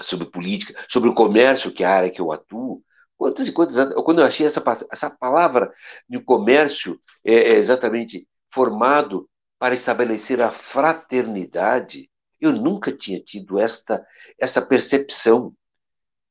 sobre 0.01 0.31
política, 0.31 0.75
sobre 0.89 1.09
o 1.09 1.15
comércio, 1.15 1.73
que 1.73 1.83
é 1.83 1.87
a 1.87 1.95
área 1.95 2.11
que 2.11 2.21
eu 2.21 2.33
atuo, 2.33 2.83
Quantas 3.21 3.49
e 3.49 3.53
quantas 3.53 3.93
quando 4.03 4.23
eu 4.23 4.25
achei 4.25 4.47
essa, 4.47 4.65
essa 4.91 5.11
palavra 5.11 5.71
de 6.09 6.19
comércio 6.21 6.99
é, 7.23 7.35
é 7.35 7.55
exatamente 7.57 8.27
formado 8.51 9.29
para 9.59 9.75
estabelecer 9.75 10.41
a 10.41 10.51
fraternidade, 10.51 12.11
eu 12.41 12.51
nunca 12.51 12.91
tinha 12.91 13.21
tido 13.23 13.59
esta, 13.59 14.03
essa 14.39 14.63
percepção. 14.63 15.55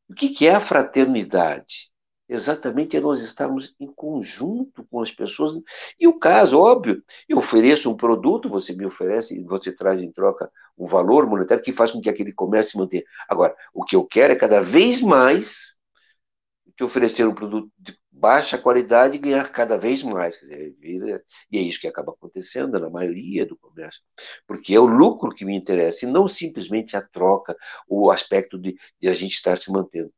O 0.10 0.16
que, 0.16 0.30
que 0.30 0.48
é 0.48 0.56
a 0.56 0.60
fraternidade? 0.60 1.89
Exatamente 2.30 2.96
é 2.96 3.00
nós 3.00 3.24
estarmos 3.24 3.76
em 3.80 3.88
conjunto 3.88 4.86
com 4.92 5.02
as 5.02 5.12
pessoas. 5.12 5.60
E 6.00 6.08
o 6.08 6.20
caso, 6.20 6.60
óbvio, 6.60 7.04
eu 7.28 7.40
ofereço 7.40 7.90
um 7.92 7.98
produto, 7.98 8.48
você 8.48 8.72
me 8.72 8.86
oferece, 8.86 9.42
você 9.44 9.72
traz 9.72 10.00
em 10.00 10.12
troca 10.12 10.52
um 10.78 10.86
valor 10.86 11.26
monetário 11.28 11.64
que 11.64 11.74
faz 11.74 11.92
com 11.92 12.00
que 12.00 12.10
aquele 12.10 12.32
comércio 12.32 12.74
se 12.74 12.78
mantenha. 12.78 13.04
Agora, 13.28 13.56
o 13.74 13.84
que 13.84 13.96
eu 13.96 14.06
quero 14.06 14.32
é 14.32 14.36
cada 14.36 14.62
vez 14.62 15.02
mais 15.02 15.76
te 16.78 16.84
oferecer 16.84 17.28
um 17.28 17.34
produto 17.34 17.72
de 17.80 17.98
baixa 18.12 18.58
qualidade 18.58 19.16
e 19.16 19.20
ganhar 19.20 19.52
cada 19.52 19.78
vez 19.78 20.04
mais. 20.04 20.38
Dizer, 20.40 21.26
e 21.52 21.58
é 21.58 21.62
isso 21.62 21.80
que 21.80 21.88
acaba 21.88 22.12
acontecendo 22.12 22.80
na 22.80 22.90
maioria 22.90 23.46
do 23.46 23.58
comércio. 23.58 24.02
Porque 24.48 24.76
é 24.76 24.80
o 24.80 24.86
lucro 24.86 25.34
que 25.34 25.46
me 25.46 25.56
interessa, 25.56 26.06
e 26.06 26.12
não 26.12 26.28
simplesmente 26.28 26.96
a 26.96 27.02
troca, 27.02 27.56
o 27.88 28.12
aspecto 28.12 28.58
de, 28.58 28.78
de 29.02 29.08
a 29.10 29.14
gente 29.14 29.34
estar 29.34 29.58
se 29.58 29.72
mantendo. 29.72 30.12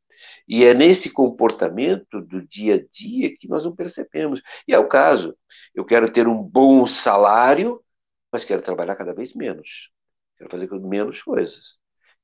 E 0.48 0.64
é 0.64 0.74
nesse 0.74 1.12
comportamento 1.12 2.20
do 2.20 2.46
dia 2.46 2.76
a 2.76 2.84
dia 2.92 3.36
que 3.36 3.48
nós 3.48 3.64
não 3.64 3.74
percebemos. 3.74 4.42
E 4.66 4.74
é 4.74 4.78
o 4.78 4.88
caso. 4.88 5.36
Eu 5.74 5.84
quero 5.84 6.12
ter 6.12 6.26
um 6.26 6.42
bom 6.42 6.86
salário, 6.86 7.82
mas 8.30 8.44
quero 8.44 8.62
trabalhar 8.62 8.96
cada 8.96 9.14
vez 9.14 9.34
menos. 9.34 9.90
Quero 10.38 10.50
fazer 10.50 10.70
menos 10.80 11.22
coisas. 11.22 11.76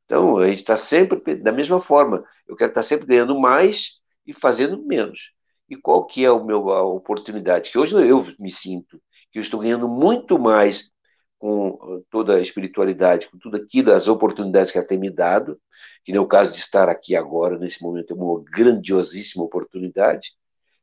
Então, 0.05 0.39
a 0.39 0.49
gente 0.49 0.61
está 0.61 0.77
sempre 0.77 1.37
da 1.37 1.53
mesma 1.53 1.81
forma. 1.81 2.25
Eu 2.47 2.57
quero 2.57 2.71
estar 2.71 2.83
sempre 2.83 3.07
ganhando 3.07 3.39
mais, 3.39 3.99
e 4.29 4.35
fazendo 4.35 4.85
menos. 4.85 5.33
E 5.69 5.75
qual 5.75 6.07
que 6.07 6.23
é 6.23 6.31
o 6.31 6.45
meu, 6.45 6.69
a 6.71 6.83
oportunidade? 6.83 7.71
Que 7.71 7.79
hoje 7.79 7.95
eu 7.95 8.27
me 8.39 8.53
sinto 8.53 9.01
que 9.33 9.39
eu 9.39 9.43
estou 9.43 9.61
ganhando 9.61 9.89
muito 9.89 10.39
mais 10.39 10.91
com 11.39 12.03
toda 12.11 12.37
a 12.37 12.41
espiritualidade, 12.41 13.29
com 13.29 13.39
tudo 13.39 13.57
aquilo, 13.57 13.93
as 13.93 14.09
oportunidades 14.09 14.73
que 14.73 14.79
ela 14.79 14.87
tem 14.87 14.99
me 14.99 15.11
dado, 15.11 15.59
que 16.05 16.13
nem 16.13 16.21
o 16.21 16.27
caso 16.27 16.53
de 16.53 16.59
estar 16.59 16.89
aqui 16.89 17.15
agora, 17.15 17.59
nesse 17.59 17.83
momento, 17.83 18.13
é 18.13 18.17
uma 18.17 18.43
grandiosíssima 18.43 19.45
oportunidade. 19.45 20.33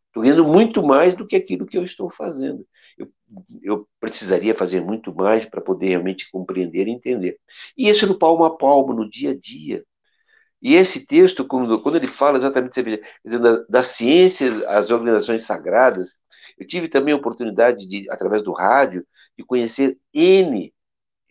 Estou 0.07 0.23
ganhando 0.23 0.45
muito 0.45 0.81
mais 0.81 1.13
do 1.13 1.27
que 1.27 1.35
aquilo 1.35 1.65
que 1.65 1.77
eu 1.77 1.83
estou 1.83 2.09
fazendo. 2.09 2.65
Eu, 2.97 3.11
eu 3.61 3.87
precisaria 3.99 4.55
fazer 4.55 4.79
muito 4.79 5.13
mais 5.13 5.45
para 5.45 5.59
poder 5.59 5.89
realmente 5.89 6.29
compreender 6.31 6.87
e 6.87 6.91
entender. 6.91 7.37
E 7.77 7.89
isso 7.89 8.07
no 8.07 8.17
palmo 8.17 8.45
a 8.45 8.57
palmo, 8.57 8.93
no 8.93 9.09
dia 9.09 9.31
a 9.31 9.37
dia. 9.37 9.83
E 10.61 10.73
esse 10.73 11.05
texto, 11.05 11.45
quando, 11.45 11.97
ele 11.97 12.07
fala 12.07 12.37
exatamente 12.37 12.81
da, 13.23 13.65
da 13.69 13.83
ciência 13.83 14.67
às 14.69 14.89
organizações 14.89 15.43
sagradas, 15.43 16.15
eu 16.57 16.65
tive 16.65 16.87
também 16.87 17.13
a 17.13 17.17
oportunidade 17.17 17.87
de, 17.87 18.09
através 18.09 18.41
do 18.41 18.53
rádio, 18.53 19.05
de 19.37 19.43
conhecer 19.43 19.97
N 20.13 20.73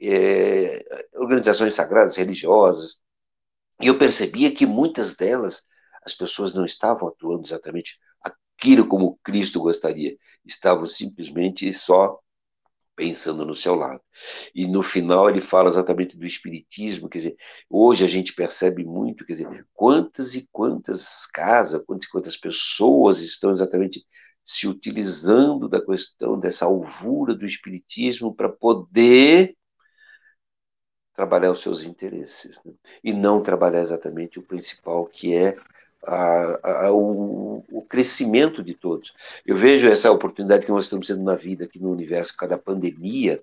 é, 0.00 0.84
organizações 1.14 1.74
sagradas, 1.74 2.16
religiosas, 2.16 3.00
e 3.80 3.86
eu 3.86 3.98
percebia 3.98 4.54
que 4.54 4.66
muitas 4.66 5.16
delas, 5.16 5.62
as 6.04 6.14
pessoas 6.14 6.54
não 6.54 6.64
estavam 6.64 7.08
atuando 7.08 7.44
exatamente 7.44 7.98
aquilo 8.20 8.86
como 8.86 9.18
Cristo 9.22 9.60
gostaria, 9.60 10.16
estavam 10.44 10.86
simplesmente 10.86 11.72
só 11.72 12.18
pensando 12.96 13.44
no 13.44 13.56
seu 13.56 13.74
lado. 13.74 14.00
E 14.54 14.66
no 14.66 14.82
final 14.82 15.28
ele 15.28 15.40
fala 15.40 15.68
exatamente 15.68 16.16
do 16.16 16.24
espiritismo, 16.24 17.08
quer 17.08 17.18
dizer, 17.18 17.36
hoje 17.68 18.04
a 18.04 18.08
gente 18.08 18.32
percebe 18.32 18.84
muito, 18.84 19.24
quer 19.26 19.34
dizer, 19.34 19.66
quantas 19.72 20.34
e 20.34 20.48
quantas 20.52 21.26
casas, 21.26 21.82
quantas 21.84 22.06
e 22.06 22.10
quantas 22.10 22.36
pessoas 22.36 23.20
estão 23.20 23.50
exatamente 23.50 24.06
se 24.44 24.68
utilizando 24.68 25.68
da 25.68 25.80
questão 25.80 26.38
dessa 26.38 26.66
alvura 26.66 27.34
do 27.34 27.46
espiritismo 27.46 28.34
para 28.34 28.48
poder 28.48 29.56
trabalhar 31.14 31.52
os 31.52 31.62
seus 31.62 31.84
interesses 31.84 32.60
né? 32.64 32.72
e 33.02 33.12
não 33.12 33.42
trabalhar 33.42 33.80
exatamente 33.80 34.38
o 34.38 34.42
principal 34.42 35.06
que 35.06 35.34
é 35.34 35.56
a, 36.06 36.86
a, 36.86 36.92
o, 36.92 37.64
o, 37.70 37.82
crescimento 37.82 38.62
de 38.62 38.74
todos. 38.74 39.14
Eu 39.46 39.56
vejo 39.56 39.88
essa 39.88 40.10
oportunidade 40.10 40.66
que 40.66 40.72
nós 40.72 40.84
estamos 40.84 41.06
tendo 41.06 41.22
na 41.22 41.36
vida 41.36 41.64
aqui 41.64 41.78
no 41.78 41.90
universo, 41.90 42.32
por 42.32 42.40
causa 42.40 42.56
da 42.56 42.62
pandemia, 42.62 43.40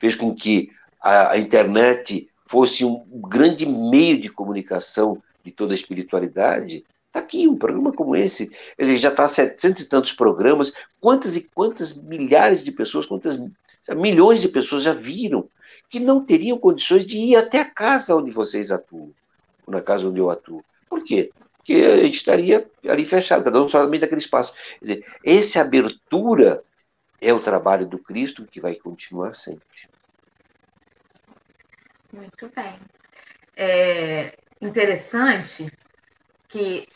fez 0.00 0.16
com 0.16 0.34
que 0.34 0.72
a, 1.00 1.32
a 1.32 1.38
internet 1.38 2.28
fosse 2.46 2.84
um 2.84 3.04
grande 3.20 3.64
meio 3.64 4.20
de 4.20 4.28
comunicação 4.28 5.22
de 5.44 5.52
toda 5.52 5.72
a 5.72 5.76
espiritualidade. 5.76 6.84
Está 7.10 7.18
aqui 7.18 7.48
um 7.48 7.58
programa 7.58 7.92
como 7.92 8.14
esse, 8.14 8.46
quer 8.46 8.82
dizer, 8.84 8.96
já 8.96 9.08
está 9.08 9.28
setecentos 9.28 9.82
e 9.82 9.88
tantos 9.88 10.12
programas, 10.12 10.72
quantas 11.00 11.36
e 11.36 11.42
quantas 11.52 11.92
milhares 11.92 12.62
de 12.62 12.70
pessoas, 12.70 13.04
quantas 13.04 13.36
milhões 13.96 14.40
de 14.40 14.48
pessoas 14.48 14.84
já 14.84 14.92
viram 14.92 15.48
que 15.88 15.98
não 15.98 16.24
teriam 16.24 16.56
condições 16.56 17.04
de 17.04 17.18
ir 17.18 17.34
até 17.34 17.58
a 17.58 17.64
casa 17.68 18.14
onde 18.14 18.30
vocês 18.30 18.70
atuam, 18.70 19.10
na 19.66 19.82
casa 19.82 20.06
onde 20.08 20.20
eu 20.20 20.30
atuo. 20.30 20.64
Por 20.88 21.02
quê? 21.02 21.32
que 21.64 21.84
a 21.84 21.96
gente 21.98 22.16
estaria 22.16 22.68
ali 22.88 23.04
fechado, 23.04 23.44
cada 23.44 23.62
um 23.62 23.68
somente 23.68 24.00
daquele 24.00 24.20
espaço. 24.20 24.52
Quer 24.78 24.84
dizer, 24.84 25.06
essa 25.24 25.60
abertura 25.60 26.64
é 27.20 27.32
o 27.32 27.40
trabalho 27.40 27.86
do 27.86 27.98
Cristo 27.98 28.46
que 28.46 28.60
vai 28.60 28.74
continuar 28.74 29.34
sempre. 29.34 29.60
Muito 32.12 32.50
bem. 32.56 32.74
É 33.56 34.36
interessante 34.60 35.70
que 36.50 36.88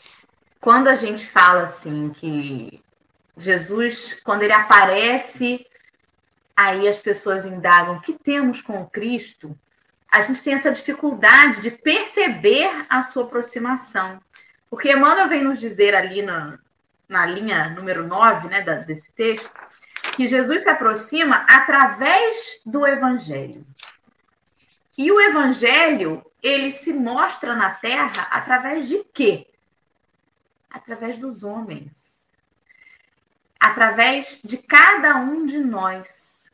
quando 0.59 0.87
a 0.87 0.95
gente 0.95 1.25
fala 1.25 1.63
assim 1.63 2.09
que 2.09 2.71
Jesus, 3.37 4.19
quando 4.23 4.43
ele 4.43 4.53
aparece, 4.53 5.65
aí 6.55 6.87
as 6.87 6.97
pessoas 6.97 7.45
indagam 7.45 7.95
o 7.95 8.01
que 8.01 8.13
temos 8.13 8.61
com 8.61 8.81
o 8.81 8.89
Cristo, 8.89 9.57
a 10.11 10.21
gente 10.21 10.41
tem 10.43 10.53
essa 10.53 10.71
dificuldade 10.71 11.61
de 11.61 11.71
perceber 11.71 12.69
a 12.89 13.01
sua 13.03 13.25
aproximação. 13.25 14.21
Porque 14.69 14.91
Emmanuel 14.91 15.27
vem 15.27 15.43
nos 15.43 15.59
dizer 15.59 15.93
ali 15.93 16.21
na, 16.21 16.57
na 17.07 17.25
linha 17.25 17.69
número 17.69 18.07
9 18.07 18.47
né, 18.47 18.61
da, 18.61 18.75
desse 18.75 19.13
texto, 19.13 19.53
que 20.13 20.27
Jesus 20.27 20.63
se 20.63 20.69
aproxima 20.69 21.45
através 21.49 22.61
do 22.65 22.85
Evangelho. 22.87 23.65
E 24.97 25.11
o 25.11 25.19
Evangelho, 25.19 26.25
ele 26.45 26.71
se 26.71 26.93
mostra 26.93 27.55
na 27.55 27.71
Terra 27.71 28.27
através 28.29 28.87
de 28.87 29.03
quê? 29.03 29.47
Através 30.69 31.17
dos 31.17 31.43
homens. 31.43 32.37
Através 33.59 34.41
de 34.43 34.57
cada 34.57 35.15
um 35.15 35.47
de 35.47 35.57
nós. 35.57 36.53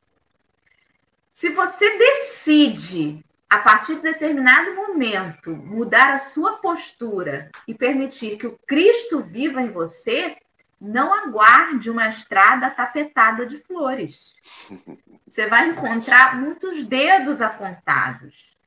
Se 1.33 1.49
você 1.49 1.97
decide 1.97 3.21
a 3.49 3.57
partir 3.57 3.95
de 3.95 4.03
determinado 4.03 4.73
momento, 4.75 5.53
mudar 5.53 6.13
a 6.13 6.19
sua 6.19 6.53
postura 6.59 7.51
e 7.67 7.75
permitir 7.75 8.37
que 8.37 8.47
o 8.47 8.57
Cristo 8.65 9.19
viva 9.21 9.61
em 9.61 9.71
você, 9.71 10.37
não 10.79 11.13
aguarde 11.13 11.89
uma 11.89 12.07
estrada 12.07 12.69
tapetada 12.69 13.45
de 13.45 13.57
flores. 13.57 14.37
Você 15.27 15.47
vai 15.47 15.69
encontrar 15.69 16.35
muitos 16.37 16.83
dedos 16.83 17.41
apontados, 17.41 18.57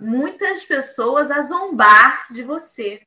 muitas 0.00 0.64
pessoas 0.64 1.30
a 1.30 1.42
zombar 1.42 2.26
de 2.30 2.42
você. 2.42 3.02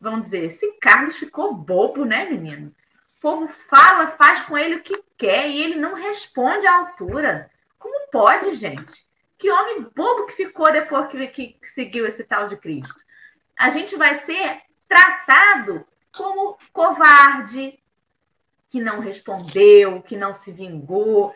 Vão 0.00 0.20
dizer: 0.20 0.44
esse 0.44 0.72
Carlos 0.80 1.16
ficou 1.16 1.54
bobo, 1.54 2.04
né, 2.04 2.28
menino? 2.28 2.74
O 3.18 3.20
povo 3.22 3.48
fala, 3.48 4.08
faz 4.08 4.42
com 4.42 4.58
ele 4.58 4.76
o 4.76 4.82
que 4.82 5.00
quer 5.16 5.48
e 5.48 5.62
ele 5.62 5.76
não 5.76 5.94
responde 5.94 6.66
à 6.66 6.78
altura. 6.78 7.50
Como 7.78 8.10
pode, 8.10 8.54
gente? 8.54 9.06
Que 9.38 9.50
homem 9.50 9.86
bobo 9.94 10.26
que 10.26 10.34
ficou 10.34 10.72
depois 10.72 11.08
que, 11.08 11.28
que 11.28 11.58
seguiu 11.62 12.06
esse 12.06 12.24
tal 12.24 12.48
de 12.48 12.56
Cristo. 12.56 13.00
A 13.56 13.70
gente 13.70 13.96
vai 13.96 14.14
ser 14.14 14.62
tratado 14.88 15.86
como 16.12 16.58
covarde, 16.72 17.78
que 18.68 18.80
não 18.80 19.00
respondeu, 19.00 20.02
que 20.02 20.16
não 20.16 20.34
se 20.34 20.50
vingou. 20.50 21.34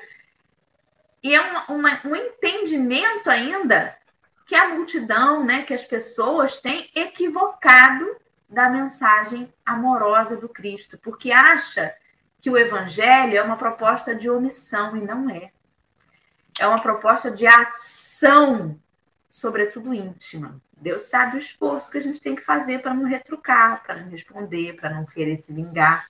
E 1.23 1.35
é 1.35 1.41
uma, 1.41 1.67
uma, 1.67 2.01
um 2.05 2.17
entendimento 2.17 3.31
ainda 3.31 3.97
que 4.47 4.55
a 4.55 4.69
multidão, 4.69 5.45
né, 5.45 5.63
que 5.63 5.75
as 5.75 5.85
pessoas 5.85 6.61
têm 6.61 6.89
equivocado 6.95 8.17
da 8.49 8.71
mensagem 8.71 9.53
amorosa 9.65 10.37
do 10.37 10.49
Cristo, 10.49 10.97
porque 11.03 11.33
acha 11.33 11.93
que 12.41 12.49
o 12.49 12.57
evangelho 12.57 13.37
é 13.37 13.43
uma 13.43 13.57
proposta 13.57 14.15
de 14.15 14.31
omissão 14.31 14.97
e 14.97 15.01
não 15.01 15.29
é. 15.29 15.51
é 16.61 16.67
uma 16.67 16.81
proposta 16.81 17.29
de 17.29 17.45
ação, 17.45 18.79
sobretudo 19.33 19.93
íntima. 19.93 20.61
Deus 20.77 21.03
sabe 21.03 21.37
o 21.37 21.39
esforço 21.39 21.91
que 21.91 21.99
a 21.99 22.03
gente 22.03 22.21
tem 22.21 22.37
que 22.37 22.45
fazer 22.45 22.81
para 22.81 22.95
não 22.95 23.05
retrucar, 23.05 23.83
para 23.83 24.01
não 24.01 24.11
responder, 24.11 24.75
para 24.75 24.91
não 24.91 25.05
querer 25.05 25.37
se 25.37 25.53
vingar. 25.53 26.07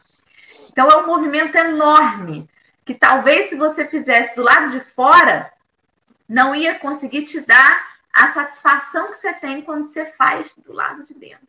Então 0.71 0.91
é 0.91 0.97
um 0.99 1.07
movimento 1.07 1.57
enorme 1.57 2.51
que 2.85 2.95
talvez 2.95 3.47
se 3.47 3.57
você 3.57 3.87
fizesse 3.87 4.37
do 4.37 4.43
lado 4.43 4.71
de 4.71 4.81
fora, 4.81 5.51
não 6.29 6.55
ia 6.55 6.79
conseguir 6.79 7.23
te 7.23 7.41
dar 7.41 7.96
a 8.17 8.29
satisfação 8.29 9.11
que 9.11 9.19
você 9.19 9.35
tem 9.35 9.61
quando 9.61 9.85
você 9.85 10.07
faz 10.07 10.55
do 10.57 10.73
lado 10.73 11.05
de 11.05 11.13
dentro. 11.15 11.47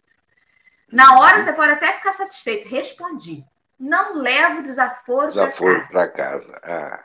Na 0.92 1.18
hora 1.20 1.40
você 1.40 1.54
pode 1.54 1.72
até 1.72 1.94
ficar 1.94 2.12
satisfeito, 2.12 2.68
respondi. 2.68 3.44
Não 3.80 4.16
levo 4.16 4.62
desaforo, 4.62 5.28
desaforo 5.28 5.88
para 5.88 6.08
casa. 6.10 6.52
casa. 6.52 6.62
Ah. 6.64 7.04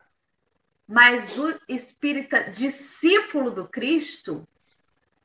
Mas 0.88 1.38
o 1.38 1.56
espírita 1.68 2.50
discípulo 2.50 3.52
do 3.52 3.68
Cristo, 3.68 4.46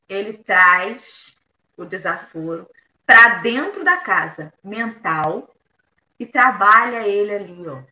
ele 0.08 0.34
traz 0.34 1.34
o 1.76 1.84
desaforo 1.84 2.70
para 3.04 3.38
dentro 3.40 3.82
da 3.82 3.96
casa 3.96 4.52
mental 4.62 5.52
e 6.18 6.24
trabalha 6.24 7.08
ele 7.08 7.34
ali, 7.34 7.68
ó. 7.68 7.82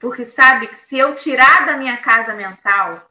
Porque 0.00 0.24
sabe 0.24 0.66
que 0.66 0.76
se 0.76 0.98
eu 0.98 1.14
tirar 1.14 1.66
da 1.66 1.76
minha 1.76 1.96
casa 1.96 2.34
mental 2.34 3.08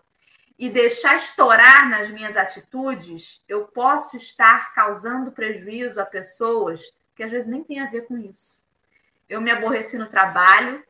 e 0.63 0.69
deixar 0.69 1.17
estourar 1.17 1.89
nas 1.89 2.09
minhas 2.09 2.37
atitudes, 2.37 3.43
eu 3.49 3.65
posso 3.65 4.15
estar 4.15 4.73
causando 4.73 5.33
prejuízo 5.33 5.99
a 5.99 6.05
pessoas 6.05 6.81
que 7.13 7.21
às 7.21 7.29
vezes 7.29 7.49
nem 7.49 7.61
tem 7.61 7.81
a 7.81 7.89
ver 7.89 8.03
com 8.03 8.17
isso. 8.17 8.63
Eu 9.27 9.41
me 9.41 9.51
aborreci 9.51 9.97
no 9.97 10.05
trabalho, 10.05 10.81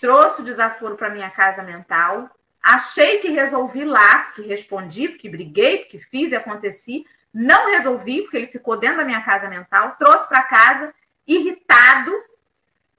trouxe 0.00 0.42
o 0.42 0.44
desaforo 0.44 0.96
para 0.96 1.14
minha 1.14 1.30
casa 1.30 1.62
mental, 1.62 2.28
achei 2.60 3.20
que 3.20 3.28
resolvi 3.28 3.84
lá, 3.84 4.24
porque 4.24 4.42
respondi, 4.42 5.08
porque 5.10 5.30
briguei, 5.30 5.84
porque 5.84 6.00
fiz 6.00 6.32
e 6.32 6.34
aconteci, 6.34 7.06
não 7.32 7.70
resolvi, 7.70 8.22
porque 8.22 8.38
ele 8.38 8.48
ficou 8.48 8.76
dentro 8.76 8.96
da 8.96 9.04
minha 9.04 9.22
casa 9.22 9.48
mental, 9.48 9.94
trouxe 9.96 10.26
para 10.26 10.42
casa, 10.42 10.92
irritado, 11.24 12.10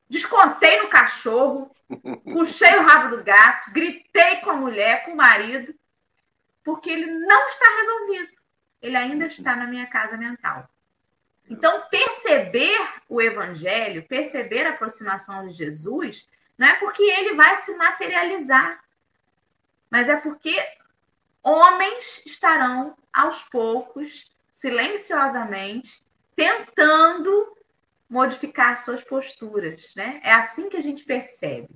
descontei 0.09 0.81
no 0.83 0.87
cachorro, 0.87 1.69
puxei 2.23 2.77
o 2.77 2.83
rabo 2.83 3.13
do 3.13 3.21
gato, 3.25 3.73
gritei 3.73 4.37
com 4.37 4.51
a 4.51 4.55
mulher, 4.55 5.03
com 5.03 5.11
o 5.11 5.17
marido, 5.17 5.75
porque 6.67 6.89
ele 6.89 7.05
não 7.05 7.47
está 7.47 7.65
resolvido. 7.77 8.31
Ele 8.81 8.97
ainda 8.97 9.25
está 9.27 9.55
na 9.55 9.67
minha 9.67 9.87
casa 9.87 10.17
mental. 10.17 10.69
Então, 11.49 11.87
perceber 11.89 12.77
o 13.07 13.21
evangelho, 13.21 14.05
perceber 14.05 14.65
a 14.65 14.71
aproximação 14.71 15.47
de 15.47 15.53
Jesus, 15.53 16.27
não 16.57 16.67
é 16.67 16.73
porque 16.73 17.01
ele 17.01 17.35
vai 17.35 17.55
se 17.55 17.73
materializar, 17.77 18.83
mas 19.89 20.09
é 20.09 20.17
porque 20.17 20.61
homens 21.41 22.25
estarão 22.25 22.97
aos 23.13 23.43
poucos, 23.43 24.29
silenciosamente, 24.51 26.01
tentando 26.35 27.55
modificar 28.09 28.83
suas 28.83 29.01
posturas, 29.01 29.93
né? 29.95 30.19
É 30.21 30.33
assim 30.33 30.67
que 30.67 30.75
a 30.75 30.83
gente 30.83 31.05
percebe. 31.05 31.69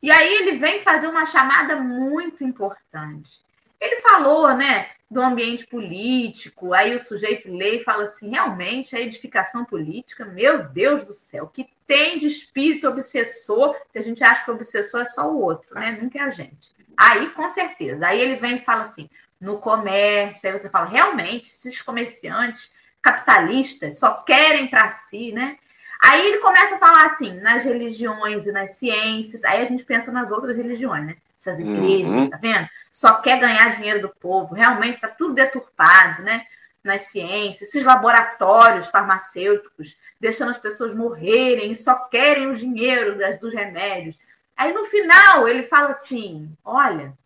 E 0.00 0.12
aí 0.12 0.32
ele 0.32 0.58
vem 0.58 0.84
fazer 0.84 1.08
uma 1.08 1.26
chamada 1.26 1.74
muito 1.74 2.44
importante. 2.44 3.44
Ele 3.82 3.96
falou, 3.96 4.54
né, 4.54 4.90
do 5.10 5.20
ambiente 5.20 5.66
político, 5.66 6.72
aí 6.72 6.94
o 6.94 7.00
sujeito 7.00 7.52
lê 7.52 7.80
e 7.80 7.84
fala 7.84 8.04
assim: 8.04 8.30
realmente 8.30 8.94
a 8.94 9.00
edificação 9.00 9.64
política, 9.64 10.24
meu 10.24 10.68
Deus 10.68 11.04
do 11.04 11.10
céu, 11.10 11.48
que 11.48 11.68
tem 11.84 12.16
de 12.16 12.28
espírito 12.28 12.86
obsessor, 12.88 13.76
que 13.92 13.98
a 13.98 14.02
gente 14.02 14.22
acha 14.22 14.44
que 14.44 14.50
o 14.52 14.54
obsessor 14.54 15.00
é 15.00 15.04
só 15.04 15.28
o 15.32 15.42
outro, 15.42 15.74
né? 15.74 15.98
Nunca 16.00 16.20
é 16.20 16.22
a 16.22 16.30
gente. 16.30 16.70
Aí, 16.96 17.30
com 17.30 17.50
certeza. 17.50 18.06
Aí 18.06 18.20
ele 18.20 18.36
vem 18.36 18.56
e 18.58 18.64
fala 18.64 18.82
assim: 18.82 19.10
no 19.40 19.58
comércio, 19.58 20.48
aí 20.48 20.56
você 20.56 20.70
fala, 20.70 20.86
realmente, 20.86 21.50
esses 21.50 21.82
comerciantes 21.82 22.70
capitalistas 23.02 23.98
só 23.98 24.12
querem 24.22 24.68
para 24.68 24.90
si, 24.90 25.32
né? 25.32 25.58
Aí 26.00 26.24
ele 26.24 26.38
começa 26.38 26.76
a 26.76 26.78
falar 26.78 27.06
assim, 27.06 27.40
nas 27.40 27.64
religiões 27.64 28.46
e 28.46 28.52
nas 28.52 28.72
ciências, 28.76 29.42
aí 29.42 29.60
a 29.60 29.64
gente 29.64 29.84
pensa 29.84 30.12
nas 30.12 30.30
outras 30.30 30.56
religiões, 30.56 31.04
né? 31.04 31.16
Essas 31.42 31.58
igrejas, 31.58 32.12
uhum. 32.12 32.30
tá 32.30 32.36
vendo? 32.36 32.68
só 32.92 33.14
quer 33.22 33.40
ganhar 33.40 33.70
dinheiro 33.70 34.02
do 34.02 34.10
povo, 34.10 34.54
realmente 34.54 34.94
está 34.96 35.08
tudo 35.08 35.32
deturpado, 35.32 36.22
né? 36.22 36.46
Nas 36.84 37.02
ciências, 37.02 37.70
esses 37.70 37.84
laboratórios 37.84 38.88
farmacêuticos, 38.88 39.96
deixando 40.20 40.50
as 40.50 40.58
pessoas 40.58 40.94
morrerem 40.94 41.70
e 41.70 41.74
só 41.76 41.94
querem 42.08 42.48
o 42.48 42.54
dinheiro 42.54 43.16
das, 43.16 43.38
dos 43.40 43.54
remédios. 43.54 44.18
Aí 44.56 44.74
no 44.74 44.84
final 44.86 45.48
ele 45.48 45.62
fala 45.62 45.90
assim: 45.90 46.54
olha, 46.64 47.16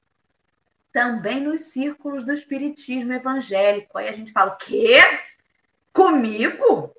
também 0.93 1.41
nos 1.41 1.63
círculos 1.73 2.23
do 2.23 2.33
espiritismo 2.33 3.13
evangélico. 3.13 3.99
Aí 3.99 4.09
a 4.09 4.13
gente 4.13 4.31
fala: 4.31 4.53
o 4.53 4.57
quê? 4.57 5.01
Comigo? 5.93 6.95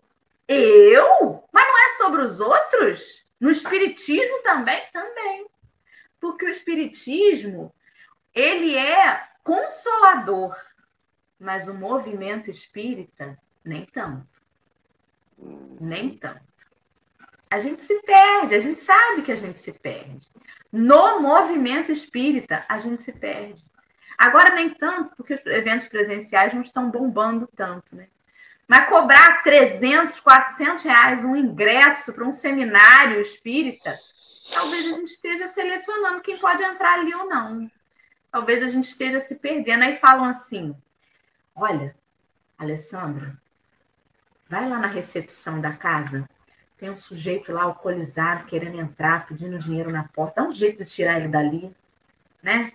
Eu? 0.48 1.44
Mas 1.52 1.66
não 1.68 1.86
é 1.86 1.90
sobre 1.90 2.22
os 2.22 2.40
outros? 2.40 3.26
No 3.40 3.52
espiritismo 3.52 4.42
também? 4.42 4.82
Também. 4.92 5.46
Porque 6.20 6.46
o 6.46 6.50
espiritismo 6.50 7.74
ele 8.34 8.78
é 8.78 9.28
consolador, 9.44 10.56
mas 11.40 11.68
o 11.68 11.74
movimento 11.74 12.50
espírita 12.50 13.38
nem 13.64 13.86
tanto. 13.86 14.42
Nem 15.80 16.18
tanto. 16.18 16.42
A 17.50 17.60
gente 17.60 17.84
se 17.84 18.02
perde, 18.02 18.56
a 18.56 18.60
gente 18.60 18.80
sabe 18.80 19.22
que 19.22 19.32
a 19.32 19.36
gente 19.36 19.60
se 19.60 19.74
perde. 19.74 20.28
No 20.72 21.22
movimento 21.22 21.92
espírita, 21.92 22.66
a 22.68 22.80
gente 22.80 23.04
se 23.04 23.14
perde. 23.14 23.64
Agora, 24.18 24.54
nem 24.54 24.70
tanto, 24.74 25.16
porque 25.16 25.36
os 25.36 25.46
eventos 25.46 25.88
presenciais 25.88 26.54
não 26.54 26.62
estão 26.62 26.90
bombando 26.92 27.48
tanto, 27.56 27.96
né? 27.96 28.08
Mas 28.68 28.90
cobrar 28.90 29.44
300, 29.44 30.20
400 30.20 30.84
reais 30.84 31.24
um 31.24 31.36
ingresso 31.36 32.14
para 32.14 32.26
um 32.26 32.34
seminário 32.34 33.22
espírita, 33.22 33.98
talvez 34.52 34.86
a 34.86 34.90
gente 34.90 35.12
esteja 35.12 35.48
selecionando 35.48 36.22
quem 36.22 36.38
pode 36.38 36.64
entrar 36.64 37.00
ali 37.00 37.14
ou 37.14 37.28
não 37.28 37.70
talvez 38.32 38.62
a 38.62 38.68
gente 38.68 38.88
esteja 38.88 39.20
se 39.20 39.36
perdendo. 39.36 39.84
Aí 39.84 39.96
falam 39.96 40.26
assim: 40.26 40.76
olha, 41.56 41.96
Alessandra, 42.58 43.36
vai 44.50 44.68
lá 44.70 44.80
na 44.80 44.88
recepção 44.88 45.60
da 45.60 45.74
casa, 45.74 46.28
tem 46.78 46.90
um 46.90 46.96
sujeito 46.96 47.52
lá 47.52 47.64
alcoolizado 47.64 48.46
querendo 48.46 48.80
entrar, 48.80 49.26
pedindo 49.26 49.58
dinheiro 49.58 49.92
na 49.92 50.04
porta, 50.04 50.42
dá 50.42 50.48
um 50.48 50.52
jeito 50.52 50.84
de 50.84 50.90
tirar 50.90 51.18
ele 51.18 51.28
dali, 51.28 51.76
né? 52.42 52.72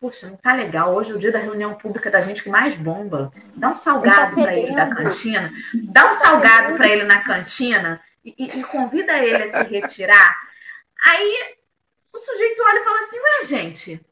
Poxa, 0.00 0.28
não 0.28 0.36
tá 0.36 0.54
legal. 0.54 0.94
Hoje 0.94 1.10
é 1.10 1.14
o 1.16 1.18
dia 1.18 1.32
da 1.32 1.40
reunião 1.40 1.74
pública 1.74 2.08
da 2.08 2.20
gente 2.20 2.40
que 2.40 2.48
mais 2.48 2.76
bomba. 2.76 3.32
Dá 3.56 3.70
um 3.70 3.74
salgado 3.74 4.36
tá 4.36 4.42
para 4.42 4.54
ele 4.54 4.72
da 4.72 4.94
cantina, 4.94 5.52
dá 5.74 6.04
um 6.04 6.08
tá 6.08 6.12
salgado 6.12 6.76
para 6.76 6.88
ele 6.88 7.02
na 7.02 7.20
cantina 7.24 8.00
e, 8.24 8.32
e, 8.38 8.60
e 8.60 8.64
convida 8.64 9.18
ele 9.18 9.42
a 9.42 9.48
se 9.48 9.62
retirar. 9.64 10.47
Aí 11.04 11.56
o 12.12 12.18
sujeito 12.18 12.62
olha 12.62 12.80
e 12.80 12.84
fala 12.84 12.98
assim: 13.00 13.18
Ué, 13.18 13.44
gente, 13.44 14.06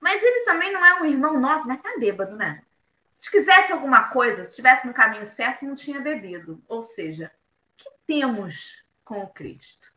mas 0.00 0.22
ele 0.22 0.44
também 0.44 0.72
não 0.72 0.84
é 0.84 1.00
um 1.00 1.04
irmão 1.04 1.38
nosso, 1.40 1.66
mas 1.66 1.80
tá 1.80 1.96
bêbado, 1.98 2.36
né? 2.36 2.62
Se 3.16 3.30
quisesse 3.30 3.72
alguma 3.72 4.04
coisa, 4.10 4.44
se 4.44 4.50
estivesse 4.50 4.86
no 4.86 4.94
caminho 4.94 5.26
certo, 5.26 5.64
não 5.64 5.74
tinha 5.74 6.00
bebido. 6.00 6.62
Ou 6.68 6.84
seja, 6.84 7.32
o 7.72 7.76
que 7.76 7.90
temos 8.06 8.84
com 9.04 9.22
o 9.22 9.28
Cristo? 9.28 9.92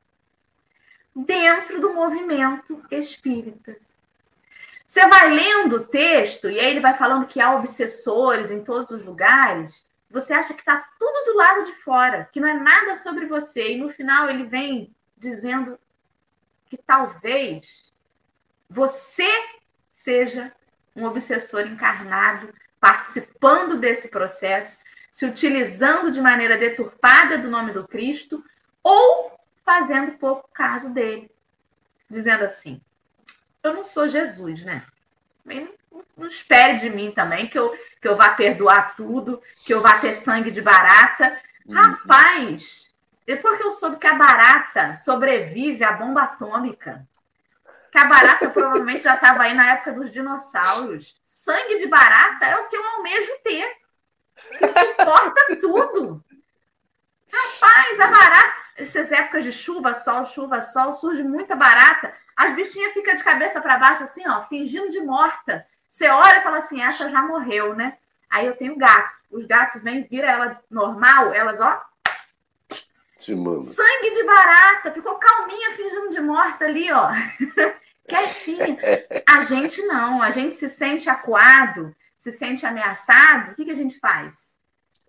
Dentro 1.16 1.80
do 1.80 1.94
movimento 1.94 2.84
espírita. 2.90 3.78
Você 4.88 5.08
vai 5.08 5.30
lendo 5.30 5.78
o 5.78 5.86
texto, 5.86 6.50
e 6.50 6.60
aí 6.60 6.72
ele 6.72 6.82
vai 6.82 6.98
falando 6.98 7.28
que 7.28 7.40
há 7.40 7.56
obsessores 7.56 8.52
em 8.52 8.64
todos 8.64 8.92
os 8.92 9.06
lugares, 9.06 9.86
você 10.10 10.34
acha 10.34 10.54
que 10.54 10.60
está 10.60 10.86
tudo 11.00 11.32
do 11.32 11.38
lado 11.38 11.64
de 11.64 11.72
fora, 11.72 12.28
que 12.34 12.40
não 12.40 12.48
é 12.50 12.54
nada 12.56 12.98
sobre 12.98 13.26
você, 13.26 13.74
e 13.74 13.78
no 13.78 13.90
final 13.90 14.30
ele 14.30 14.44
vem 14.44 14.94
dizendo 15.16 15.80
que 16.72 16.78
talvez 16.78 17.92
você 18.70 19.30
seja 19.92 20.54
um 20.96 21.04
obsessor 21.04 21.68
encarnado, 21.68 22.54
participando 22.80 23.78
desse 23.78 24.08
processo, 24.08 24.82
se 25.12 25.26
utilizando 25.26 26.10
de 26.10 26.22
maneira 26.22 26.58
deturpada 26.58 27.38
do 27.38 27.50
nome 27.50 27.74
do 27.74 27.86
Cristo 27.86 28.42
ou 28.82 29.38
fazendo 29.66 30.18
pouco 30.18 30.50
caso 30.54 30.94
dele, 30.94 31.30
dizendo 32.10 32.46
assim: 32.46 32.80
eu 33.62 33.74
não 33.74 33.84
sou 33.84 34.08
Jesus, 34.08 34.64
né? 34.64 34.86
Não 36.16 36.28
espere 36.28 36.78
de 36.78 36.90
mim 36.90 37.12
também 37.12 37.48
que 37.48 37.60
eu, 37.60 37.78
que 38.02 38.08
eu 38.08 38.16
vá 38.16 38.30
perdoar 38.30 38.96
tudo, 38.96 39.44
que 39.66 39.74
eu 39.74 39.82
vá 39.82 40.00
ter 40.00 40.14
sangue 40.14 40.52
de 40.52 40.62
barata. 40.62 41.38
Uhum. 41.66 41.76
Rapaz, 41.76 42.91
depois 43.26 43.58
que 43.58 43.64
eu 43.64 43.72
soube 43.72 43.98
que 43.98 44.08
a 44.08 44.16
barata 44.16 44.96
sobrevive 44.96 45.84
à 45.84 45.92
bomba 45.94 46.24
atômica, 46.24 47.08
que 47.92 47.98
a 47.98 48.06
barata 48.06 48.50
provavelmente 48.52 49.04
já 49.04 49.16
estava 49.16 49.44
aí 49.44 49.54
na 49.54 49.74
época 49.74 49.94
dos 49.94 50.12
dinossauros. 50.12 51.20
Sangue 51.24 51.78
de 51.78 51.88
barata 51.88 52.46
é 52.46 52.58
o 52.58 52.68
que 52.68 52.76
eu 52.76 52.86
almejo 52.86 53.32
ter. 53.44 53.78
Que 54.58 54.68
suporta 54.68 55.58
tudo. 55.62 56.24
Rapaz, 57.32 58.00
a 58.00 58.08
barata. 58.08 58.62
Essas 58.78 59.12
épocas 59.12 59.44
de 59.44 59.52
chuva, 59.52 59.94
sol, 59.94 60.26
chuva, 60.26 60.62
sol, 60.62 60.94
surge 60.94 61.24
muita 61.24 61.56
barata. 61.56 62.14
As 62.36 62.56
bichinhas 62.56 62.94
ficam 62.94 63.14
de 63.14 63.24
cabeça 63.24 63.62
para 63.62 63.78
baixo, 63.78 64.04
assim, 64.04 64.28
ó, 64.28 64.42
fingindo 64.44 64.90
de 64.90 65.00
morta. 65.02 65.66
Você 65.88 66.10
olha 66.10 66.40
e 66.40 66.44
fala 66.44 66.58
assim: 66.58 66.82
essa 66.82 67.10
já 67.10 67.22
morreu, 67.22 67.76
né? 67.76 67.98
Aí 68.30 68.48
eu 68.48 68.56
tenho 68.56 68.78
gato. 68.78 69.20
Os 69.30 69.46
gatos 69.46 69.84
vêm, 69.84 70.04
vira 70.04 70.28
ela 70.28 70.62
normal, 70.70 71.34
elas, 71.34 71.60
ó. 71.60 71.91
Sangue 73.62 74.12
de 74.12 74.24
barata, 74.24 74.92
ficou 74.92 75.16
calminha, 75.16 75.72
fingindo 75.72 76.10
de 76.10 76.20
morta 76.20 76.66
ali, 76.66 76.92
ó. 76.92 77.12
Quietinha. 78.08 78.78
A 79.28 79.44
gente 79.46 79.82
não, 79.84 80.22
a 80.22 80.32
gente 80.32 80.56
se 80.56 80.68
sente 80.68 81.10
acuado, 81.10 81.96
se 82.18 82.32
sente 82.32 82.66
ameaçado, 82.66 83.52
o 83.52 83.56
que, 83.56 83.66
que 83.66 83.72
a 83.72 83.76
gente 83.76 84.00
faz? 84.00 84.60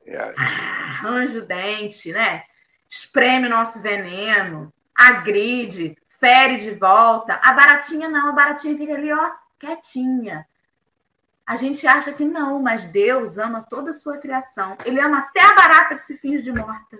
É. 0.05 0.35
arranja 0.37 1.39
o 1.39 1.47
dente, 1.47 2.13
né? 2.13 2.45
Espreme 2.89 3.47
o 3.47 3.51
nosso 3.51 3.81
veneno, 3.81 4.73
agride, 4.95 5.97
fere 6.21 6.57
de 6.57 6.73
volta. 6.73 7.41
A 7.43 7.53
baratinha 7.53 8.09
não, 8.09 8.29
a 8.29 8.33
baratinha 8.33 8.77
fica 8.77 8.95
ali, 8.95 9.13
ó, 9.13 9.31
quietinha. 9.59 10.47
A 11.47 11.57
gente 11.57 11.87
acha 11.87 12.13
que 12.13 12.25
não, 12.25 12.61
mas 12.63 12.87
Deus 12.87 13.39
ama 13.39 13.67
toda 13.69 13.91
a 13.91 13.95
sua 13.95 14.19
criação. 14.19 14.77
Ele 14.85 15.01
ama 15.01 15.19
até 15.19 15.41
a 15.41 15.55
barata 15.55 15.97
que 15.97 16.03
se 16.03 16.17
finge 16.17 16.43
de 16.43 16.53
morta. 16.53 16.99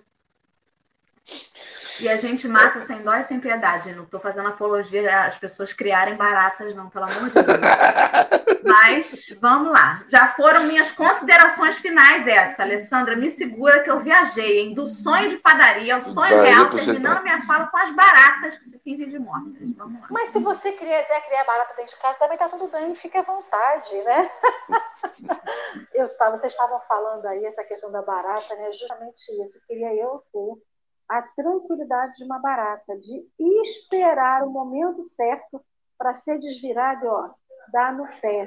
E 2.01 2.09
a 2.09 2.17
gente 2.17 2.49
mata 2.49 2.81
sem 2.81 3.03
dó 3.03 3.15
e 3.15 3.23
sem 3.23 3.41
piedade. 3.41 3.95
Não 3.95 4.05
estou 4.05 4.21
fazendo 4.21 4.49
apologia 4.49 5.25
às 5.25 5.39
pessoas 5.39 5.73
criarem 5.73 6.17
baratas, 6.17 6.75
não, 6.75 6.89
pelo 6.89 7.05
amor 7.05 7.31
de 7.31 7.43
Deus. 7.43 7.59
Mas 8.65 9.37
vamos 9.41 9.73
lá. 9.73 10.05
Já 10.09 10.29
foram 10.29 10.65
minhas 10.65 10.91
considerações 10.91 11.79
finais 11.79 12.27
essa. 12.27 12.63
Alessandra, 12.63 13.17
me 13.17 13.31
segura 13.31 13.81
que 13.81 13.91
eu 13.91 14.01
viajei, 14.01 14.61
hein? 14.61 14.75
Do 14.75 14.87
sonho 14.87 15.29
de 15.29 15.37
padaria 15.37 15.95
ao 15.95 16.03
sonho 16.03 16.39
Vai, 16.39 16.51
real, 16.51 16.71
terminando 16.71 17.23
minha 17.23 17.43
fala 17.43 17.67
com 17.67 17.77
as 17.77 17.91
baratas 17.93 18.59
que 18.59 18.65
se 18.65 18.79
fingem 18.81 19.09
de 19.09 19.19
mortas. 19.19 19.73
Vamos 19.77 20.01
lá. 20.01 20.07
Mas 20.11 20.31
se 20.31 20.39
você 20.39 20.73
quiser 20.73 21.27
criar 21.27 21.45
barata 21.45 21.75
dentro 21.77 21.95
de 21.95 22.01
casa, 22.01 22.19
também 22.19 22.35
está 22.35 22.49
tudo 22.49 22.69
bem, 22.69 22.95
fique 22.95 23.17
à 23.17 23.23
vontade, 23.23 23.95
né? 24.03 24.31
eu, 25.95 26.09
vocês 26.31 26.53
estavam 26.53 26.81
falando 26.89 27.27
aí 27.27 27.45
essa 27.45 27.65
questão 27.65 27.91
da 27.91 28.03
barata, 28.03 28.55
né? 28.55 28.73
Justamente 28.73 29.45
isso. 29.45 29.61
Queria 29.67 29.95
eu 29.95 30.23
ter 30.33 30.72
a 31.13 31.21
tranquilidade 31.37 32.17
de 32.17 32.25
uma 32.25 32.39
barata, 32.39 32.99
de 32.99 33.29
esperar 33.39 34.45
o 34.45 34.51
momento 34.51 35.03
certo 35.05 35.63
para 35.99 36.15
ser 36.15 36.39
desvirado, 36.39 37.07
ó, 37.07 37.35
dar 37.71 37.95
no 37.95 38.07
pé, 38.23 38.47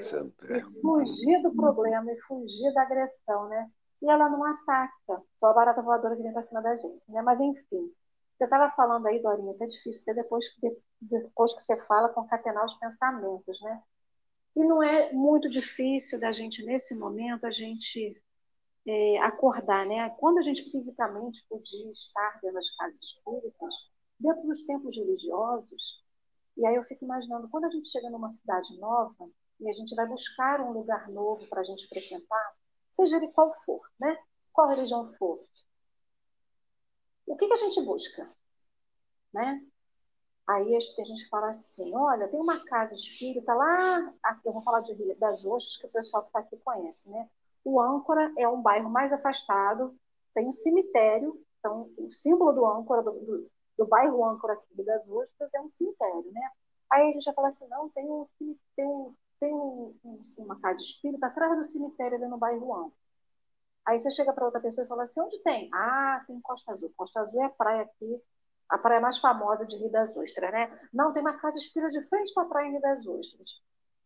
e 0.49 0.81
fugir 0.81 1.43
do 1.43 1.53
problema 1.55 2.11
e 2.11 2.19
fugir 2.21 2.73
da 2.73 2.81
agressão, 2.81 3.47
né? 3.49 3.69
E 4.01 4.09
ela 4.09 4.27
não 4.27 4.43
ataca, 4.43 5.21
só 5.39 5.45
a 5.45 5.53
barata 5.53 5.83
voadora 5.83 6.15
que 6.15 6.23
vem 6.23 6.33
para 6.33 6.41
cima 6.47 6.59
da 6.59 6.75
gente, 6.75 7.03
né? 7.07 7.21
Mas 7.21 7.39
enfim, 7.39 7.93
você 8.35 8.45
estava 8.45 8.71
falando 8.71 9.05
aí, 9.05 9.21
Dorinha, 9.21 9.53
que 9.53 9.63
é 9.63 9.67
difícil 9.67 10.03
ter 10.03 10.15
depois 10.15 10.49
que, 10.49 10.75
depois 10.99 11.53
que 11.53 11.61
você 11.61 11.77
fala 11.85 12.09
concatenar 12.09 12.65
os 12.65 12.73
pensamentos, 12.73 13.61
né? 13.61 13.83
E 14.55 14.63
não 14.63 14.81
é 14.81 15.13
muito 15.13 15.47
difícil 15.47 16.19
da 16.19 16.31
gente, 16.31 16.65
nesse 16.65 16.95
momento, 16.95 17.45
a 17.45 17.51
gente 17.51 18.19
é, 18.87 19.17
acordar, 19.19 19.85
né? 19.85 20.09
Quando 20.19 20.39
a 20.39 20.41
gente 20.41 20.69
fisicamente 20.69 21.45
podia 21.49 21.91
estar 21.91 22.39
dentro 22.41 22.55
das 22.55 22.69
casas 22.71 23.01
espíritas, 23.01 23.75
dentro 24.19 24.47
dos 24.47 24.63
tempos 24.63 24.95
religiosos, 24.95 26.03
e 26.57 26.65
aí 26.65 26.75
eu 26.75 26.83
fico 26.85 27.03
imaginando, 27.03 27.49
quando 27.49 27.65
a 27.65 27.69
gente 27.69 27.89
chega 27.89 28.09
numa 28.09 28.29
cidade 28.29 28.77
nova 28.79 29.29
e 29.59 29.67
a 29.67 29.71
gente 29.71 29.95
vai 29.95 30.07
buscar 30.07 30.61
um 30.61 30.71
lugar 30.71 31.09
novo 31.09 31.45
para 31.47 31.61
a 31.61 31.63
gente 31.63 31.87
frequentar, 31.87 32.53
seja 32.91 33.17
ele 33.17 33.29
qual 33.29 33.53
for, 33.65 33.81
né? 33.99 34.17
Qual 34.53 34.69
religião 34.69 35.13
for, 35.15 35.43
o 37.25 37.35
que, 37.35 37.47
que 37.47 37.53
a 37.53 37.57
gente 37.57 37.81
busca, 37.81 38.29
né? 39.33 39.61
Aí 40.47 40.75
a 40.75 40.79
gente 40.79 41.27
fala 41.27 41.49
assim, 41.49 41.93
olha, 41.95 42.27
tem 42.27 42.39
uma 42.39 42.63
casa 42.65 42.93
espírita 42.93 43.53
lá, 43.53 44.13
eu 44.45 44.53
vou 44.53 44.61
falar 44.61 44.81
de 44.81 44.93
das 45.15 45.43
Ostras, 45.43 45.77
que 45.77 45.87
o 45.87 45.91
pessoal 45.91 46.23
que 46.23 46.29
está 46.29 46.39
aqui 46.39 46.57
conhece, 46.57 47.09
né? 47.09 47.27
O 47.65 47.81
Âncora 47.81 48.31
é 48.37 48.47
um 48.47 48.61
bairro 48.61 48.89
mais 48.89 49.11
afastado, 49.11 49.93
tem 50.33 50.47
um 50.47 50.51
cemitério, 50.51 51.43
então 51.59 51.89
o 51.97 52.11
símbolo 52.11 52.53
do 52.53 52.65
Âncora, 52.65 53.01
do, 53.01 53.11
do, 53.11 53.51
do 53.79 53.87
bairro 53.87 54.23
Âncora 54.23 54.53
aqui 54.53 54.83
das 54.83 55.09
Ostras, 55.09 55.53
é 55.53 55.59
um 55.59 55.71
cemitério, 55.71 56.31
né? 56.31 56.51
Aí 56.91 57.09
a 57.09 57.11
gente 57.11 57.23
já 57.23 57.33
fala 57.33 57.47
assim, 57.47 57.67
não, 57.67 57.89
tem, 57.89 58.05
um, 58.07 58.23
tem, 58.75 59.15
tem 59.39 59.53
um, 59.53 59.95
uma 60.37 60.59
casa 60.59 60.79
espírita 60.79 61.25
atrás 61.25 61.57
do 61.57 61.63
cemitério 61.63 62.17
ali 62.17 62.27
no 62.27 62.37
bairro 62.37 62.73
Âncora. 62.73 62.93
Aí 63.85 63.99
você 63.99 64.11
chega 64.11 64.33
para 64.33 64.45
outra 64.45 64.61
pessoa 64.61 64.85
e 64.85 64.87
fala 64.87 65.03
assim, 65.03 65.21
onde 65.21 65.39
tem? 65.39 65.69
Ah, 65.73 66.23
tem 66.27 66.39
Costa 66.41 66.71
Azul. 66.71 66.91
Costa 66.95 67.21
Azul 67.21 67.41
é 67.41 67.45
a 67.45 67.49
praia 67.49 67.83
aqui, 67.83 68.21
a 68.69 68.77
praia 68.77 69.01
mais 69.01 69.17
famosa 69.17 69.65
de 69.65 69.77
Rio 69.77 69.91
das 69.91 70.15
Ostras, 70.15 70.51
né? 70.51 70.79
Não, 70.93 71.13
tem 71.13 71.21
uma 71.21 71.37
casa 71.37 71.57
espírita 71.57 71.91
de 71.91 72.07
frente 72.07 72.33
para 72.33 72.43
a 72.43 72.47
praia 72.47 72.67
em 72.67 72.71
Rio 72.73 72.81
das 72.81 73.05
Ostras. 73.07 73.61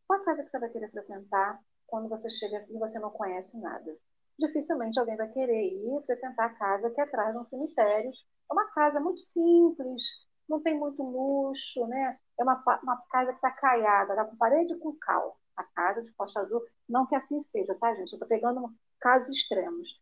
Qual 0.08 0.22
a 0.22 0.24
casa 0.26 0.44
que 0.44 0.50
você 0.50 0.60
vai 0.60 0.70
querer 0.70 0.92
frequentar? 0.92 1.60
Quando 1.90 2.10
você 2.10 2.30
chega 2.30 2.66
e 2.70 2.78
você 2.78 3.00
não 3.00 3.10
conhece 3.10 3.58
nada. 3.58 3.98
Dificilmente 4.38 5.00
alguém 5.00 5.18
vai 5.18 5.28
querer 5.30 5.68
ir 5.68 6.02
frequentar 6.06 6.46
a 6.46 6.54
casa 6.54 6.90
que 6.92 7.02
é 7.02 7.04
atrás 7.04 7.34
de 7.34 7.40
um 7.40 7.46
cemitério. 7.46 8.12
É 8.50 8.54
uma 8.54 8.66
casa 8.72 9.00
muito 9.00 9.22
simples, 9.22 10.04
não 10.48 10.62
tem 10.62 10.78
muito 10.78 11.04
luxo, 11.04 11.86
né? 11.88 12.18
É 12.38 12.44
uma, 12.44 12.64
uma 12.82 12.98
casa 13.10 13.32
que 13.32 13.38
está 13.38 13.52
caiada, 13.52 14.14
está 14.14 14.26
com 14.26 14.36
parede 14.38 14.76
com 14.78 14.94
cal. 14.94 15.38
A 15.56 15.64
casa 15.64 16.02
de 16.02 16.12
Costa 16.14 16.40
Azul, 16.40 16.62
não 16.88 17.06
que 17.06 17.16
assim 17.16 17.42
seja, 17.42 17.76
tá, 17.76 17.94
gente? 17.94 18.14
Eu 18.14 18.16
estou 18.16 18.28
pegando 18.28 18.74
casos 19.00 19.36
extremos. 19.36 20.02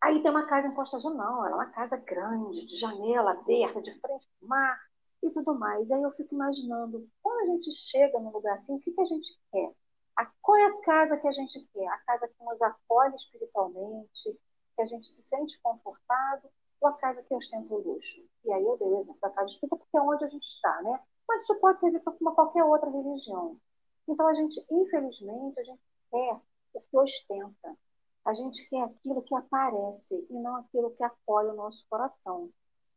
Aí 0.00 0.22
tem 0.22 0.30
uma 0.30 0.46
casa 0.46 0.68
em 0.68 0.74
Costa 0.74 0.96
Azul, 0.96 1.14
não, 1.14 1.44
ela 1.44 1.50
é 1.50 1.54
uma 1.54 1.70
casa 1.70 1.96
grande, 1.96 2.64
de 2.64 2.76
janela 2.76 3.32
aberta, 3.32 3.82
de 3.82 3.92
frente 4.00 4.26
para 4.38 4.46
o 4.46 4.48
mar 4.48 4.78
e 5.22 5.30
tudo 5.30 5.54
mais. 5.58 5.90
Aí 5.90 6.02
eu 6.02 6.12
fico 6.12 6.34
imaginando, 6.34 7.08
quando 7.22 7.40
a 7.42 7.52
gente 7.52 7.72
chega 7.72 8.18
num 8.18 8.30
lugar 8.30 8.54
assim, 8.54 8.74
o 8.76 8.80
que, 8.80 8.92
que 8.92 9.00
a 9.00 9.04
gente 9.04 9.38
quer? 9.52 9.72
A, 10.16 10.24
qual 10.40 10.56
é 10.56 10.64
a 10.64 10.80
casa 10.80 11.18
que 11.18 11.28
a 11.28 11.32
gente 11.32 11.60
quer? 11.74 11.86
A 11.88 11.98
casa 11.98 12.26
que 12.26 12.42
nos 12.42 12.62
acolhe 12.62 13.14
espiritualmente, 13.16 14.40
que 14.74 14.82
a 14.82 14.86
gente 14.86 15.06
se 15.06 15.22
sente 15.22 15.60
confortado, 15.60 16.48
ou 16.80 16.88
a 16.88 16.94
casa 16.94 17.22
que 17.22 17.34
ostenta 17.34 17.74
o 17.74 17.78
luxo? 17.78 18.26
E 18.44 18.50
aí 18.50 18.64
eu 18.64 18.78
dei 18.78 18.88
o 18.88 19.00
exemplo 19.00 19.20
da 19.20 19.28
casa 19.28 19.48
espírita 19.48 19.76
porque 19.76 19.96
é 19.96 20.00
onde 20.00 20.24
a 20.24 20.28
gente 20.28 20.46
está, 20.46 20.82
né? 20.82 21.02
Mas 21.28 21.42
isso 21.42 21.54
pode 21.56 21.80
servir 21.80 22.00
para 22.00 22.14
qualquer 22.32 22.64
outra 22.64 22.88
religião. 22.88 23.60
Então 24.08 24.26
a 24.26 24.32
gente, 24.32 24.64
infelizmente, 24.70 25.60
a 25.60 25.64
gente 25.64 25.82
quer 26.10 26.40
o 26.72 26.80
que 26.80 26.96
ostenta. 26.96 27.76
A 28.24 28.32
gente 28.32 28.66
quer 28.70 28.84
aquilo 28.84 29.22
que 29.22 29.34
aparece 29.34 30.26
e 30.30 30.34
não 30.34 30.56
aquilo 30.56 30.92
que 30.92 31.02
acolhe 31.02 31.50
o 31.50 31.56
nosso 31.56 31.84
coração. 31.90 32.50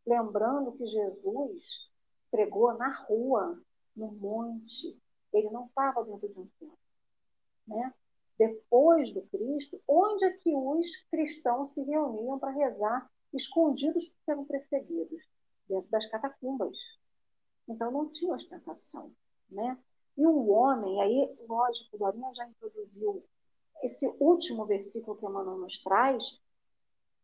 Lembrando 0.05 0.72
que 0.72 0.86
Jesus 0.86 1.91
pregou 2.32 2.74
na 2.76 2.93
rua, 3.03 3.61
no 3.95 4.11
monte. 4.13 4.97
Ele 5.34 5.49
não 5.49 5.65
estava 5.65 6.03
dentro 6.05 6.30
de 6.30 6.39
um 6.39 6.47
templo 6.59 6.88
né? 7.70 7.93
depois 8.38 9.13
do 9.13 9.22
Cristo, 9.24 9.82
onde 9.88 10.26
é 10.26 10.32
que 10.32 10.55
os 10.55 10.88
cristãos 11.11 11.74
se 11.74 11.84
reuniam 11.84 12.39
para 12.39 12.51
rezar 12.51 13.11
escondidos 13.34 14.05
porque 14.05 14.32
eram 14.32 14.45
perseguidos? 14.45 15.22
Dentro 15.67 15.89
das 15.91 16.05
catacumbas. 16.07 16.78
Então 17.67 17.91
não 17.91 18.09
tinha 18.09 18.34
ostentação. 18.34 19.11
Né? 19.49 19.78
E 20.17 20.26
o 20.26 20.47
homem, 20.49 21.01
aí, 21.01 21.38
lógico, 21.47 21.97
Dorinha 21.97 22.34
já 22.34 22.47
introduziu 22.47 23.24
esse 23.84 24.07
último 24.20 24.65
versículo 24.65 25.17
que 25.17 25.26
Emmanuel 25.26 25.57
nos 25.57 25.82
traz, 25.82 26.39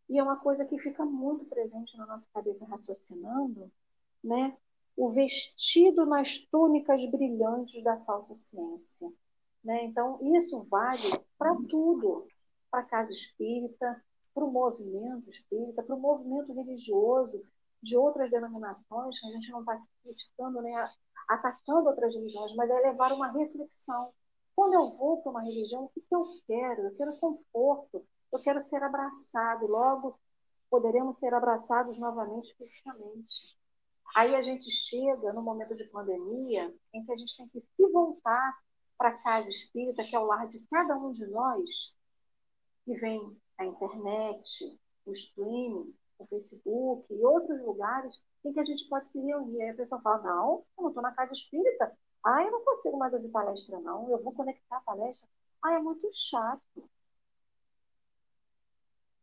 e 0.07 0.19
é 0.19 0.23
uma 0.23 0.37
coisa 0.37 0.65
que 0.65 0.77
fica 0.77 1.03
muito 1.03 1.45
presente 1.45 1.97
na 1.97 2.05
nossa 2.05 2.25
cabeça 2.33 2.65
raciocinando, 2.65 3.71
né? 4.23 4.55
o 4.95 5.09
vestido 5.09 6.05
nas 6.05 6.37
túnicas 6.37 7.05
brilhantes 7.09 7.83
da 7.83 7.97
falsa 8.05 8.35
ciência. 8.35 9.11
Né? 9.65 9.83
Então, 9.85 10.19
isso 10.35 10.63
vale 10.69 11.19
para 11.39 11.55
tudo, 11.67 12.27
para 12.69 12.81
a 12.81 12.85
casa 12.85 13.11
espírita, 13.11 13.99
para 14.31 14.45
o 14.45 14.51
movimento 14.51 15.27
espírita, 15.27 15.81
para 15.81 15.95
o 15.95 15.99
movimento 15.99 16.53
religioso 16.53 17.43
de 17.81 17.97
outras 17.97 18.29
denominações, 18.29 19.15
a 19.23 19.27
gente 19.31 19.51
não 19.51 19.61
está 19.61 19.81
criticando, 20.03 20.61
né, 20.61 20.91
atacando 21.27 21.89
outras 21.89 22.13
religiões, 22.13 22.55
mas 22.55 22.69
é 22.69 22.79
levar 22.79 23.11
uma 23.11 23.31
reflexão. 23.31 24.11
Quando 24.55 24.73
eu 24.73 24.91
vou 24.91 25.21
para 25.21 25.31
uma 25.31 25.43
religião, 25.43 25.85
o 25.85 25.89
que, 25.89 26.01
que 26.01 26.15
eu 26.15 26.23
quero? 26.47 26.83
Eu 26.83 26.95
quero 26.95 27.17
conforto, 27.17 28.05
eu 28.31 28.39
quero 28.39 28.63
ser 28.69 28.81
abraçado, 28.83 29.67
logo 29.67 30.19
poderemos 30.69 31.17
ser 31.17 31.33
abraçados 31.33 31.97
novamente 31.97 32.55
fisicamente. 32.55 33.57
Aí 34.15 34.35
a 34.35 34.41
gente 34.41 34.69
chega 34.69 35.33
no 35.33 35.41
momento 35.41 35.75
de 35.75 35.85
pandemia 35.85 36.73
em 36.93 37.05
que 37.05 37.11
a 37.11 37.17
gente 37.17 37.35
tem 37.37 37.47
que 37.49 37.61
se 37.61 37.87
voltar 37.91 38.64
para 38.97 39.09
a 39.09 39.17
casa 39.17 39.49
espírita, 39.49 40.03
que 40.03 40.15
é 40.15 40.19
o 40.19 40.25
lar 40.25 40.47
de 40.47 40.59
cada 40.67 40.95
um 40.97 41.11
de 41.11 41.25
nós, 41.27 41.95
que 42.85 42.93
vem 42.95 43.37
a 43.57 43.65
internet, 43.65 44.79
o 45.05 45.11
streaming, 45.11 45.93
o 46.17 46.25
Facebook 46.27 47.13
e 47.13 47.25
outros 47.25 47.61
lugares 47.61 48.21
em 48.43 48.53
que 48.53 48.59
a 48.59 48.65
gente 48.65 48.87
pode 48.87 49.11
se 49.11 49.19
reunir. 49.19 49.61
Aí 49.63 49.69
a 49.71 49.75
pessoa 49.75 50.01
fala, 50.01 50.23
não, 50.23 50.65
eu 50.77 50.83
não 50.83 50.89
estou 50.89 51.03
na 51.03 51.11
casa 51.11 51.33
espírita. 51.33 51.97
Ah, 52.23 52.43
eu 52.43 52.51
não 52.51 52.63
consigo 52.63 52.97
mais 52.97 53.13
ouvir 53.13 53.29
palestra, 53.29 53.79
não. 53.79 54.09
Eu 54.09 54.21
vou 54.23 54.33
conectar 54.33 54.77
a 54.77 54.81
palestra. 54.81 55.27
Ah, 55.61 55.73
é 55.73 55.79
muito 55.79 56.09
chato. 56.13 56.89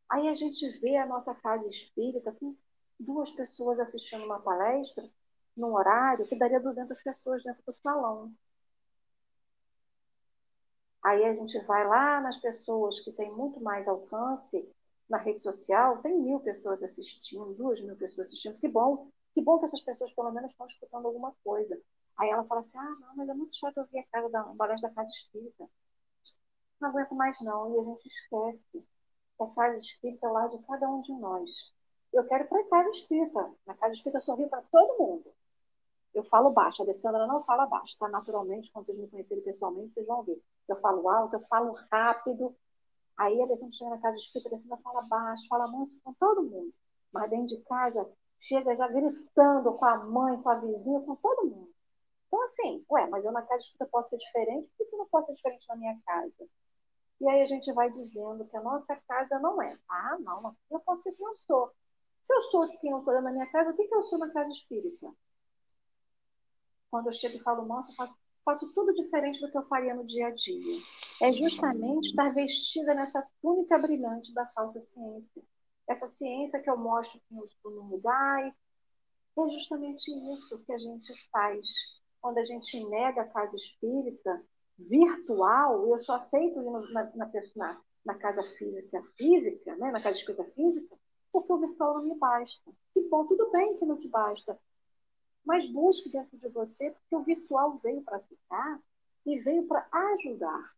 Aí 0.09 0.29
a 0.29 0.35
gente 0.35 0.69
vê 0.81 0.97
a 0.97 1.07
nossa 1.07 1.35
casa 1.35 1.67
espírita 1.67 2.33
com 2.33 2.55
duas 3.01 3.33
pessoas 3.33 3.81
assistindo 3.81 4.25
uma 4.25 4.41
palestra 4.41 5.09
num 5.57 5.75
horário 5.75 6.27
que 6.27 6.37
daria 6.37 6.61
200 6.61 7.03
pessoas 7.03 7.43
dentro 7.43 7.63
do 7.65 7.73
salão. 7.73 8.33
Aí 11.03 11.25
a 11.25 11.35
gente 11.35 11.59
vai 11.67 11.87
lá 11.87 12.21
nas 12.21 12.39
pessoas 12.39 13.01
que 13.01 13.13
têm 13.13 13.33
muito 13.33 13.61
mais 13.61 13.89
alcance 13.89 14.69
na 15.09 15.19
rede 15.19 15.43
social, 15.43 15.99
tem 15.99 16.19
mil 16.19 16.41
pessoas 16.41 16.83
assistindo, 16.83 17.55
duas 17.55 17.81
mil 17.83 17.97
pessoas 17.97 18.29
assistindo, 18.29 18.59
que 18.59 18.69
bom, 18.69 19.09
que 19.35 19.43
bom 19.43 19.59
que 19.59 19.65
essas 19.65 19.83
pessoas 19.83 20.13
pelo 20.13 20.31
menos 20.31 20.51
estão 20.51 20.67
escutando 20.67 21.07
alguma 21.07 21.35
coisa. 21.45 21.79
Aí 22.17 22.31
ela 22.31 22.45
fala 22.45 22.61
assim, 22.61 22.79
ah, 22.79 22.97
não, 23.01 23.17
mas 23.17 23.29
é 23.29 23.35
muito 23.35 23.57
chato 23.57 23.79
ouvir 23.79 23.99
a 23.99 24.07
casa 24.07 24.29
da, 24.31 24.41
a 24.41 24.67
da 24.81 24.91
casa 24.91 25.11
espírita. 25.11 25.69
Não 26.81 26.91
aguento 26.91 27.15
mais 27.15 27.41
não, 27.41 27.75
e 27.75 27.79
a 27.81 27.85
gente 27.85 28.07
esquece 28.07 28.63
que 29.39 29.43
a 29.43 29.47
casa 29.49 29.77
espírita 29.79 30.27
é 30.27 30.31
lá 30.31 30.47
de 30.47 30.59
cada 30.65 30.89
um 30.89 31.03
de 31.03 31.13
nós. 31.15 31.51
Eu 32.13 32.27
quero 32.27 32.47
para 32.47 32.61
a 32.61 32.69
casa 32.69 32.91
espírita. 32.91 33.51
Na 33.67 33.75
casa 33.75 33.95
espírita 33.95 34.19
eu 34.19 34.23
sorrio 34.23 34.49
para 34.49 34.63
todo 34.63 34.99
mundo. 34.99 35.33
Eu 36.15 36.25
falo 36.25 36.51
baixo, 36.51 36.83
a 36.83 36.85
Alessandra 36.85 37.27
não 37.27 37.43
fala 37.45 37.67
baixo, 37.67 37.97
tá? 37.99 38.09
Naturalmente, 38.09 38.71
quando 38.71 38.87
vocês 38.87 38.99
me 38.99 39.09
conhecerem 39.09 39.43
pessoalmente, 39.43 39.95
vocês 39.95 40.07
vão 40.07 40.23
ver. 40.23 40.41
Eu 40.69 40.77
falo 40.81 41.09
alto, 41.09 41.37
eu 41.37 41.41
falo 41.49 41.73
rápido. 41.91 42.55
Aí 43.17 43.41
a 43.41 43.45
Alessandra 43.45 43.73
chega 43.73 43.91
na 43.91 43.99
casa 43.99 44.17
espírita, 44.19 44.51
a 44.51 44.53
Alessandra 44.55 44.79
fala 44.83 45.03
baixo, 45.03 45.49
fala 45.49 45.69
manso 45.69 46.01
com 46.03 46.13
todo 46.15 46.43
mundo. 46.43 46.73
Mas 47.13 47.31
dentro 47.31 47.47
de 47.47 47.59
casa, 47.63 48.11
chega 48.39 48.77
já 48.77 48.89
gritando 48.89 49.73
com 49.75 49.85
a 49.85 49.99
mãe, 49.99 50.41
com 50.43 50.51
a 50.51 50.55
vizinha, 50.57 51.01
com 51.01 51.17
todo 51.17 51.47
mundo. 51.49 51.73
Então, 52.27 52.43
assim, 52.45 52.85
ué, 52.91 53.07
mas 53.09 53.25
eu 53.25 53.33
na 53.33 53.43
casa 53.43 53.59
espírita 53.59 53.87
posso 53.87 54.11
ser 54.11 54.19
diferente, 54.19 54.71
por 54.77 54.89
que 54.89 54.95
eu 54.95 54.99
não 54.99 55.07
posso 55.07 55.27
ser 55.27 55.35
diferente 55.35 55.69
na 55.69 55.77
minha 55.77 55.99
casa? 56.05 56.49
E 57.21 57.29
aí 57.29 57.43
a 57.43 57.47
gente 57.47 57.73
vai 57.73 57.91
dizendo 57.93 58.45
que 58.47 58.57
a 58.57 58.63
nossa 58.63 58.97
casa 59.07 59.39
não 59.39 59.63
é. 59.63 59.79
Ah, 59.89 60.17
não, 60.19 60.57
eu 60.71 60.81
posso 60.81 61.05
ser 61.05 61.13
quem 61.13 61.27
eu 61.27 61.37
sou. 61.37 61.71
Se 62.23 62.35
eu 62.35 62.43
sou 62.45 62.69
quem 62.81 62.91
eu 62.91 63.01
sou 63.01 63.21
na 63.21 63.31
minha 63.31 63.47
casa, 63.53 63.71
o 63.71 63.77
que, 63.77 63.87
que 63.87 63.95
eu 63.95 64.03
sou 64.05 64.19
na 64.19 64.31
casa 64.31 64.51
espírita? 64.51 65.09
Quando 66.93 67.07
eu 67.07 67.13
chego 67.13 67.39
e 67.39 67.43
falo, 67.43 67.65
nossa, 67.65 67.91
eu 67.91 67.97
faço, 67.97 68.15
faço 68.45 68.75
tudo 68.75 68.93
diferente 68.93 69.41
do 69.41 69.51
que 69.51 69.57
eu 69.57 69.67
faria 69.67 69.95
no 69.95 70.05
dia 70.05 70.27
a 70.27 70.31
dia. 70.31 70.79
É 71.23 71.33
justamente 71.33 72.11
estar 72.11 72.35
vestida 72.35 72.95
nessa 72.95 73.27
túnica 73.41 73.79
brilhante 73.79 74.35
da 74.35 74.45
falsa 74.49 74.79
ciência. 74.79 75.43
Essa 75.89 76.07
ciência 76.07 76.61
que 76.61 76.69
eu 76.69 76.77
mostro 76.77 77.19
que 77.27 77.35
eu 77.35 77.47
estou 77.47 77.73
no 77.73 77.85
lugar. 77.85 78.55
É 79.39 79.49
justamente 79.49 80.11
isso 80.31 80.63
que 80.67 80.73
a 80.75 80.79
gente 80.79 81.15
faz 81.31 81.67
quando 82.21 82.37
a 82.37 82.45
gente 82.45 82.85
nega 82.89 83.23
a 83.23 83.29
casa 83.29 83.57
espírita 83.57 84.45
virtual, 84.79 85.89
eu 85.89 86.01
só 86.01 86.17
aceito 86.17 86.61
ir 86.61 86.71
na, 86.93 87.03
na, 87.17 87.31
na, 87.57 87.81
na 88.05 88.15
casa 88.15 88.43
física 88.59 89.03
física, 89.17 89.75
né, 89.77 89.91
na 89.91 90.01
casa 90.03 90.19
espírita 90.19 90.45
física, 90.53 90.97
porque 91.33 91.53
o 91.53 91.59
virtual 91.59 91.95
não 91.95 92.05
me 92.05 92.19
basta. 92.19 92.71
Que 92.93 93.01
bom, 93.09 93.27
tudo 93.27 93.51
bem 93.51 93.79
que 93.79 93.87
não 93.87 93.97
te 93.97 94.09
basta, 94.09 94.59
mas 95.45 95.67
busque 95.67 96.09
dentro 96.11 96.37
de 96.37 96.49
você, 96.49 96.91
porque 96.91 97.17
o 97.17 97.23
virtual 97.23 97.79
veio 97.83 98.03
para 98.03 98.21
ficar 98.21 98.81
e 99.27 99.39
veio 99.41 99.67
para 99.67 99.87
ajudar. 99.91 100.73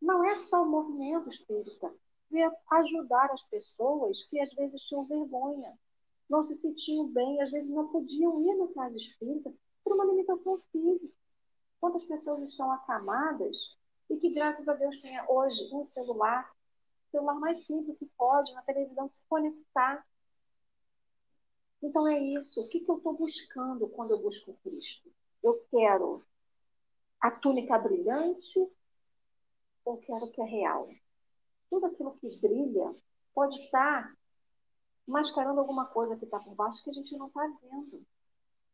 Não 0.00 0.24
é 0.24 0.34
só 0.34 0.62
o 0.62 0.68
movimento 0.68 1.28
espírita, 1.28 1.92
veio 2.30 2.52
ajudar 2.72 3.30
as 3.32 3.42
pessoas 3.42 4.24
que 4.24 4.40
às 4.40 4.52
vezes 4.54 4.82
tinham 4.82 5.04
vergonha, 5.04 5.76
não 6.28 6.42
se 6.44 6.54
sentiam 6.54 7.06
bem, 7.08 7.40
às 7.40 7.50
vezes 7.50 7.70
não 7.70 7.88
podiam 7.88 8.40
ir 8.42 8.54
na 8.56 8.68
casa 8.68 8.96
espírita 8.96 9.52
por 9.82 9.94
uma 9.94 10.04
limitação 10.04 10.60
física. 10.70 11.14
Quantas 11.80 12.04
pessoas 12.04 12.42
estão 12.42 12.70
acamadas 12.72 13.76
e 14.10 14.16
que, 14.16 14.30
graças 14.30 14.68
a 14.68 14.74
Deus, 14.74 15.00
tenha 15.00 15.24
hoje 15.28 15.68
um 15.72 15.86
celular, 15.86 16.50
celular 17.10 17.34
mais 17.34 17.64
simples 17.64 17.96
que 17.98 18.06
pode, 18.16 18.52
na 18.52 18.62
televisão, 18.62 19.08
se 19.08 19.20
conectar 19.28 20.04
então 21.82 22.06
é 22.08 22.18
isso. 22.18 22.60
O 22.60 22.68
que, 22.68 22.80
que 22.80 22.90
eu 22.90 22.96
estou 22.96 23.14
buscando 23.14 23.88
quando 23.88 24.12
eu 24.12 24.20
busco 24.20 24.58
Cristo? 24.62 25.10
Eu 25.42 25.64
quero 25.70 26.24
a 27.20 27.30
túnica 27.30 27.78
brilhante 27.78 28.58
ou 29.84 29.98
quero 29.98 30.30
que 30.30 30.40
é 30.40 30.44
real? 30.44 30.88
Tudo 31.70 31.86
aquilo 31.86 32.16
que 32.18 32.36
brilha 32.38 32.94
pode 33.34 33.56
estar 33.62 34.16
mascarando 35.06 35.60
alguma 35.60 35.86
coisa 35.86 36.16
que 36.16 36.24
está 36.24 36.38
por 36.38 36.54
baixo 36.54 36.84
que 36.84 36.90
a 36.90 36.92
gente 36.92 37.16
não 37.16 37.28
está 37.28 37.40
vendo. 37.62 38.04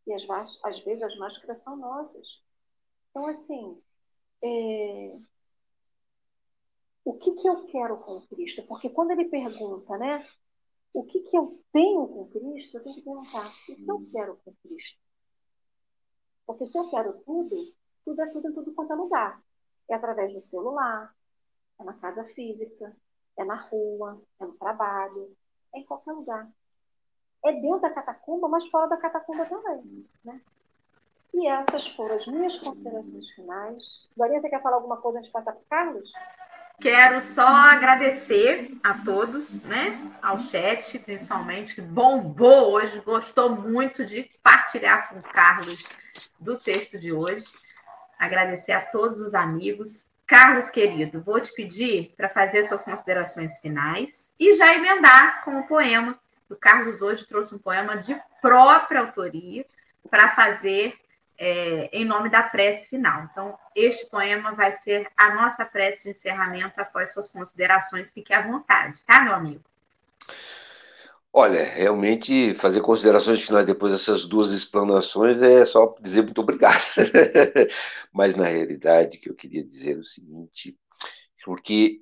E 0.06 0.12
às, 0.12 0.26
às, 0.64 0.80
vezes 0.80 1.02
as 1.02 1.16
máscaras 1.16 1.62
são 1.62 1.76
nossas. 1.76 2.26
Então, 3.10 3.26
assim, 3.26 3.80
é... 4.42 5.16
o 7.04 7.14
que, 7.14 7.32
que 7.32 7.48
eu 7.48 7.66
quero 7.66 7.98
com 7.98 8.20
Cristo? 8.26 8.62
Porque 8.64 8.90
quando 8.90 9.12
ele 9.12 9.26
pergunta, 9.26 9.96
né? 9.96 10.26
O 10.94 11.02
que, 11.02 11.20
que 11.20 11.36
eu 11.36 11.60
tenho 11.72 12.06
com 12.06 12.30
Cristo, 12.30 12.78
eu 12.78 12.84
tenho 12.84 12.94
que 12.94 13.02
perguntar, 13.02 13.48
o 13.48 13.74
que 13.74 13.84
eu 13.86 14.08
quero 14.12 14.36
com 14.44 14.54
Cristo? 14.62 14.98
Porque 16.46 16.64
se 16.64 16.78
eu 16.78 16.88
quero 16.88 17.20
tudo, 17.24 17.74
tudo 18.04 18.22
é 18.22 18.26
tudo 18.28 18.48
em 18.48 18.52
tudo 18.52 18.72
quanto 18.72 18.92
é 18.92 18.96
lugar. 18.96 19.42
É 19.88 19.94
através 19.94 20.32
do 20.32 20.40
celular, 20.40 21.12
é 21.80 21.84
na 21.84 21.94
casa 21.94 22.24
física, 22.26 22.96
é 23.36 23.44
na 23.44 23.56
rua, 23.56 24.22
é 24.38 24.44
no 24.44 24.54
trabalho, 24.54 25.36
é 25.74 25.80
em 25.80 25.84
qualquer 25.84 26.12
lugar. 26.12 26.48
É 27.44 27.52
dentro 27.52 27.80
da 27.80 27.90
catacumba, 27.90 28.48
mas 28.48 28.66
fora 28.68 28.86
da 28.86 28.96
catacumba 28.96 29.44
também. 29.46 30.06
Né? 30.24 30.40
E 31.34 31.48
essas 31.48 31.88
foram 31.88 32.14
as 32.14 32.26
minhas 32.28 32.56
considerações 32.56 33.28
finais. 33.30 34.08
Dorinha, 34.16 34.40
você 34.40 34.48
quer 34.48 34.62
falar 34.62 34.76
alguma 34.76 34.98
coisa 34.98 35.18
antes 35.18 35.28
de 35.28 35.32
passar 35.32 35.52
para 35.52 35.60
o 35.60 35.64
Carlos? 35.64 36.12
Quero 36.80 37.20
só 37.20 37.46
agradecer 37.46 38.76
a 38.82 38.94
todos, 38.94 39.64
né? 39.64 39.98
Ao 40.20 40.38
chat, 40.38 40.98
principalmente, 40.98 41.76
que 41.76 41.80
bombou 41.80 42.72
hoje, 42.72 43.00
gostou 43.00 43.50
muito 43.50 44.04
de 44.04 44.30
partilhar 44.42 45.08
com 45.08 45.20
o 45.20 45.22
Carlos 45.22 45.88
do 46.38 46.58
texto 46.58 46.98
de 46.98 47.12
hoje. 47.12 47.46
Agradecer 48.18 48.72
a 48.72 48.80
todos 48.80 49.20
os 49.20 49.34
amigos. 49.34 50.10
Carlos, 50.26 50.68
querido, 50.68 51.22
vou 51.22 51.40
te 51.40 51.52
pedir 51.52 52.12
para 52.16 52.28
fazer 52.28 52.64
suas 52.64 52.82
considerações 52.82 53.58
finais 53.60 54.32
e 54.38 54.54
já 54.54 54.74
emendar 54.74 55.44
com 55.44 55.60
o 55.60 55.66
poema. 55.66 56.18
O 56.50 56.56
Carlos 56.56 57.02
hoje 57.02 57.26
trouxe 57.26 57.54
um 57.54 57.58
poema 57.58 57.96
de 57.96 58.20
própria 58.42 59.00
autoria 59.00 59.64
para 60.10 60.30
fazer 60.30 60.94
é, 61.38 61.90
em 61.92 62.04
nome 62.04 62.28
da 62.28 62.42
prece 62.42 62.88
final. 62.88 63.28
Então, 63.30 63.58
este 63.74 64.08
poema 64.10 64.52
vai 64.52 64.72
ser 64.72 65.08
a 65.16 65.34
nossa 65.34 65.64
prece 65.64 66.04
de 66.04 66.10
encerramento 66.10 66.80
após 66.80 67.12
suas 67.12 67.30
considerações. 67.30 68.12
Fique 68.12 68.32
à 68.32 68.42
vontade, 68.42 69.04
tá, 69.04 69.22
meu 69.22 69.34
amigo? 69.34 69.62
Olha, 71.36 71.64
realmente 71.64 72.54
fazer 72.54 72.80
considerações 72.80 73.42
finais 73.42 73.66
depois 73.66 73.90
dessas 73.90 74.24
duas 74.24 74.52
explanações 74.52 75.42
é 75.42 75.64
só 75.64 75.92
dizer 76.00 76.22
muito 76.22 76.40
obrigado. 76.40 76.80
Mas 78.12 78.36
na 78.36 78.46
realidade, 78.46 79.18
que 79.18 79.28
eu 79.28 79.34
queria 79.34 79.64
dizer 79.64 79.96
é 79.96 79.98
o 79.98 80.04
seguinte, 80.04 80.78
porque 81.44 82.00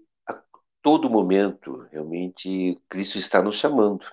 todo 0.83 1.09
momento, 1.09 1.87
realmente, 1.93 2.79
Cristo 2.89 3.19
está 3.19 3.43
nos 3.43 3.57
chamando. 3.57 4.05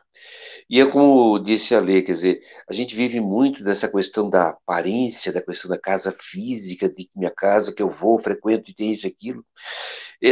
E 0.69 0.79
é 0.79 0.85
como 0.85 1.39
disse 1.39 1.73
a 1.75 1.79
Lê, 1.79 2.01
quer 2.01 2.13
dizer, 2.13 2.41
a 2.69 2.73
gente 2.73 2.95
vive 2.95 3.19
muito 3.19 3.63
dessa 3.63 3.91
questão 3.91 4.29
da 4.29 4.49
aparência, 4.49 5.33
da 5.33 5.41
questão 5.41 5.69
da 5.69 5.79
casa 5.79 6.15
física, 6.19 6.87
de 6.87 7.09
minha 7.15 7.31
casa 7.31 7.73
que 7.73 7.81
eu 7.81 7.89
vou, 7.89 8.19
frequento 8.19 8.69
e 8.71 8.75
tem 8.75 8.91
isso 8.93 9.07
e 9.07 9.09
aquilo. 9.09 9.43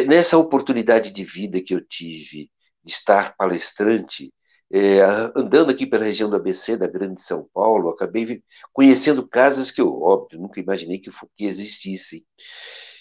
Nessa 0.07 0.38
oportunidade 0.38 1.11
de 1.11 1.23
vida 1.23 1.61
que 1.61 1.73
eu 1.73 1.81
tive 1.85 2.51
de 2.83 2.91
estar 2.91 3.35
palestrante, 3.35 4.33
é, 4.71 5.01
andando 5.35 5.71
aqui 5.71 5.85
pela 5.85 6.05
região 6.05 6.29
do 6.29 6.35
ABC, 6.35 6.77
da 6.77 6.88
Grande 6.88 7.21
São 7.21 7.47
Paulo, 7.53 7.89
acabei 7.89 8.43
conhecendo 8.73 9.27
casas 9.27 9.71
que 9.71 9.81
eu, 9.81 10.01
óbvio, 10.01 10.39
nunca 10.39 10.59
imaginei 10.59 10.99
que, 10.99 11.09
que 11.38 11.45
existissem. 11.45 12.25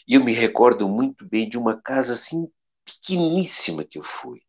E 0.09 0.15
eu 0.15 0.25
me 0.25 0.33
recordo 0.33 0.89
muito 0.89 1.27
bem 1.29 1.49
de 1.49 1.59
uma 1.59 1.81
casa 1.81 2.13
assim, 2.13 2.49
pequeníssima 2.87 3.85
que 3.85 3.99
eu 3.99 4.05
fui. 4.05 4.41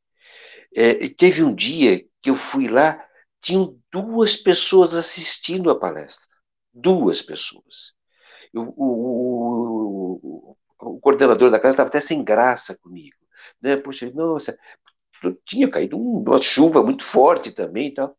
É, 0.76 1.10
teve 1.10 1.44
um 1.44 1.54
dia 1.54 2.06
que 2.22 2.30
eu 2.30 2.36
fui 2.36 2.68
lá, 2.68 3.04
tinham 3.42 3.80
duas 3.92 4.36
pessoas 4.36 4.94
assistindo 4.94 5.70
a 5.70 5.80
palestra. 5.80 6.26
Duas 6.74 7.22
pessoas. 7.22 7.94
Eu, 8.54 8.74
o, 8.78 8.86
o, 8.86 10.20
o, 10.24 10.58
o, 10.80 11.00
coordenador 11.00 11.50
da 11.50 11.60
casa 11.60 11.74
estava 11.74 11.90
até 11.90 12.00
sem 12.00 12.24
graça 12.24 12.78
comigo. 12.78 13.18
Né? 13.62 13.78
Poxa, 13.78 14.10
nossa, 14.12 14.58
tinha 15.46 15.70
caído 15.70 15.98
uma 15.98 16.42
chuva 16.42 16.84
muito 16.84 17.06
forte 17.06 17.52
também 17.52 17.94
tal. 17.94 18.16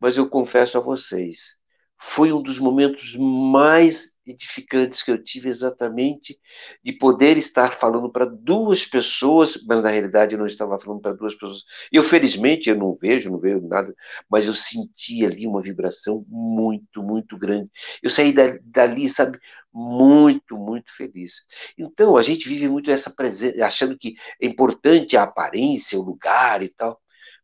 Mas 0.00 0.16
eu 0.16 0.28
confesso 0.28 0.78
a 0.78 0.80
vocês, 0.80 1.59
foi 2.02 2.32
um 2.32 2.42
dos 2.42 2.58
momentos 2.58 3.14
mais 3.18 4.16
edificantes 4.26 5.02
que 5.02 5.10
eu 5.10 5.22
tive 5.22 5.48
exatamente 5.50 6.38
de 6.82 6.92
poder 6.92 7.36
estar 7.36 7.72
falando 7.78 8.10
para 8.10 8.24
duas 8.24 8.86
pessoas, 8.86 9.62
mas 9.66 9.82
na 9.82 9.90
realidade 9.90 10.32
eu 10.32 10.38
não 10.38 10.46
estava 10.46 10.78
falando 10.78 11.02
para 11.02 11.12
duas 11.12 11.34
pessoas. 11.34 11.62
Eu 11.92 12.02
felizmente 12.02 12.70
eu 12.70 12.76
não 12.76 12.94
vejo, 12.94 13.30
não 13.30 13.38
vejo 13.38 13.60
nada, 13.68 13.94
mas 14.30 14.46
eu 14.46 14.54
senti 14.54 15.26
ali 15.26 15.46
uma 15.46 15.60
vibração 15.60 16.24
muito, 16.26 17.02
muito 17.02 17.36
grande. 17.36 17.70
Eu 18.02 18.08
saí 18.08 18.32
dali, 18.62 19.08
sabe, 19.08 19.38
muito, 19.72 20.56
muito 20.56 20.90
feliz. 20.96 21.44
Então 21.76 22.16
a 22.16 22.22
gente 22.22 22.48
vive 22.48 22.66
muito 22.68 22.90
essa 22.90 23.10
presença, 23.10 23.62
achando 23.64 23.98
que 23.98 24.14
é 24.40 24.46
importante 24.46 25.16
a 25.18 25.24
aparência, 25.24 25.98
o 25.98 26.02
lugar 26.02 26.62
e 26.62 26.70
tal, 26.70 26.98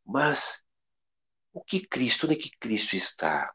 mas 0.04 0.64
o 1.52 1.62
que 1.62 1.86
Cristo, 1.86 2.26
onde 2.26 2.36
é 2.36 2.38
que 2.38 2.50
Cristo 2.58 2.96
está? 2.96 3.52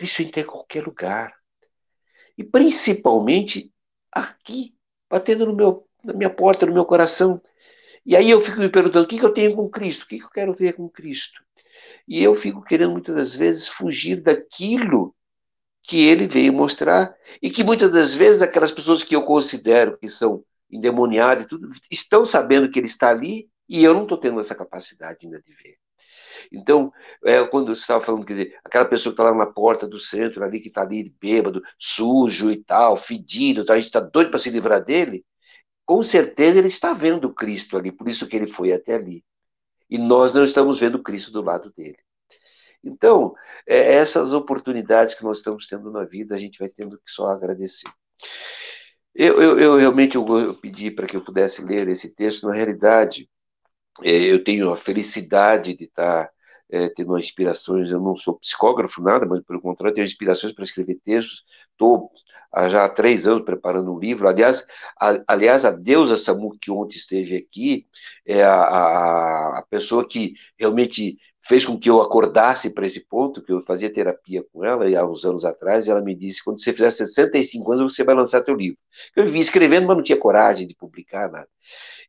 Cristo 0.00 0.22
entra 0.22 0.40
em 0.40 0.46
qualquer 0.46 0.82
lugar. 0.82 1.34
E 2.38 2.42
principalmente 2.42 3.70
aqui, 4.10 4.74
batendo 5.10 5.44
no 5.44 5.54
meu, 5.54 5.86
na 6.02 6.14
minha 6.14 6.30
porta, 6.30 6.64
no 6.64 6.72
meu 6.72 6.86
coração. 6.86 7.42
E 8.04 8.16
aí 8.16 8.30
eu 8.30 8.40
fico 8.40 8.58
me 8.58 8.70
perguntando: 8.70 9.04
o 9.04 9.08
que, 9.08 9.18
que 9.18 9.24
eu 9.24 9.34
tenho 9.34 9.54
com 9.54 9.68
Cristo? 9.68 10.04
O 10.04 10.06
que, 10.08 10.18
que 10.18 10.24
eu 10.24 10.30
quero 10.30 10.54
ver 10.54 10.72
com 10.72 10.88
Cristo? 10.88 11.42
E 12.08 12.22
eu 12.22 12.34
fico 12.34 12.62
querendo 12.62 12.92
muitas 12.92 13.14
das 13.14 13.34
vezes 13.34 13.68
fugir 13.68 14.22
daquilo 14.22 15.14
que 15.82 15.98
ele 16.08 16.26
veio 16.26 16.52
mostrar 16.52 17.14
e 17.42 17.50
que 17.50 17.62
muitas 17.62 17.92
das 17.92 18.14
vezes 18.14 18.40
aquelas 18.40 18.72
pessoas 18.72 19.02
que 19.02 19.14
eu 19.14 19.22
considero 19.22 19.98
que 19.98 20.08
são 20.08 20.42
endemoniadas 20.70 21.44
e 21.44 21.48
tudo 21.48 21.68
estão 21.90 22.24
sabendo 22.24 22.70
que 22.70 22.78
ele 22.78 22.86
está 22.86 23.10
ali 23.10 23.50
e 23.68 23.84
eu 23.84 23.92
não 23.92 24.04
estou 24.04 24.16
tendo 24.16 24.40
essa 24.40 24.54
capacidade 24.54 25.26
ainda 25.26 25.42
de 25.42 25.52
ver. 25.52 25.79
Então, 26.52 26.92
é, 27.24 27.44
quando 27.46 27.74
você 27.74 27.80
estava 27.80 28.04
falando, 28.04 28.24
quer 28.24 28.34
dizer, 28.34 28.58
aquela 28.64 28.84
pessoa 28.84 29.12
que 29.14 29.20
está 29.20 29.30
lá 29.30 29.36
na 29.36 29.46
porta 29.46 29.86
do 29.86 29.98
centro, 29.98 30.44
ali, 30.44 30.60
que 30.60 30.68
está 30.68 30.82
ali 30.82 31.14
bêbado, 31.20 31.62
sujo 31.78 32.50
e 32.50 32.62
tal, 32.62 32.96
fedido, 32.96 33.64
tal, 33.64 33.74
a 33.74 33.78
gente 33.78 33.88
está 33.88 34.00
doido 34.00 34.30
para 34.30 34.38
se 34.38 34.50
livrar 34.50 34.84
dele, 34.84 35.24
com 35.84 36.02
certeza 36.04 36.58
ele 36.58 36.68
está 36.68 36.92
vendo 36.92 37.34
Cristo 37.34 37.76
ali, 37.76 37.90
por 37.90 38.08
isso 38.08 38.26
que 38.26 38.36
ele 38.36 38.46
foi 38.46 38.72
até 38.72 38.94
ali. 38.94 39.24
E 39.88 39.98
nós 39.98 40.34
não 40.34 40.44
estamos 40.44 40.78
vendo 40.78 41.02
Cristo 41.02 41.32
do 41.32 41.42
lado 41.42 41.72
dele. 41.76 41.98
Então, 42.82 43.34
é, 43.66 43.94
essas 43.96 44.32
oportunidades 44.32 45.14
que 45.14 45.24
nós 45.24 45.38
estamos 45.38 45.66
tendo 45.66 45.90
na 45.90 46.04
vida, 46.04 46.34
a 46.34 46.38
gente 46.38 46.58
vai 46.58 46.68
tendo 46.68 46.96
que 46.96 47.10
só 47.10 47.26
agradecer. 47.26 47.90
Eu, 49.14 49.42
eu, 49.42 49.58
eu 49.58 49.76
realmente 49.76 50.16
eu, 50.16 50.26
eu 50.38 50.54
pedi 50.54 50.90
para 50.90 51.06
que 51.06 51.16
eu 51.16 51.24
pudesse 51.24 51.62
ler 51.62 51.88
esse 51.88 52.14
texto. 52.14 52.46
Na 52.46 52.54
realidade, 52.54 53.28
é, 53.28 53.28
eu 54.02 54.42
tenho 54.44 54.72
a 54.72 54.76
felicidade 54.76 55.76
de 55.76 55.84
estar 55.84 56.30
é, 56.70 56.88
tendo 56.90 57.18
inspirações. 57.18 57.90
Eu 57.90 58.00
não 58.00 58.16
sou 58.16 58.38
psicógrafo, 58.38 59.02
nada, 59.02 59.26
mas 59.26 59.42
pelo 59.44 59.60
contrário, 59.60 59.94
tenho 59.94 60.04
inspirações 60.04 60.52
para 60.52 60.64
escrever 60.64 61.00
textos. 61.04 61.44
Estou 61.72 62.10
já 62.68 62.84
há 62.84 62.88
três 62.88 63.26
anos 63.26 63.44
preparando 63.44 63.92
um 63.94 63.98
livro. 63.98 64.28
Aliás, 64.28 64.66
a, 65.00 65.22
aliás, 65.28 65.64
a 65.64 65.70
deusa 65.70 66.16
Samu, 66.16 66.56
que 66.60 66.70
ontem 66.70 66.96
esteve 66.96 67.36
aqui, 67.36 67.86
é 68.26 68.42
a, 68.42 68.54
a, 68.54 69.58
a 69.60 69.66
pessoa 69.70 70.06
que 70.06 70.34
realmente 70.58 71.18
fez 71.46 71.64
com 71.64 71.78
que 71.78 71.88
eu 71.88 72.00
acordasse 72.00 72.70
para 72.70 72.86
esse 72.86 73.06
ponto, 73.06 73.42
que 73.42 73.52
eu 73.52 73.62
fazia 73.62 73.92
terapia 73.92 74.44
com 74.52 74.64
ela 74.64 74.84
há 74.86 75.10
uns 75.10 75.24
anos 75.24 75.44
atrás, 75.44 75.86
e 75.86 75.90
ela 75.90 76.02
me 76.02 76.14
disse, 76.14 76.44
quando 76.44 76.60
você 76.62 76.72
fizer 76.72 76.90
65 76.90 77.72
anos, 77.72 77.94
você 77.94 78.04
vai 78.04 78.14
lançar 78.14 78.42
teu 78.42 78.54
livro. 78.54 78.78
Eu 79.16 79.24
vivia 79.24 79.40
escrevendo, 79.40 79.86
mas 79.86 79.96
não 79.96 80.04
tinha 80.04 80.18
coragem 80.18 80.66
de 80.66 80.74
publicar 80.74 81.30
nada. 81.30 81.48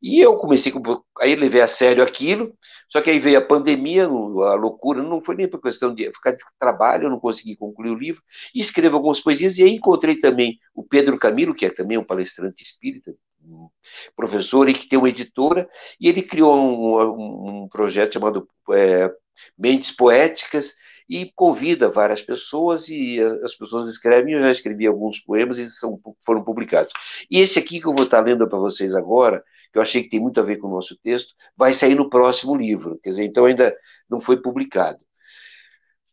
E 0.01 0.19
eu 0.19 0.35
comecei, 0.37 0.71
com, 0.71 0.81
aí 1.19 1.35
levei 1.35 1.61
a 1.61 1.67
sério 1.67 2.03
aquilo, 2.03 2.53
só 2.89 3.01
que 3.01 3.09
aí 3.09 3.19
veio 3.19 3.37
a 3.37 3.45
pandemia, 3.45 4.05
a 4.05 4.55
loucura, 4.55 5.03
não 5.03 5.21
foi 5.21 5.35
nem 5.35 5.47
por 5.47 5.61
questão 5.61 5.93
de 5.93 6.11
ficar 6.11 6.31
de 6.31 6.43
trabalho, 6.59 7.03
eu 7.03 7.09
não 7.09 7.19
consegui 7.19 7.55
concluir 7.55 7.91
o 7.91 7.97
livro, 7.97 8.21
e 8.53 8.59
escrevo 8.59 8.95
algumas 8.95 9.21
coisinhas, 9.21 9.57
e 9.57 9.63
aí 9.63 9.75
encontrei 9.75 10.19
também 10.19 10.57
o 10.73 10.83
Pedro 10.83 11.19
Camilo, 11.19 11.53
que 11.53 11.65
é 11.65 11.69
também 11.69 11.97
um 11.97 12.03
palestrante 12.03 12.63
espírita, 12.63 13.13
um 13.45 13.69
professor 14.15 14.67
e 14.69 14.73
que 14.73 14.89
tem 14.89 14.97
uma 14.97 15.09
editora, 15.09 15.69
e 15.99 16.07
ele 16.07 16.23
criou 16.23 16.55
um, 16.55 17.63
um 17.63 17.67
projeto 17.69 18.13
chamado 18.13 18.47
é, 18.71 19.09
Mentes 19.57 19.91
Poéticas, 19.91 20.73
e 21.11 21.29
convida 21.35 21.91
várias 21.91 22.21
pessoas, 22.21 22.87
e 22.87 23.19
as 23.43 23.53
pessoas 23.53 23.89
escrevem, 23.89 24.33
eu 24.33 24.39
já 24.39 24.51
escrevi 24.51 24.87
alguns 24.87 25.19
poemas 25.19 25.59
e 25.59 25.69
são, 25.69 25.99
foram 26.25 26.41
publicados. 26.41 26.93
E 27.29 27.39
esse 27.41 27.59
aqui 27.59 27.81
que 27.81 27.87
eu 27.87 27.93
vou 27.93 28.05
estar 28.05 28.21
lendo 28.21 28.47
para 28.47 28.57
vocês 28.57 28.95
agora, 28.95 29.43
que 29.71 29.77
eu 29.77 29.81
achei 29.81 30.03
que 30.03 30.09
tem 30.09 30.19
muito 30.19 30.39
a 30.39 30.43
ver 30.43 30.57
com 30.57 30.67
o 30.67 30.71
nosso 30.71 30.95
texto, 30.97 31.33
vai 31.55 31.73
sair 31.73 31.95
no 31.95 32.09
próximo 32.09 32.55
livro, 32.55 32.99
quer 33.01 33.11
dizer, 33.11 33.25
então 33.25 33.45
ainda 33.45 33.75
não 34.09 34.19
foi 34.19 34.41
publicado. 34.41 35.03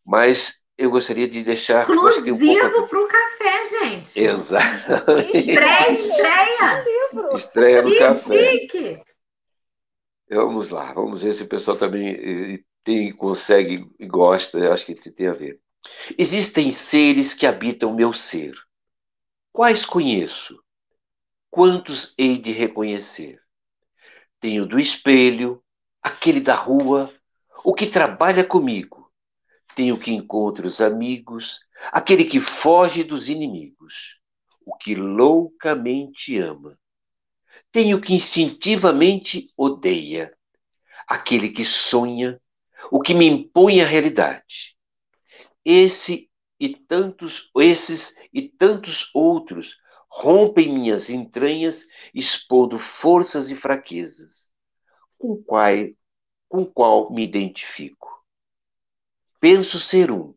Mas 0.05 0.63
eu 0.77 0.89
gostaria 0.89 1.27
de 1.27 1.43
deixar. 1.43 1.81
Exclusivo 1.81 2.83
um 2.83 2.87
para 2.87 2.99
o 2.99 3.07
café, 3.07 3.69
gente. 3.69 4.19
Exato. 4.19 5.11
Estreia, 5.33 5.91
estreia. 5.91 6.85
Estreia 7.35 7.81
no 7.81 7.89
que 7.89 7.99
café. 7.99 8.51
chique. 8.51 9.01
Vamos 10.31 10.69
lá, 10.69 10.93
vamos 10.93 11.23
ver 11.23 11.33
se 11.33 11.43
o 11.43 11.49
pessoal 11.49 11.75
também 11.75 12.09
eh, 12.09 12.59
tem, 12.83 13.11
consegue 13.11 13.89
e 13.99 14.05
gosta, 14.05 14.59
eu 14.59 14.71
acho 14.71 14.85
que 14.85 14.93
isso 14.93 15.13
tem 15.13 15.27
a 15.27 15.33
ver. 15.33 15.59
Existem 16.17 16.71
seres 16.71 17.33
que 17.33 17.45
habitam 17.45 17.91
o 17.91 17.95
meu 17.95 18.13
ser. 18.13 18.53
Quais 19.51 19.85
conheço? 19.85 20.61
Quantos 21.49 22.13
hei 22.17 22.37
de 22.37 22.51
reconhecer? 22.51 23.41
Tenho 24.39 24.65
do 24.65 24.79
espelho, 24.79 25.61
aquele 26.01 26.39
da 26.39 26.55
rua, 26.55 27.13
o 27.63 27.73
que 27.73 27.87
trabalha 27.87 28.43
comigo. 28.43 29.11
Tenho 29.75 29.97
que 29.97 30.11
encontra 30.11 30.65
os 30.65 30.81
amigos, 30.81 31.59
aquele 31.91 32.25
que 32.25 32.39
foge 32.39 33.03
dos 33.03 33.29
inimigos, 33.29 34.19
o 34.65 34.75
que 34.75 34.95
loucamente 34.95 36.37
ama. 36.37 36.77
Tenho 37.71 37.99
que 37.99 38.13
instintivamente 38.13 39.51
odeia, 39.57 40.33
aquele 41.07 41.49
que 41.49 41.65
sonha, 41.65 42.39
o 42.91 43.01
que 43.01 43.13
me 43.13 43.25
impõe 43.25 43.81
a 43.81 43.85
realidade. 43.85 44.75
Esse 45.63 46.29
e 46.59 46.69
tantos, 46.69 47.51
esses 47.57 48.15
e 48.33 48.47
tantos 48.47 49.09
outros 49.13 49.77
rompem 50.09 50.73
minhas 50.73 51.09
entranhas, 51.09 51.85
expondo 52.13 52.79
forças 52.79 53.49
e 53.51 53.55
fraquezas, 53.55 54.49
com 55.17 55.41
qual, 55.43 55.75
com 56.47 56.65
qual 56.65 57.11
me 57.11 57.23
identifico. 57.23 58.25
Penso 59.39 59.79
ser 59.79 60.11
um, 60.11 60.33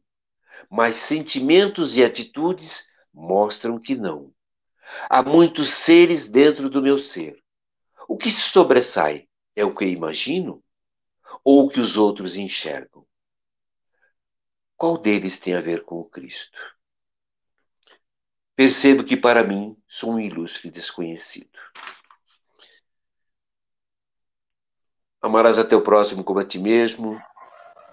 mas 0.71 0.97
sentimentos 0.97 1.97
e 1.97 2.05
atitudes 2.05 2.87
mostram 3.13 3.79
que 3.81 3.95
não. 3.95 4.33
Há 5.09 5.23
muitos 5.23 5.71
seres 5.71 6.31
dentro 6.31 6.69
do 6.69 6.83
meu 6.83 6.99
ser. 6.99 7.43
O 8.09 8.17
que 8.17 8.31
se 8.31 8.51
sobressai 8.51 9.29
é 9.57 9.65
o 9.65 9.75
que 9.75 9.85
imagino 9.87 10.63
ou 11.45 11.65
o 11.65 11.69
que 11.69 11.81
os 11.81 11.97
outros 11.97 12.37
enxergam? 12.37 13.07
Qual 14.77 14.99
deles 14.99 15.39
tem 15.39 15.55
a 15.55 15.61
ver 15.61 15.85
com 15.85 15.97
o 16.01 16.05
Cristo? 16.05 16.59
Percebo 18.55 19.03
que 19.05 19.17
para 19.17 19.43
mim 19.43 19.77
sou 19.89 20.13
um 20.13 20.21
ilustre 20.21 20.71
desconhecido. 20.71 21.59
Amarás 25.23 25.59
até 25.59 25.77
o 25.77 25.83
próximo 25.83 26.25
como 26.25 26.41
a 26.41 26.45
ti 26.45 26.59
mesmo. 26.59 27.23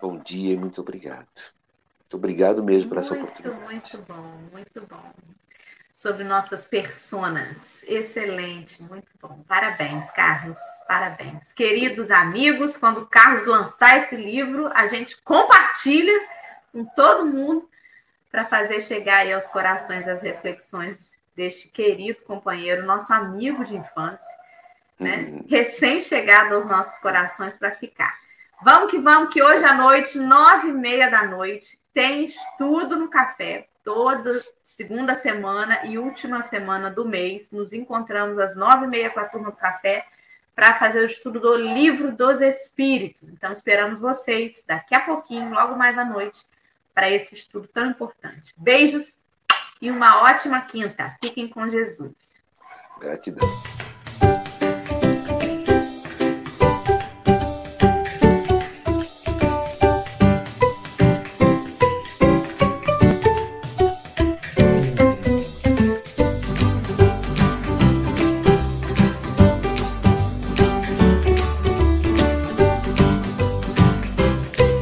Bom 0.02 0.18
dia 0.18 0.54
e 0.54 0.58
muito 0.58 0.82
obrigado. 0.82 1.28
Muito 2.00 2.18
obrigado 2.18 2.64
mesmo 2.64 2.90
por 2.90 2.98
essa 2.98 3.14
oportunidade. 3.14 3.62
Muito 3.62 3.98
bom, 4.08 4.50
muito 4.52 4.82
bom. 4.88 5.14
Sobre 5.94 6.24
nossas 6.24 6.66
personas. 6.66 7.84
Excelente, 7.84 8.82
muito 8.82 9.12
bom. 9.22 9.44
Parabéns, 9.48 10.10
Carlos. 10.12 10.58
Parabéns. 10.88 11.54
Queridos 11.54 12.10
amigos, 12.10 12.78
quando 12.78 13.02
o 13.02 13.06
Carlos 13.06 13.46
lançar 13.46 14.00
esse 14.00 14.16
livro, 14.16 14.68
a 14.74 14.88
gente 14.88 15.22
compartilha 15.22 16.28
com 16.72 16.84
todo 16.84 17.28
mundo 17.28 17.69
para 18.32 18.46
fazer 18.46 18.82
chegar 18.82 19.20
aí 19.20 19.34
aos 19.34 19.48
corações 19.48 20.08
as 20.08 20.22
reflexões 20.22 21.18
deste 21.36 21.70
querido 21.70 22.24
companheiro, 22.24 22.86
nosso 22.86 23.14
amigo 23.14 23.64
de 23.64 23.78
infância, 23.78 24.38
né? 25.00 25.18
Uhum. 25.18 25.46
Recém-chegado 25.50 26.56
aos 26.56 26.66
nossos 26.66 27.00
corações 27.00 27.56
para 27.56 27.72
ficar. 27.72 28.14
Vamos 28.62 28.92
que 28.92 29.00
vamos, 29.00 29.34
que 29.34 29.42
hoje 29.42 29.64
à 29.64 29.74
noite, 29.74 30.20
nove 30.20 30.68
e 30.68 30.74
meia 30.74 31.10
da 31.10 31.26
noite, 31.26 31.80
tem 31.94 32.26
estudo 32.26 32.98
no 32.98 33.10
café. 33.10 33.68
Toda 33.86 34.44
segunda 34.62 35.16
semana 35.16 35.86
e 35.86 35.98
última 35.98 36.42
semana 36.42 36.92
do 36.92 37.08
mês, 37.08 37.52
nos 37.52 37.72
encontramos 37.72 38.38
às 38.38 38.56
nove 38.56 38.86
e 38.86 38.90
meia 38.90 39.10
com 39.10 39.22
a 39.22 39.26
turma 39.26 39.50
do 39.50 39.58
café 39.58 40.06
para 40.54 40.76
fazer 40.76 41.00
o 41.00 41.06
estudo 41.06 41.40
do 41.40 41.56
livro 41.56 42.12
dos 42.12 42.42
Espíritos. 42.42 43.30
Então, 43.30 43.50
esperamos 43.50 44.02
vocês 44.02 44.66
daqui 44.68 44.94
a 44.94 45.00
pouquinho, 45.00 45.54
logo 45.54 45.78
mais 45.78 45.98
à 45.98 46.04
noite, 46.04 46.44
para 47.00 47.10
esse 47.10 47.34
estudo 47.34 47.66
tão 47.70 47.92
importante. 47.92 48.54
Beijos 48.58 49.20
e 49.82 49.90
uma 49.90 50.24
ótima 50.24 50.60
quinta. 50.60 51.16
Fiquem 51.24 51.48
com 51.48 51.70
Jesus. 51.70 52.14
Gratidão. 53.00 53.48